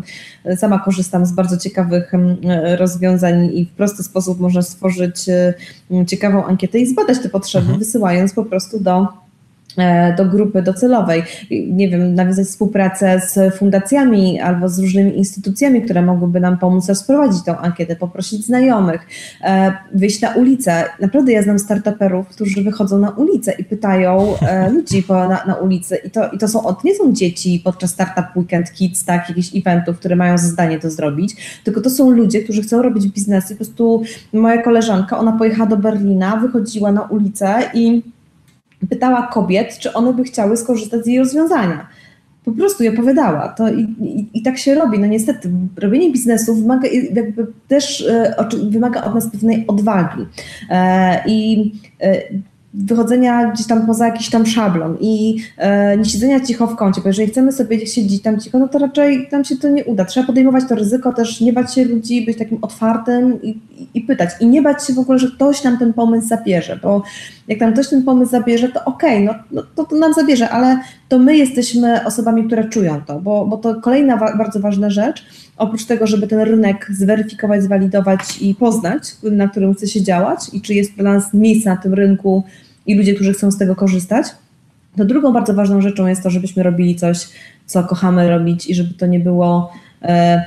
sama 0.56 0.80
korzystam 0.80 1.26
z 1.26 1.32
bardzo 1.32 1.58
ciekawych 1.58 2.12
rozwiązań 2.78 3.50
i 3.54 3.66
w 3.66 3.72
prosty 3.72 4.04
sposób 4.04 4.40
można 4.40 4.62
stworzyć 4.62 5.26
ciekawą 6.08 6.46
ankietę 6.46 6.80
i 6.80 6.88
zbadać 6.88 7.20
te 7.20 7.30
potrzeby, 7.30 7.64
mhm. 7.64 7.80
wysyłając 7.80 8.34
po 8.34 8.46
prostu 8.46 8.80
do 8.80 9.08
do 10.18 10.26
grupy 10.26 10.62
docelowej. 10.62 11.24
Nie 11.68 11.90
wiem, 11.90 12.16
nawiązać 12.16 12.48
współpracę 12.48 13.22
z 13.28 13.56
fundacjami 13.56 14.40
albo 14.40 14.70
z 14.70 14.80
różnymi 14.80 15.18
instytucjami, 15.18 15.82
które 15.82 16.02
mogłyby 16.02 16.40
nam 16.40 16.58
pomóc 16.58 16.90
rozprowadzić 16.90 17.44
tą 17.44 17.58
ankietę, 17.58 17.96
poprosić 17.96 18.46
znajomych, 18.46 19.08
e, 19.42 19.74
wyjść 19.94 20.22
na 20.22 20.30
ulicę. 20.30 20.86
Naprawdę 21.00 21.32
ja 21.32 21.44
znam 21.44 21.60
startuperów, 21.60 22.28
którzy 22.28 22.64
wychodzą 22.64 23.00
na 23.00 23.10
ulicę 23.10 23.52
i 23.60 23.64
pytają 23.64 24.36
e, 24.42 24.70
ludzi 24.76 25.04
po, 25.04 25.14
na, 25.14 25.46
na 25.48 25.56
ulicy 25.56 25.96
i 25.96 26.12
to, 26.12 26.30
i 26.32 26.38
to 26.38 26.48
są, 26.48 26.76
nie 26.84 26.96
są 26.96 27.14
dzieci 27.14 27.62
podczas 27.64 27.92
Startup 27.92 28.26
Weekend 28.36 28.72
Kids, 28.72 29.06
tak, 29.06 29.30
jakichś 29.30 29.56
eventów, 29.56 30.00
które 30.00 30.16
mają 30.16 30.38
zadanie 30.38 30.80
to 30.80 30.90
zrobić, 30.90 31.62
tylko 31.64 31.82
to 31.82 31.90
są 31.90 32.10
ludzie, 32.10 32.44
którzy 32.44 32.62
chcą 32.62 32.82
robić 32.82 33.08
biznes 33.08 33.52
i 33.52 33.54
po 33.54 33.58
prostu 33.58 34.04
moja 34.34 34.62
koleżanka, 34.62 35.20
ona 35.20 35.32
pojechała 35.32 35.70
do 35.70 35.78
Berlina, 35.78 36.38
wychodziła 36.38 36.92
na 36.92 37.02
ulicę 37.02 37.56
i 37.74 38.02
pytała 38.90 39.28
kobiet, 39.28 39.78
czy 39.80 39.94
one 39.94 40.14
by 40.14 40.24
chciały 40.24 40.58
skorzystać 40.58 41.04
z 41.04 41.08
jej 41.08 41.20
rozwiązania. 41.20 41.88
Po 42.46 42.52
prostu 42.52 42.84
je 42.84 42.94
opowiadała. 42.94 43.48
To 43.48 43.70
i, 43.70 43.82
i, 43.82 44.28
i, 44.34 44.42
tak 44.42 44.58
się 44.58 44.76
robi. 44.76 45.00
No 45.00 45.08
niestety, 45.08 45.52
robienie 45.78 46.12
biznesu 46.12 46.56
wymaga 46.56 46.90
jakby 47.14 47.48
też 47.68 48.02
e, 48.02 48.36
wymaga 48.70 49.04
od 49.04 49.16
nas 49.16 49.32
pewnej 49.32 49.68
odwagi. 49.68 50.26
E, 50.70 51.24
I 51.28 51.72
e, 52.02 52.22
wychodzenia 52.74 53.52
gdzieś 53.52 53.68
tam 53.68 53.88
poza 53.88 54.06
jakiś 54.06 54.30
tam 54.30 54.46
szablon 54.46 54.98
i 55.02 55.38
e, 55.58 55.98
nie 55.98 56.06
siedzenia 56.06 56.40
cicho 56.40 56.68
w 56.68 56.76
kącie, 56.76 57.02
bo 57.02 57.08
jeżeli 57.08 57.28
chcemy 57.28 57.52
sobie 57.52 57.88
siedzieć 57.88 58.22
tam 58.22 58.40
cicho, 58.40 58.60
no 58.60 58.68
to 58.68 58.80
raczej 58.80 59.28
nam 59.32 59.44
się 59.44 59.56
to 59.56 59.70
nie 59.70 59.86
uda. 59.86 60.06
Trzeba 60.06 60.28
podejmować 60.28 60.64
to 60.70 60.76
ryzyko, 60.76 61.14
też 61.14 61.42
nie 61.42 61.54
bać 61.54 61.74
się 61.74 61.86
ludzi, 61.86 62.26
być 62.26 62.38
takim 62.38 62.58
otwartym 62.62 63.42
i, 63.42 63.50
i, 63.50 63.88
i 63.94 64.02
pytać. 64.02 64.30
I 64.40 64.48
nie 64.48 64.62
bać 64.62 64.88
się 64.88 64.94
w 64.94 65.00
ogóle, 65.00 65.20
że 65.20 65.28
ktoś 65.28 65.64
nam 65.64 65.78
ten 65.78 65.94
pomysł 65.94 66.28
zabierze, 66.28 66.80
bo 66.84 67.04
jak 67.50 67.60
nam 67.60 67.74
ktoś 67.74 67.90
ten 67.90 68.04
pomysł 68.04 68.32
zabierze, 68.32 68.70
to 68.70 68.86
okej, 68.86 69.28
okay, 69.28 69.36
no, 69.36 69.44
no 69.52 69.64
to, 69.76 69.84
to, 69.86 69.96
nam 69.96 70.14
zabierze, 70.14 70.50
ale 70.50 70.80
to 71.10 71.20
my 71.20 71.38
jesteśmy 71.38 72.06
osobami, 72.06 72.44
które 72.48 72.70
czują 72.70 73.02
to, 73.02 73.20
bo, 73.20 73.46
bo 73.46 73.58
to 73.58 73.82
kolejna 73.82 74.18
wa 74.18 74.38
bardzo 74.38 74.60
ważna 74.60 74.90
rzecz, 74.90 75.26
oprócz 75.58 75.86
tego, 75.86 76.08
żeby 76.08 76.28
ten 76.28 76.40
rynek 76.40 76.88
zweryfikować, 76.92 77.64
zwalidować 77.64 78.42
i 78.42 78.56
poznać, 78.56 79.04
na 79.24 79.48
którym 79.48 79.74
chce 79.74 79.88
się 79.88 80.04
działać 80.04 80.40
i 80.54 80.62
czy 80.62 80.74
jest 80.74 80.96
dla 80.96 81.14
nas 81.14 81.34
miejsce 81.34 81.70
na 81.70 81.78
tym 81.78 81.94
rynku 81.94 82.44
i 82.86 82.96
ludzie, 82.96 83.16
którzy 83.16 83.34
chcą 83.34 83.52
z 83.52 83.58
tego 83.58 83.76
korzystać, 83.76 84.28
to 84.98 85.06
drugą 85.06 85.34
bardzo 85.34 85.54
ważną 85.54 85.82
rzeczą 85.82 86.08
jest 86.08 86.24
to, 86.24 86.30
żebyśmy 86.30 86.64
robili 86.64 86.96
coś, 86.96 87.28
co 87.66 87.84
kochamy 87.84 88.30
robić 88.30 88.70
i 88.70 88.76
żeby 88.76 88.94
to 88.94 89.06
nie 89.06 89.20
było, 89.20 89.72
e, 90.02 90.46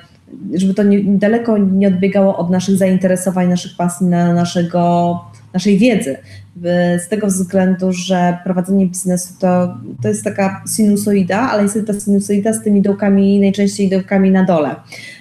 żeby 0.55 0.75
to 0.75 0.83
nie, 0.83 1.05
daleko 1.05 1.59
nie 1.59 1.89
odbiegało 1.89 2.37
od 2.37 2.51
naszych 2.51 2.77
zainteresowań, 2.77 3.49
naszych 3.49 3.77
pasji, 3.77 4.07
na 4.07 4.35
naszego 4.35 5.21
naszej 5.55 5.79
wiedzy. 5.79 6.17
Z 6.99 7.09
tego 7.09 7.27
względu, 7.27 7.93
że 7.93 8.39
prowadzenie 8.45 8.87
biznesu 8.87 9.35
to, 9.41 9.79
to 10.03 10.09
jest 10.09 10.25
taka 10.25 10.65
sinusoida, 10.77 11.39
ale 11.39 11.63
jest 11.63 11.79
ta 11.87 12.01
sinusoida 12.01 12.53
z 12.53 12.63
tymi 12.63 12.83
dołkami, 12.83 13.41
najczęściej 13.41 13.89
dołkami 13.89 14.31
na 14.31 14.45
dole. 14.45 14.77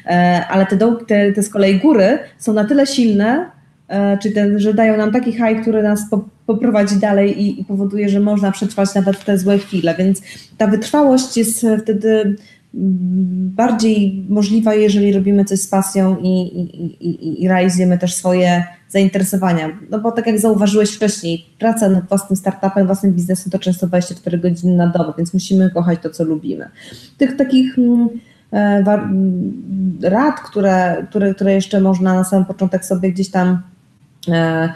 E, 0.06 0.46
ale 0.50 0.66
te, 0.66 0.76
dołki, 0.76 1.06
te, 1.06 1.32
te 1.32 1.44
z 1.44 1.50
kolei 1.50 1.80
góry 1.80 2.20
są 2.38 2.54
na 2.54 2.66
tyle 2.66 2.88
silne, 2.88 3.52
e, 3.88 4.18
czy 4.18 4.32
ten, 4.32 4.60
że 4.60 4.74
dają 4.74 4.98
nam 4.98 5.12
taki 5.12 5.32
high, 5.32 5.62
który 5.62 5.84
nas 5.84 6.10
po, 6.10 6.26
poprowadzi 6.46 6.96
dalej 6.96 7.42
i, 7.42 7.62
i 7.62 7.66
powoduje, 7.66 8.10
że 8.10 8.20
można 8.20 8.52
przetrwać 8.52 8.96
nawet 8.96 9.26
te 9.26 9.38
złe 9.38 9.58
chwile. 9.58 9.96
Więc 9.98 10.22
ta 10.58 10.68
wytrwałość 10.68 11.38
jest 11.38 11.66
wtedy 11.82 12.36
bardziej 13.54 14.26
możliwa, 14.30 14.74
jeżeli 14.74 15.14
robimy 15.14 15.46
coś 15.46 15.60
z 15.60 15.68
pasją 15.68 16.18
i, 16.18 16.28
i, 17.00 17.44
i 17.44 17.48
realizujemy 17.48 17.98
też 17.98 18.16
swoje 18.16 18.64
zainteresowania. 18.92 19.70
No 19.90 20.00
bo 20.00 20.12
tak 20.12 20.28
jak 20.28 20.40
zauważyłeś 20.40 20.92
wcześniej, 20.92 21.46
praca 21.60 21.90
nad 21.90 22.08
własnym 22.08 22.38
startupem, 22.38 22.86
własnym 22.86 23.14
biznesem 23.14 23.52
to 23.52 23.60
często 23.60 23.88
24 23.88 24.38
godziny 24.38 24.76
na 24.76 24.88
dobę, 24.88 25.14
więc 25.18 25.34
musimy 25.34 25.72
kochać 25.72 26.00
to, 26.04 26.10
co 26.10 26.24
lubimy. 26.24 26.70
Tych 27.18 27.38
takich 27.38 27.78
mm, 27.78 28.10
e, 28.54 28.58
mm, 28.58 30.00
rad, 30.04 30.40
które, 30.40 31.06
które, 31.10 31.36
które 31.36 31.54
jeszcze 31.54 31.82
można 31.82 32.14
na 32.14 32.24
samym 32.24 32.46
początek 32.46 32.86
sobie 32.86 33.12
gdzieś 33.12 33.30
tam 33.30 33.62
e, 34.28 34.74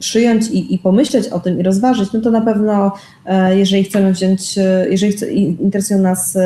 przyjąć 0.00 0.50
i, 0.50 0.74
i, 0.74 0.78
pomyśleć 0.78 1.28
o 1.28 1.40
tym 1.40 1.60
i 1.60 1.62
rozważyć, 1.62 2.12
no 2.12 2.20
to 2.20 2.30
na 2.30 2.40
pewno 2.40 2.92
e, 3.26 3.58
jeżeli 3.58 3.84
chcemy 3.84 4.12
wziąć, 4.12 4.54
jeżeli 4.90 5.12
chce, 5.12 5.32
interesują 5.32 6.00
nas 6.00 6.38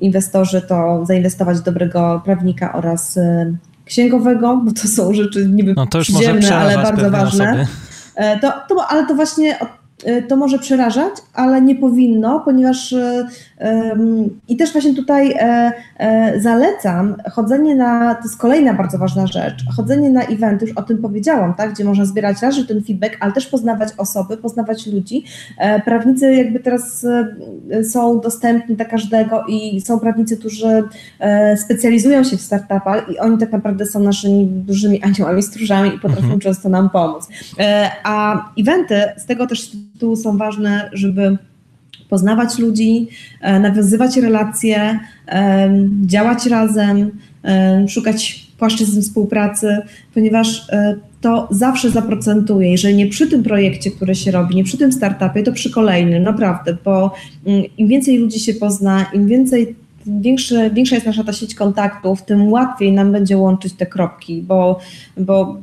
inwestorzy, 0.00 0.62
to 0.62 1.06
zainwestować 1.06 1.58
w 1.58 1.62
dobrego 1.62 2.22
prawnika 2.24 2.72
oraz 2.72 3.18
księgowego, 3.86 4.56
bo 4.64 4.72
to 4.72 4.88
są 4.88 5.14
rzeczy 5.14 5.48
niby 5.48 5.74
no 5.76 5.86
to 5.86 5.98
już 5.98 6.10
przyziemne, 6.10 6.56
ale 6.56 6.74
bardzo 6.76 7.10
ważne. 7.10 7.50
Osoby. 7.50 7.66
E, 8.14 8.40
to, 8.40 8.52
to, 8.68 8.86
ale 8.86 9.06
to 9.06 9.14
właśnie 9.14 9.58
to 10.28 10.36
może 10.36 10.58
przerażać, 10.58 11.14
ale 11.34 11.62
nie 11.62 11.74
powinno, 11.74 12.40
ponieważ 12.40 12.92
e, 12.92 13.26
i 14.48 14.56
też 14.56 14.72
właśnie 14.72 14.94
tutaj 14.94 15.34
e, 15.38 15.72
zalecam 16.40 17.16
chodzenie 17.32 17.76
na, 17.76 18.14
to 18.14 18.22
jest 18.22 18.38
kolejna 18.38 18.74
bardzo 18.74 18.98
ważna 18.98 19.26
rzecz, 19.26 19.64
chodzenie 19.76 20.10
na 20.10 20.22
eventy, 20.22 20.66
już 20.66 20.76
o 20.76 20.82
tym 20.82 20.98
powiedziałam, 20.98 21.54
tak, 21.54 21.72
gdzie 21.72 21.84
można 21.84 22.04
zbierać 22.04 22.42
raz, 22.42 22.66
ten 22.68 22.84
feedback, 22.84 23.16
ale 23.20 23.32
też 23.32 23.46
poznawać 23.46 23.88
osoby, 23.98 24.36
poznawać 24.36 24.86
ludzi. 24.86 25.24
Prawnicy 25.84 26.34
jakby 26.34 26.60
teraz 26.60 27.06
są 27.90 28.20
dostępni 28.20 28.76
dla 28.76 28.84
każdego 28.84 29.44
i 29.48 29.80
są 29.80 30.00
prawnicy, 30.00 30.36
którzy 30.36 30.84
specjalizują 31.56 32.24
się 32.24 32.36
w 32.36 32.40
startupach 32.40 33.10
i 33.10 33.18
oni 33.18 33.38
tak 33.38 33.52
naprawdę 33.52 33.86
są 33.86 34.00
naszymi 34.00 34.46
dużymi 34.46 35.02
aniołami, 35.02 35.42
stróżami 35.42 35.88
i 35.88 35.98
potrafią 35.98 36.22
mhm. 36.22 36.40
często 36.40 36.68
nam 36.68 36.90
pomóc. 36.90 37.28
A 38.04 38.44
eventy, 38.58 39.02
z 39.16 39.26
tego 39.26 39.46
też 39.46 39.70
tu 39.98 40.16
są 40.16 40.38
ważne, 40.38 40.90
żeby 40.92 41.36
poznawać 42.08 42.58
ludzi, 42.58 43.08
e, 43.40 43.60
nawiązywać 43.60 44.16
relacje, 44.16 44.98
e, 45.28 45.70
działać 46.06 46.46
razem, 46.46 47.10
e, 47.44 47.88
szukać 47.88 48.46
płaszczyzn 48.58 49.02
współpracy, 49.02 49.78
ponieważ 50.14 50.66
to 51.20 51.48
zawsze 51.50 51.90
zaprocentuje. 51.90 52.70
Jeżeli 52.70 52.94
nie 52.94 53.06
przy 53.06 53.26
tym 53.26 53.42
projekcie, 53.42 53.90
który 53.90 54.14
się 54.14 54.30
robi, 54.30 54.56
nie 54.56 54.64
przy 54.64 54.78
tym 54.78 54.92
startupie, 54.92 55.42
to 55.42 55.52
przy 55.52 55.70
kolejnym, 55.70 56.22
naprawdę, 56.22 56.76
bo 56.84 57.14
mm, 57.46 57.62
im 57.78 57.88
więcej 57.88 58.18
ludzi 58.18 58.40
się 58.40 58.54
pozna, 58.54 59.06
im 59.14 59.26
więcej 59.26 59.76
większy, 60.06 60.70
większa 60.74 60.94
jest 60.94 61.06
nasza 61.06 61.24
ta 61.24 61.32
sieć 61.32 61.54
kontaktów, 61.54 62.22
tym 62.22 62.52
łatwiej 62.52 62.92
nam 62.92 63.12
będzie 63.12 63.36
łączyć 63.36 63.72
te 63.72 63.86
kropki, 63.86 64.42
bo, 64.42 64.78
bo 65.16 65.56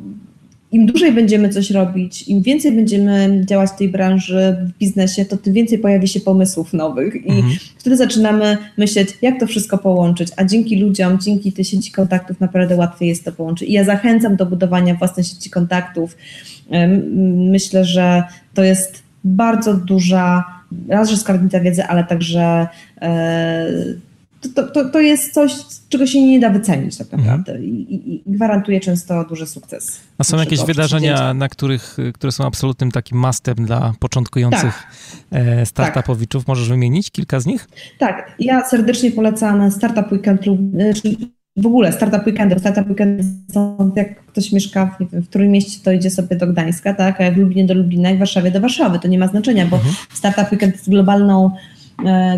im 0.74 0.86
dłużej 0.86 1.12
będziemy 1.12 1.50
coś 1.50 1.72
robić, 1.72 2.28
im 2.28 2.42
więcej 2.42 2.72
będziemy 2.72 3.42
działać 3.46 3.70
w 3.70 3.76
tej 3.76 3.90
branży, 3.90 4.58
w 4.62 4.78
biznesie, 4.78 5.26
to 5.26 5.38
tym 5.38 5.54
więcej 5.54 5.78
pojawi 5.78 6.08
się 6.08 6.20
pomysłów 6.20 6.74
nowych 6.74 7.16
i 7.16 7.32
mhm. 7.32 7.54
wtedy 7.78 7.98
zaczynamy 7.98 8.58
myśleć, 8.78 9.10
jak 9.22 9.40
to 9.40 9.48
wszystko 9.48 9.78
połączyć, 9.78 10.30
a 10.38 10.44
dzięki 10.46 10.80
ludziom, 10.80 11.20
dzięki 11.20 11.52
tej 11.52 11.66
sieci 11.66 11.92
kontaktów 11.92 12.40
naprawdę 12.40 12.76
łatwiej 12.76 13.10
jest 13.10 13.26
to 13.26 13.32
połączyć. 13.32 13.70
I 13.70 13.74
ja 13.74 13.84
zachęcam 13.84 14.36
do 14.36 14.46
budowania 14.46 14.96
własnej 14.96 15.24
sieci 15.24 15.50
kontaktów. 15.50 16.18
Myślę, 17.36 17.86
że 17.86 18.24
to 18.54 18.64
jest 18.64 19.04
bardzo 19.24 19.74
duża, 19.74 20.44
raz, 20.88 21.10
że 21.10 21.18
skarbnica 21.18 21.60
wiedzy, 21.60 21.84
ale 21.84 22.04
także 22.04 22.68
e, 23.02 23.68
to, 24.56 24.64
to, 24.68 24.90
to 24.90 25.02
jest 25.02 25.34
coś, 25.34 25.54
czego 25.90 26.08
się 26.08 26.22
nie 26.22 26.40
da 26.40 26.50
wycenić 26.50 26.98
tak 26.98 27.14
mhm. 27.14 27.22
naprawdę 27.22 27.52
mhm. 27.52 27.70
I, 27.70 28.24
i, 28.28 28.34
gwarantuje 28.34 28.80
często 28.80 29.26
duży 29.26 29.48
sukces. 29.48 30.00
A 30.18 30.24
są 30.24 30.38
jakieś 30.38 30.64
wydarzenia, 30.64 31.34
na 31.34 31.50
których, 31.50 31.98
które 32.14 32.32
są 32.32 32.46
absolutnym 32.46 32.92
takim 32.92 33.18
mastem 33.18 33.56
dla 33.56 33.94
początkujących 34.00 34.84
tak. 35.30 35.42
E, 35.42 35.66
startupowiczów? 35.66 36.44
Tak. 36.44 36.48
Możesz 36.48 36.70
wymienić 36.70 37.12
kilka 37.12 37.40
z 37.40 37.46
nich? 37.46 37.68
Tak, 38.00 38.36
ja 38.40 38.66
serdecznie 38.70 39.12
polecam 39.12 39.72
Startup 39.72 40.12
Weekend 40.12 40.46
lub 40.46 40.60
w 41.58 41.66
ogóle 41.66 41.92
Startup 41.92 42.28
Weekendy. 42.28 42.60
Startup 42.60 42.90
Weekendy 42.90 43.24
są, 43.54 43.92
jak 43.96 44.26
ktoś 44.26 44.52
mieszka 44.52 44.98
w, 45.00 45.26
w 45.26 45.28
Trójmieście, 45.28 45.84
to 45.84 45.92
idzie 45.92 46.10
sobie 46.10 46.36
do 46.36 46.48
Gdańska, 46.48 46.94
tak? 46.94 47.22
a 47.22 47.24
jak 47.24 47.36
w 47.36 47.38
Lublinie 47.38 47.66
do 47.66 47.74
Lublina 47.74 48.12
i 48.12 48.16
w 48.16 48.20
Warszawie 48.20 48.52
do 48.52 48.62
Warszawy. 48.62 49.00
To 49.00 49.08
nie 49.08 49.20
ma 49.20 49.28
znaczenia, 49.28 49.66
bo 49.66 49.76
mhm. 49.76 49.96
Startup 50.14 50.52
Weekend 50.52 50.74
jest 50.74 50.90
globalną 50.90 51.52
E, 51.56 51.73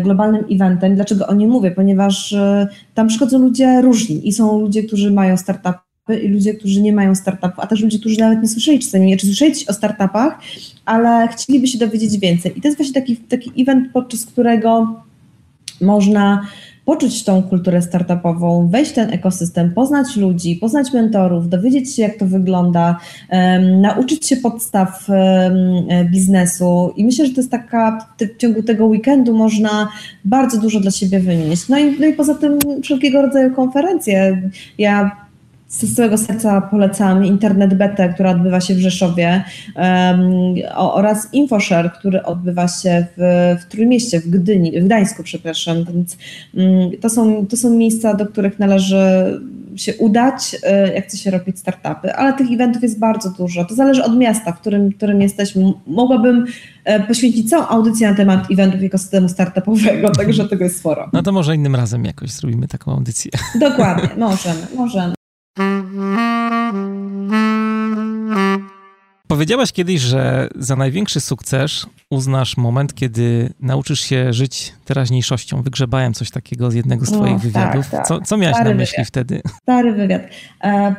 globalnym 0.02 0.44
eventem. 0.50 0.94
Dlaczego 0.94 1.26
o 1.26 1.34
nim 1.34 1.50
mówię? 1.50 1.70
Ponieważ 1.70 2.32
e, 2.32 2.68
tam 2.94 3.08
przychodzą 3.08 3.38
ludzie 3.38 3.80
różni 3.80 4.28
i 4.28 4.32
są 4.32 4.60
ludzie, 4.60 4.82
którzy 4.82 5.10
mają 5.10 5.36
startupy 5.36 5.80
i 6.22 6.28
ludzie, 6.28 6.54
którzy 6.54 6.80
nie 6.80 6.92
mają 6.92 7.14
startupów, 7.14 7.60
a 7.60 7.66
też 7.66 7.82
ludzie, 7.82 7.98
którzy 7.98 8.20
nawet 8.20 8.42
nie 8.42 8.48
słyszeli 8.48 8.78
czasami, 8.78 9.16
czy 9.16 9.26
słyszeli 9.26 9.54
o 9.68 9.72
startupach, 9.72 10.38
ale 10.84 11.28
chcieliby 11.28 11.66
się 11.66 11.78
dowiedzieć 11.78 12.18
więcej. 12.18 12.58
I 12.58 12.60
to 12.60 12.68
jest 12.68 12.78
właśnie 12.78 12.94
taki, 12.94 13.16
taki 13.16 13.62
event, 13.62 13.92
podczas 13.92 14.26
którego 14.26 15.02
można 15.80 16.46
poczuć 16.86 17.24
tą 17.24 17.42
kulturę 17.42 17.82
startupową, 17.82 18.68
wejść 18.68 18.90
w 18.90 18.94
ten 18.94 19.12
ekosystem, 19.12 19.74
poznać 19.74 20.16
ludzi, 20.16 20.56
poznać 20.56 20.92
mentorów, 20.92 21.48
dowiedzieć 21.48 21.94
się, 21.94 22.02
jak 22.02 22.18
to 22.18 22.26
wygląda, 22.26 22.98
nauczyć 23.80 24.26
się 24.26 24.36
podstaw 24.36 25.06
biznesu. 26.10 26.92
I 26.96 27.04
myślę, 27.04 27.26
że 27.26 27.32
to 27.32 27.40
jest 27.40 27.50
taka, 27.50 28.08
w 28.20 28.36
ciągu 28.36 28.62
tego 28.62 28.86
weekendu 28.86 29.34
można 29.34 29.88
bardzo 30.24 30.60
dużo 30.60 30.80
dla 30.80 30.90
siebie 30.90 31.20
wynieść. 31.20 31.68
No 31.68 31.78
i, 31.78 32.00
no 32.00 32.06
i 32.06 32.12
poza 32.12 32.34
tym 32.34 32.58
wszelkiego 32.82 33.22
rodzaju 33.22 33.54
konferencje. 33.54 34.42
Ja 34.78 35.25
z 35.68 35.94
całego 35.94 36.18
serca 36.18 36.60
polecam 36.60 37.24
Internet 37.24 37.74
Betę, 37.74 38.08
która 38.08 38.30
odbywa 38.30 38.60
się 38.60 38.74
w 38.74 38.78
Rzeszowie 38.78 39.44
um, 39.74 40.54
oraz 40.74 41.28
InfoShare, 41.32 41.92
który 41.92 42.22
odbywa 42.22 42.68
się 42.68 43.06
w, 43.16 43.56
w 43.60 43.64
Trójmieście, 43.64 44.20
w 44.20 44.28
Gdyni, 44.28 44.80
w 44.80 44.84
Gdańsku, 44.84 45.22
przepraszam, 45.22 45.84
więc 45.84 46.16
um, 46.54 46.90
to, 47.00 47.10
są, 47.10 47.46
to 47.46 47.56
są 47.56 47.70
miejsca, 47.70 48.14
do 48.14 48.26
których 48.26 48.58
należy 48.58 48.96
się 49.76 49.94
udać, 49.94 50.56
e, 50.62 50.94
jak 50.94 51.06
chce 51.06 51.16
się 51.16 51.30
robić 51.30 51.58
startupy, 51.58 52.14
ale 52.14 52.32
tych 52.32 52.52
eventów 52.52 52.82
jest 52.82 52.98
bardzo 52.98 53.30
dużo. 53.30 53.64
To 53.64 53.74
zależy 53.74 54.04
od 54.04 54.16
miasta, 54.16 54.52
w 54.52 54.60
którym, 54.60 54.88
w 54.88 54.96
którym 54.96 55.20
jesteśmy. 55.20 55.72
Mogłabym 55.86 56.46
e, 56.84 57.00
poświęcić 57.00 57.50
całą 57.50 57.66
audycję 57.66 58.10
na 58.10 58.16
temat 58.16 58.50
eventów 58.52 58.82
ekosystemu 58.82 59.28
startupowego, 59.28 60.10
także 60.18 60.48
tego 60.48 60.64
jest 60.64 60.78
sporo. 60.78 61.10
No 61.12 61.22
to 61.22 61.32
może 61.32 61.54
innym 61.54 61.76
razem 61.76 62.04
jakoś 62.04 62.30
zrobimy 62.30 62.68
taką 62.68 62.92
audycję. 62.92 63.30
Dokładnie, 63.60 64.08
możemy, 64.18 64.66
możemy. 64.76 65.15
Powiedziałaś 69.28 69.72
kiedyś, 69.72 70.00
że 70.00 70.48
za 70.54 70.76
największy 70.76 71.20
sukces 71.20 71.86
uznasz 72.10 72.56
moment, 72.56 72.94
kiedy 72.94 73.52
nauczysz 73.60 74.00
się 74.00 74.32
żyć 74.32 74.74
teraźniejszością. 74.84 75.62
Wygrzebałem 75.62 76.14
coś 76.14 76.30
takiego 76.30 76.70
z 76.70 76.74
jednego 76.74 77.06
z 77.06 77.12
Twoich 77.12 77.32
no, 77.32 77.38
wywiadów. 77.38 77.90
Tak, 77.90 77.90
tak. 77.90 78.06
Co, 78.06 78.20
co 78.20 78.36
miałaś 78.36 78.56
Stary 78.56 78.70
na 78.70 78.76
myśli 78.76 78.96
wywiad. 78.96 79.08
wtedy? 79.08 79.42
Stary 79.62 79.92
wywiad. 79.92 80.22
E, 80.64 80.94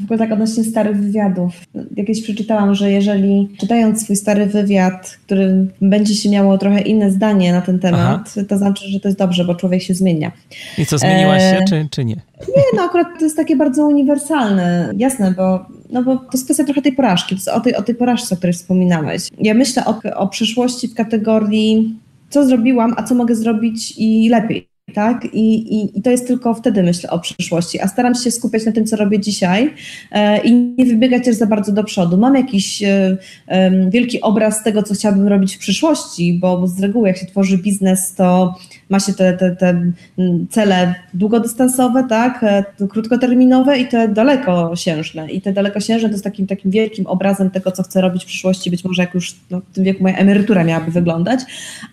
w 0.00 0.04
ogóle 0.04 0.18
tak 0.18 0.32
odnośnie 0.32 0.64
starych 0.64 0.96
wywiadów. 0.96 1.52
Jakieś 1.96 2.22
przeczytałam, 2.22 2.74
że 2.74 2.90
jeżeli 2.90 3.48
czytając 3.58 4.02
swój 4.02 4.16
stary 4.16 4.46
wywiad, 4.46 5.18
który 5.26 5.66
będzie 5.80 6.14
się 6.14 6.30
miało 6.30 6.58
trochę 6.58 6.80
inne 6.80 7.10
zdanie 7.10 7.52
na 7.52 7.60
ten 7.60 7.78
temat, 7.78 8.32
Aha. 8.36 8.46
to 8.48 8.58
znaczy, 8.58 8.88
że 8.88 9.00
to 9.00 9.08
jest 9.08 9.18
dobrze, 9.18 9.44
bo 9.44 9.54
człowiek 9.54 9.82
się 9.82 9.94
zmienia. 9.94 10.32
I 10.78 10.86
co, 10.86 10.98
zmieniłaś 10.98 11.42
się, 11.42 11.58
e... 11.58 11.64
czy, 11.68 11.88
czy 11.90 12.04
nie? 12.04 12.16
Nie, 12.40 12.62
no 12.76 12.82
akurat 12.82 13.06
to 13.18 13.24
jest 13.24 13.36
takie 13.36 13.56
bardzo 13.56 13.86
uniwersalne. 13.86 14.92
Jasne, 14.96 15.34
bo, 15.36 15.66
no 15.90 16.02
bo 16.02 16.16
to 16.16 16.30
jest 16.32 16.44
kwestia 16.44 16.64
trochę 16.64 16.82
tej 16.82 16.92
porażki, 16.92 17.36
o 17.52 17.60
tej, 17.60 17.76
o 17.76 17.82
tej 17.82 17.94
porażce, 17.94 18.34
o 18.34 18.38
której 18.38 18.54
wspominałeś. 18.54 19.28
Ja 19.38 19.54
myślę 19.54 19.84
o, 19.84 20.00
o 20.14 20.28
przyszłości 20.28 20.88
w 20.88 20.94
kategorii 20.94 21.96
co 22.30 22.46
zrobiłam, 22.46 22.94
a 22.96 23.02
co 23.02 23.14
mogę 23.14 23.34
zrobić 23.34 23.94
i 23.98 24.28
lepiej 24.28 24.69
tak? 24.90 25.24
I, 25.32 25.74
i, 25.76 25.98
I 25.98 26.02
to 26.02 26.10
jest 26.10 26.26
tylko 26.26 26.54
wtedy 26.54 26.82
myślę 26.82 27.10
o 27.10 27.18
przyszłości, 27.18 27.80
a 27.80 27.88
staram 27.88 28.14
się 28.14 28.30
skupiać 28.30 28.66
na 28.66 28.72
tym, 28.72 28.86
co 28.86 28.96
robię 28.96 29.20
dzisiaj 29.20 29.74
e, 30.12 30.42
i 30.42 30.52
nie 30.54 30.86
wybiegać 30.86 31.24
też 31.24 31.36
za 31.36 31.46
bardzo 31.46 31.72
do 31.72 31.84
przodu. 31.84 32.18
Mam 32.18 32.34
jakiś 32.34 32.82
e, 32.82 33.16
e, 33.46 33.90
wielki 33.90 34.20
obraz 34.20 34.62
tego, 34.62 34.82
co 34.82 34.94
chciałabym 34.94 35.28
robić 35.28 35.56
w 35.56 35.58
przyszłości, 35.58 36.38
bo, 36.40 36.58
bo 36.58 36.66
z 36.66 36.80
reguły 36.80 37.08
jak 37.08 37.16
się 37.16 37.26
tworzy 37.26 37.58
biznes, 37.58 38.14
to 38.14 38.54
ma 38.90 39.00
się 39.00 39.12
te, 39.12 39.32
te, 39.32 39.56
te 39.56 39.92
cele 40.50 40.94
długodystansowe, 41.14 42.04
tak, 42.08 42.44
krótkoterminowe 42.88 43.78
i 43.78 43.88
te 43.88 44.08
dalekosiężne. 44.08 45.30
I 45.30 45.40
te 45.40 45.52
dalekosiężne 45.52 46.08
to 46.08 46.14
jest 46.14 46.24
takim, 46.24 46.46
takim 46.46 46.70
wielkim 46.70 47.06
obrazem 47.06 47.50
tego, 47.50 47.72
co 47.72 47.82
chcę 47.82 48.00
robić 48.00 48.22
w 48.22 48.26
przyszłości, 48.26 48.70
być 48.70 48.84
może 48.84 49.02
jak 49.02 49.14
już 49.14 49.36
no, 49.50 49.60
w 49.60 49.74
tym 49.74 49.84
wieku 49.84 50.02
moja 50.02 50.16
emerytura 50.16 50.64
miałaby 50.64 50.90
wyglądać, 50.90 51.40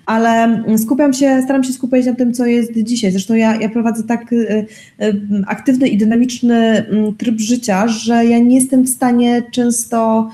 ale 0.05 0.63
skupiam 0.77 1.13
się, 1.13 1.41
staram 1.43 1.63
się 1.63 1.73
skupiać 1.73 2.05
na 2.05 2.15
tym, 2.15 2.33
co 2.33 2.45
jest 2.45 2.71
dzisiaj. 2.83 3.11
Zresztą 3.11 3.33
ja, 3.33 3.55
ja 3.55 3.69
prowadzę 3.69 4.03
tak 4.03 4.33
y, 4.33 4.65
y, 5.01 5.21
aktywny 5.47 5.87
i 5.87 5.97
dynamiczny 5.97 6.55
mm, 6.55 7.15
tryb 7.15 7.39
życia, 7.39 7.87
że 7.87 8.25
ja 8.25 8.39
nie 8.39 8.55
jestem 8.55 8.83
w 8.83 8.89
stanie 8.89 9.43
często 9.51 10.29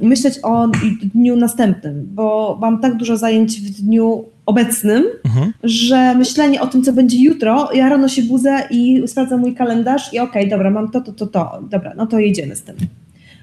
myśleć 0.00 0.38
o 0.42 0.68
dniu 1.14 1.36
następnym, 1.36 2.08
bo 2.14 2.58
mam 2.60 2.80
tak 2.80 2.96
dużo 2.96 3.16
zajęć 3.16 3.60
w 3.60 3.82
dniu 3.82 4.24
obecnym, 4.46 5.04
mhm. 5.24 5.52
że 5.64 6.14
myślenie 6.14 6.60
o 6.60 6.66
tym, 6.66 6.82
co 6.82 6.92
będzie 6.92 7.18
jutro, 7.18 7.68
ja 7.74 7.88
rano 7.88 8.08
się 8.08 8.22
budzę 8.22 8.62
i 8.70 9.02
sprawdzam 9.06 9.40
mój 9.40 9.54
kalendarz 9.54 10.14
i 10.14 10.18
okej, 10.18 10.42
okay, 10.42 10.50
dobra, 10.50 10.70
mam 10.70 10.90
to, 10.90 11.00
to, 11.00 11.12
to, 11.12 11.26
to, 11.26 11.62
dobra, 11.70 11.92
no 11.96 12.06
to 12.06 12.18
jedziemy 12.18 12.56
z 12.56 12.62
tym. 12.62 12.76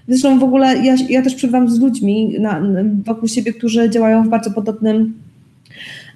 Zresztą 0.07 0.39
w 0.39 0.43
ogóle 0.43 0.77
ja, 0.85 0.95
ja 1.09 1.21
też 1.21 1.35
przybywam 1.35 1.69
z 1.69 1.79
ludźmi 1.79 2.35
na, 2.39 2.61
wokół 3.05 3.27
siebie, 3.27 3.53
którzy 3.53 3.89
działają 3.89 4.23
w 4.23 4.29
bardzo 4.29 4.51
podobnym 4.51 5.13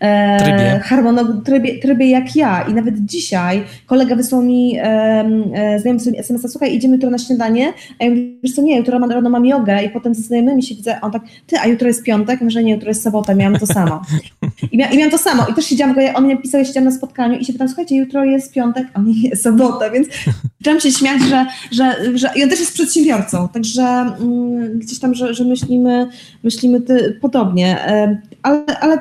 e, 0.04 0.38
trybie. 0.40 0.80
Harmonog, 0.84 1.28
trybie, 1.46 1.80
trybie 1.80 2.10
jak 2.10 2.36
ja. 2.36 2.62
I 2.62 2.74
nawet 2.74 2.96
dzisiaj 3.00 3.64
kolega 3.86 4.16
wysłał 4.16 4.42
mi 4.42 4.78
e, 4.78 4.84
e, 5.54 5.80
znajomy 5.80 6.00
sobie 6.00 6.20
SMS-a, 6.20 6.48
słuchaj, 6.48 6.76
idziemy 6.76 6.96
jutro 6.96 7.10
na 7.10 7.18
śniadanie, 7.18 7.74
a 8.00 8.04
ja 8.04 8.10
mówię, 8.10 8.22
wiesz 8.44 8.54
co, 8.56 8.62
nie, 8.62 8.78
jutro 8.78 9.00
rano 9.00 9.30
mam 9.30 9.46
jogę 9.46 9.84
i 9.84 9.90
potem 9.90 10.16
ze 10.16 10.22
znajomymi 10.22 10.64
się 10.64 10.76
widzę, 10.76 11.02
on 11.02 11.12
tak, 11.12 11.22
ty, 11.48 11.60
a 11.60 11.68
jutro 11.68 11.88
jest 11.88 12.04
piątek? 12.04 12.42
Może 12.42 12.64
nie, 12.64 12.74
jutro 12.74 12.88
jest 12.90 13.04
sobota, 13.04 13.36
miałam 13.36 13.60
to 13.60 13.66
samo. 13.66 14.02
I, 14.72 14.78
mia, 14.78 14.90
I 14.92 14.98
miałam 14.98 15.12
to 15.12 15.18
samo. 15.18 15.46
I 15.52 15.54
też 15.54 15.66
siedziałam, 15.66 15.96
on 16.16 16.24
mnie 16.24 16.38
pisał, 16.38 16.66
siedziałam 16.66 16.90
na 16.90 16.96
spotkaniu 16.96 17.40
i 17.40 17.46
się 17.46 17.54
pytam, 17.54 17.68
słuchajcie, 17.68 17.96
jutro 17.96 18.24
jest 18.26 18.54
piątek, 18.54 18.88
a 18.94 19.02
nie 19.02 19.30
jest 19.30 19.44
sobota, 19.44 19.90
więc 19.90 20.08
zaczęłam 20.60 20.82
się 20.82 20.92
śmiać, 20.92 21.22
że, 21.22 21.46
że, 21.72 22.18
że 22.18 22.30
i 22.36 22.44
on 22.44 22.50
też 22.50 22.60
jest 22.60 22.74
przedsiębiorcą, 22.74 23.48
także 23.48 23.84
mm, 23.84 24.80
gdzieś 24.80 25.00
tam, 25.00 25.14
że, 25.14 25.34
że 25.34 25.44
myślimy, 25.44 26.08
myślimy 26.44 26.82
ty, 26.82 27.18
podobnie, 27.22 27.80
ale, 28.42 28.66
ale, 28.82 29.00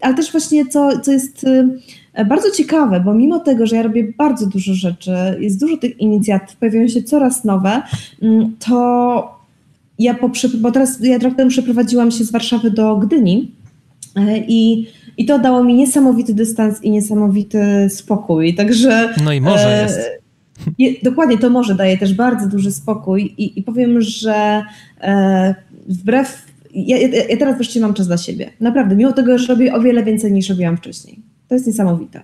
ale 0.00 0.14
też 0.14 0.32
właśnie 0.32 0.66
co, 0.66 1.00
co 1.00 1.12
jest 1.12 1.46
bardzo 2.28 2.50
ciekawe, 2.50 3.00
bo 3.00 3.14
mimo 3.14 3.38
tego, 3.38 3.66
że 3.66 3.76
ja 3.76 3.82
robię 3.82 4.12
bardzo 4.18 4.46
dużo 4.46 4.74
rzeczy, 4.74 5.12
jest 5.40 5.60
dużo 5.60 5.76
tych 5.76 6.00
inicjatyw, 6.00 6.56
pojawiają 6.56 6.88
się 6.88 7.02
coraz 7.02 7.44
nowe, 7.44 7.82
mm, 8.22 8.56
to 8.58 9.34
ja 9.98 10.14
po, 10.14 10.30
bo 10.58 10.72
teraz 10.72 11.00
ja 11.00 11.18
rok 11.18 11.34
temu 11.34 11.50
przeprowadziłam 11.50 12.10
się 12.10 12.24
z 12.24 12.32
Warszawy 12.32 12.70
do 12.70 12.96
Gdyni 12.96 13.52
i 14.48 14.86
i 15.16 15.24
to 15.26 15.38
dało 15.38 15.64
mi 15.64 15.74
niesamowity 15.74 16.34
dystans 16.34 16.82
i 16.82 16.90
niesamowity 16.90 17.88
spokój. 17.90 18.54
Także. 18.54 19.14
No 19.24 19.32
i 19.32 19.40
może 19.40 19.78
e, 19.78 19.82
jest. 19.82 20.10
Je, 20.78 20.90
dokładnie, 21.02 21.38
to 21.38 21.50
może 21.50 21.74
daje 21.74 21.98
też 21.98 22.14
bardzo 22.14 22.48
duży 22.48 22.72
spokój 22.72 23.34
i, 23.38 23.58
i 23.58 23.62
powiem, 23.62 24.00
że 24.00 24.62
e, 25.00 25.54
wbrew. 25.88 26.46
Ja, 26.74 26.98
ja, 26.98 27.36
teraz 27.38 27.56
wreszcie 27.56 27.80
mam 27.80 27.94
czas 27.94 28.06
dla 28.06 28.16
siebie. 28.16 28.50
Naprawdę, 28.60 28.96
mimo 28.96 29.12
tego, 29.12 29.38
że 29.38 29.46
robię 29.46 29.74
o 29.74 29.80
wiele 29.80 30.02
więcej 30.02 30.32
niż 30.32 30.48
robiłam 30.48 30.76
wcześniej. 30.76 31.20
To 31.48 31.54
jest 31.54 31.66
niesamowite. 31.66 32.22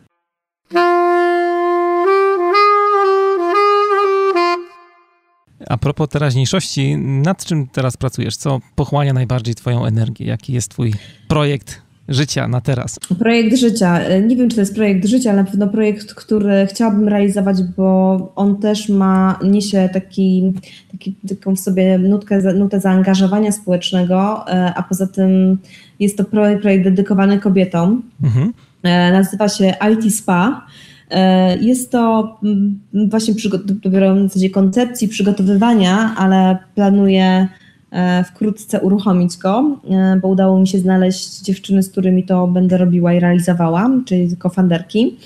A 5.70 5.76
propos 5.76 6.08
teraźniejszości, 6.08 6.96
nad 6.98 7.44
czym 7.44 7.66
teraz 7.66 7.96
pracujesz? 7.96 8.36
Co 8.36 8.60
pochłania 8.74 9.12
najbardziej 9.12 9.54
Twoją 9.54 9.86
energię? 9.86 10.26
Jaki 10.26 10.52
jest 10.52 10.70
Twój 10.70 10.94
projekt 11.28 11.82
życia 12.08 12.48
na 12.48 12.60
teraz? 12.60 12.98
Projekt 13.18 13.56
życia. 13.56 14.00
Nie 14.20 14.36
wiem, 14.36 14.48
czy 14.48 14.56
to 14.56 14.62
jest 14.62 14.74
projekt 14.74 15.06
życia, 15.06 15.30
ale 15.30 15.42
na 15.42 15.50
pewno 15.50 15.68
projekt, 15.68 16.14
który 16.14 16.66
chciałabym 16.70 17.08
realizować, 17.08 17.56
bo 17.76 18.32
on 18.36 18.56
też 18.56 18.88
ma, 18.88 19.38
niesie 19.44 19.88
taki, 19.92 20.52
taki, 20.92 21.14
taką 21.28 21.56
w 21.56 21.60
sobie 21.60 21.98
nutkę, 21.98 22.54
nutę 22.54 22.80
zaangażowania 22.80 23.52
społecznego, 23.52 24.44
e, 24.48 24.74
a 24.74 24.82
poza 24.82 25.06
tym 25.06 25.58
jest 26.00 26.16
to 26.16 26.24
projekt, 26.24 26.62
projekt 26.62 26.84
dedykowany 26.84 27.38
kobietom. 27.38 28.02
Mhm. 28.22 28.52
E, 28.82 29.12
nazywa 29.12 29.48
się 29.48 29.74
IT 29.92 30.14
Spa. 30.14 30.66
E, 31.10 31.56
jest 31.58 31.90
to 31.90 32.36
mm, 32.42 32.80
właśnie 33.08 33.34
dopiero 33.64 34.14
w 34.14 34.22
zasadzie 34.22 34.50
koncepcji 34.50 35.08
przygotowywania, 35.08 36.14
ale 36.16 36.58
planuję 36.74 37.48
E, 37.90 38.24
wkrótce 38.24 38.80
uruchomić 38.80 39.36
go, 39.36 39.80
e, 39.90 40.16
bo 40.22 40.28
udało 40.28 40.60
mi 40.60 40.68
się 40.68 40.78
znaleźć 40.78 41.40
dziewczyny, 41.40 41.82
z 41.82 41.90
którymi 41.90 42.24
to 42.24 42.46
będę 42.46 42.78
robiła 42.78 43.12
i 43.12 43.20
realizowała, 43.20 43.90
czyli 44.04 44.36
kofanderki. 44.36 45.16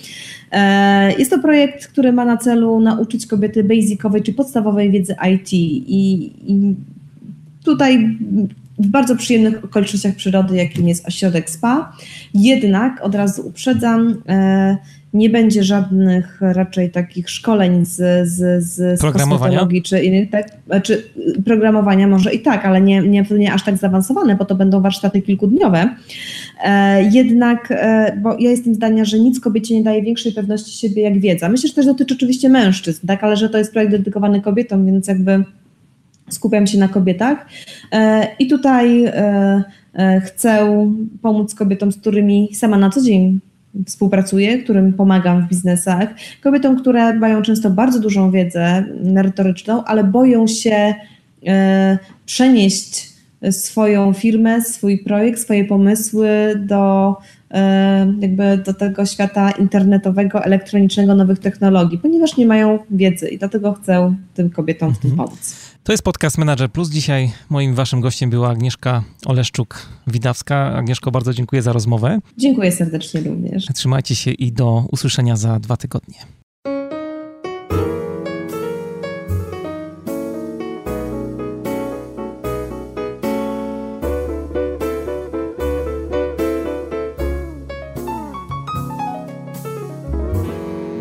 Jest 1.19 1.31
to 1.31 1.39
projekt, 1.39 1.87
który 1.87 2.13
ma 2.13 2.25
na 2.25 2.37
celu 2.37 2.81
nauczyć 2.81 3.27
kobiety 3.27 3.65
basicowej 3.65 4.23
czy 4.23 4.33
podstawowej 4.33 4.91
wiedzy 4.91 5.15
IT 5.33 5.53
i, 5.53 6.33
i 6.53 6.75
tutaj 7.65 8.19
w 8.79 8.87
bardzo 8.87 9.17
przyjemnych 9.17 9.65
okolicznościach 9.65 10.15
przyrody, 10.15 10.57
jakim 10.57 10.89
jest 10.89 11.09
ośrodek 11.09 11.51
SPA. 11.51 11.93
Jednak 12.35 13.01
od 13.03 13.15
razu 13.15 13.47
uprzedzam, 13.47 14.15
nie 15.15 15.31
będzie 15.31 15.65
żadnych 15.65 16.41
raczej 16.41 16.91
takich 16.91 17.31
szkoleń 17.31 17.87
z, 17.87 18.29
z, 18.29 18.65
z, 18.65 19.01
programowania? 19.01 19.69
czy 19.83 20.05
innych, 20.05 20.31
tak, 20.31 20.47
czy 20.83 21.05
programowania 21.45 22.09
może 22.09 22.35
i 22.35 22.41
tak, 22.41 22.65
ale 22.65 22.81
nie, 22.81 23.03
nie, 23.03 23.27
nie 23.39 23.53
aż 23.53 23.65
tak 23.65 23.77
zaawansowane, 23.77 24.37
bo 24.37 24.45
to 24.45 24.55
będą 24.55 24.81
warsztaty 24.81 25.23
kilkudniowe. 25.23 25.89
E, 26.65 27.03
jednak, 27.03 27.69
e, 27.71 28.17
bo 28.23 28.37
ja 28.39 28.51
jestem 28.51 28.75
zdania, 28.75 29.05
że 29.05 29.19
nic 29.19 29.41
kobiecie 29.41 29.75
nie 29.75 29.83
daje 29.83 30.03
większej 30.03 30.33
pewności 30.33 30.79
siebie 30.79 31.03
jak 31.03 31.19
wiedza. 31.19 31.49
Myślę, 31.49 31.69
że 31.69 31.75
też 31.75 31.87
dotyczy 31.87 32.15
oczywiście 32.15 32.49
mężczyzn, 32.49 33.07
tak, 33.07 33.25
ale 33.25 33.37
że 33.37 33.49
to 33.49 33.59
jest 33.59 33.73
projekt 33.73 33.93
dedykowany 33.93 34.41
kobietom, 34.41 34.87
więc 34.87 35.09
jakby 35.09 35.45
skupiam 36.31 36.67
się 36.67 36.79
na 36.79 36.89
kobietach. 36.89 37.47
E, 37.93 38.27
I 38.39 38.47
tutaj 38.47 39.13
chcę 40.25 40.83
pomóc 41.23 41.55
kobietom, 41.55 41.93
z 41.93 41.97
którymi 41.97 42.55
sama 42.55 42.79
na 42.79 42.91
co 42.91 43.03
dzień 43.03 43.41
współpracuję, 43.87 44.59
którym 44.59 44.93
pomagam 44.93 45.43
w 45.43 45.49
biznesach, 45.49 46.09
kobietom, 46.43 46.81
które 46.81 47.15
mają 47.15 47.43
często 47.43 47.71
bardzo 47.71 48.01
dużą 48.01 48.31
wiedzę 48.31 48.85
merytoryczną, 49.05 49.85
ale 49.85 50.05
boją 50.05 50.47
się 50.47 50.95
e, 51.47 51.99
przenieść 52.27 53.15
swoją 53.51 54.13
firmę, 54.13 54.63
swój 54.63 54.99
projekt, 54.99 55.41
swoje 55.41 55.65
pomysły 55.65 56.29
do 56.57 57.17
e, 57.51 58.15
jakby 58.21 58.59
do 58.59 58.75
tego 58.75 59.07
świata 59.07 59.51
internetowego, 59.51 60.45
elektronicznego, 60.45 61.15
nowych 61.15 61.39
technologii, 61.39 61.99
ponieważ 61.99 62.37
nie 62.37 62.47
mają 62.47 62.79
wiedzy 62.91 63.29
i 63.29 63.39
dlatego 63.39 63.73
chcę 63.73 64.15
tym 64.35 64.51
kobietom 64.51 64.95
w 64.95 64.99
tym 64.99 65.11
mhm. 65.11 65.29
pomóc. 65.29 65.64
To 65.85 65.93
jest 65.93 66.05
podcast 66.05 66.39
Manager 66.39 66.71
Plus. 66.71 66.91
Dzisiaj 66.91 67.33
moim 67.51 67.75
waszym 67.75 68.01
gościem 68.01 68.31
była 68.31 68.51
Agnieszka 68.51 69.05
Oleszczuk-Widawska. 69.27 70.77
Agnieszko, 70.77 71.11
bardzo 71.11 71.35
dziękuję 71.35 71.63
za 71.63 71.73
rozmowę. 71.73 72.19
Dziękuję 72.37 72.73
serdecznie 72.73 73.21
również. 73.21 73.67
Trzymajcie 73.75 74.15
się 74.15 74.31
i 74.31 74.53
do 74.53 74.87
usłyszenia 74.93 75.37
za 75.37 75.59
dwa 75.61 75.77
tygodnie. 75.77 76.19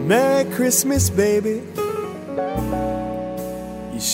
Merry 0.07 0.55
Christmas, 0.55 1.09
baby. 1.09 1.82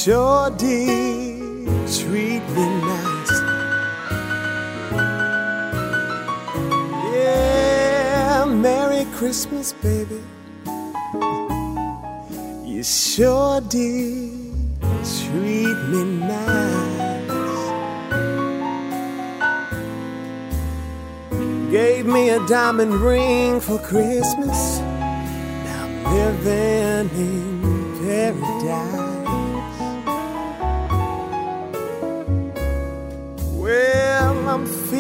Sure 0.03 0.49
did 0.51 1.67
treat 1.99 2.43
me 2.55 2.65
nice. 2.87 3.35
Yeah, 7.13 8.45
Merry 8.47 9.03
Christmas, 9.17 9.73
baby. 9.73 10.21
You 12.63 12.81
sure 12.81 13.59
did 13.59 14.31
treat 15.19 15.79
me 15.91 16.03
nice. 16.31 17.59
Gave 21.71 22.05
me 22.05 22.29
a 22.29 22.39
diamond 22.47 22.93
ring 23.01 23.59
for 23.59 23.77
Christmas. 23.79 24.79
Now 24.79 25.83
I'm 25.83 26.03
living 26.15 27.09
in 27.19 27.99
paradise. 28.01 28.98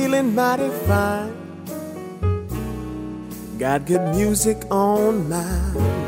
Feeling 0.09 0.33
mighty 0.33 0.69
fine. 0.87 1.33
Got 3.59 3.85
good 3.85 4.01
music 4.15 4.57
on 4.71 5.29
my 5.29 5.45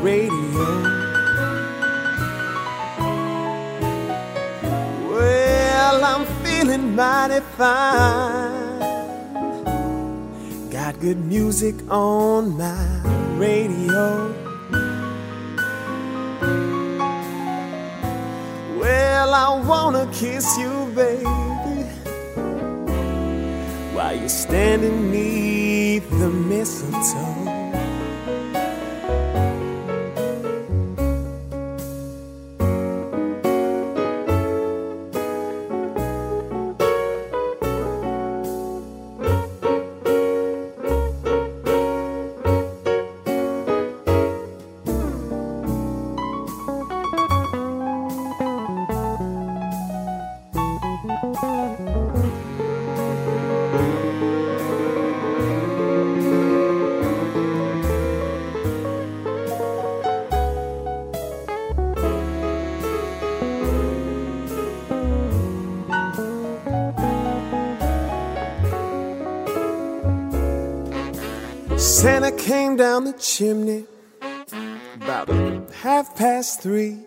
radio. 0.02 0.32
Well, 5.08 6.04
I'm 6.04 6.26
feeling 6.42 6.96
mighty 6.96 7.40
fine. 7.56 8.80
Got 10.70 10.98
good 10.98 11.24
music 11.24 11.76
on 11.88 12.56
my 12.58 12.84
radio. 13.36 14.34
Well, 18.80 19.32
I 19.32 19.62
wanna 19.64 20.10
kiss 20.12 20.58
you, 20.58 20.90
baby, 20.96 21.41
while 24.12 24.20
you're 24.20 24.28
standing 24.28 25.10
neath 25.10 26.10
the 26.10 26.28
mistletoe. 26.28 27.41
Came 72.42 72.76
down 72.76 73.04
the 73.04 73.12
chimney 73.12 73.84
about 74.96 75.28
half 75.70 76.16
past 76.16 76.60
three. 76.60 76.98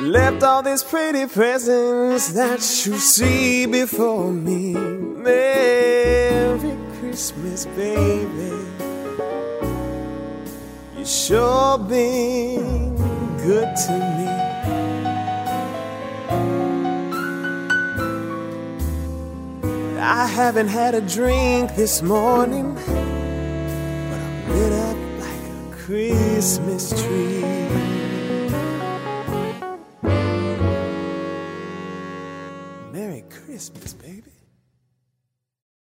Left 0.00 0.42
all 0.42 0.62
these 0.62 0.82
pretty 0.82 1.26
presents 1.26 2.32
that 2.32 2.58
you 2.84 2.98
see 2.98 3.66
before 3.66 4.32
me. 4.32 4.72
Merry 4.72 6.76
Christmas, 6.98 7.66
baby. 7.66 8.56
You 10.96 11.04
sure 11.04 11.78
been 11.78 12.96
good 13.36 13.76
to 13.86 13.92
me. 14.18 14.28
I 20.00 20.26
haven't 20.26 20.68
had 20.68 20.96
a 20.96 21.00
drink 21.00 21.76
this 21.76 22.02
morning 22.02 22.76
lit 24.58 24.72
up 24.72 24.96
like 25.20 25.44
a 25.54 25.76
Christmas 25.84 26.90
tree. 27.02 27.42
Merry 32.92 33.24
Christmas, 33.30 33.94
baby. 33.94 34.37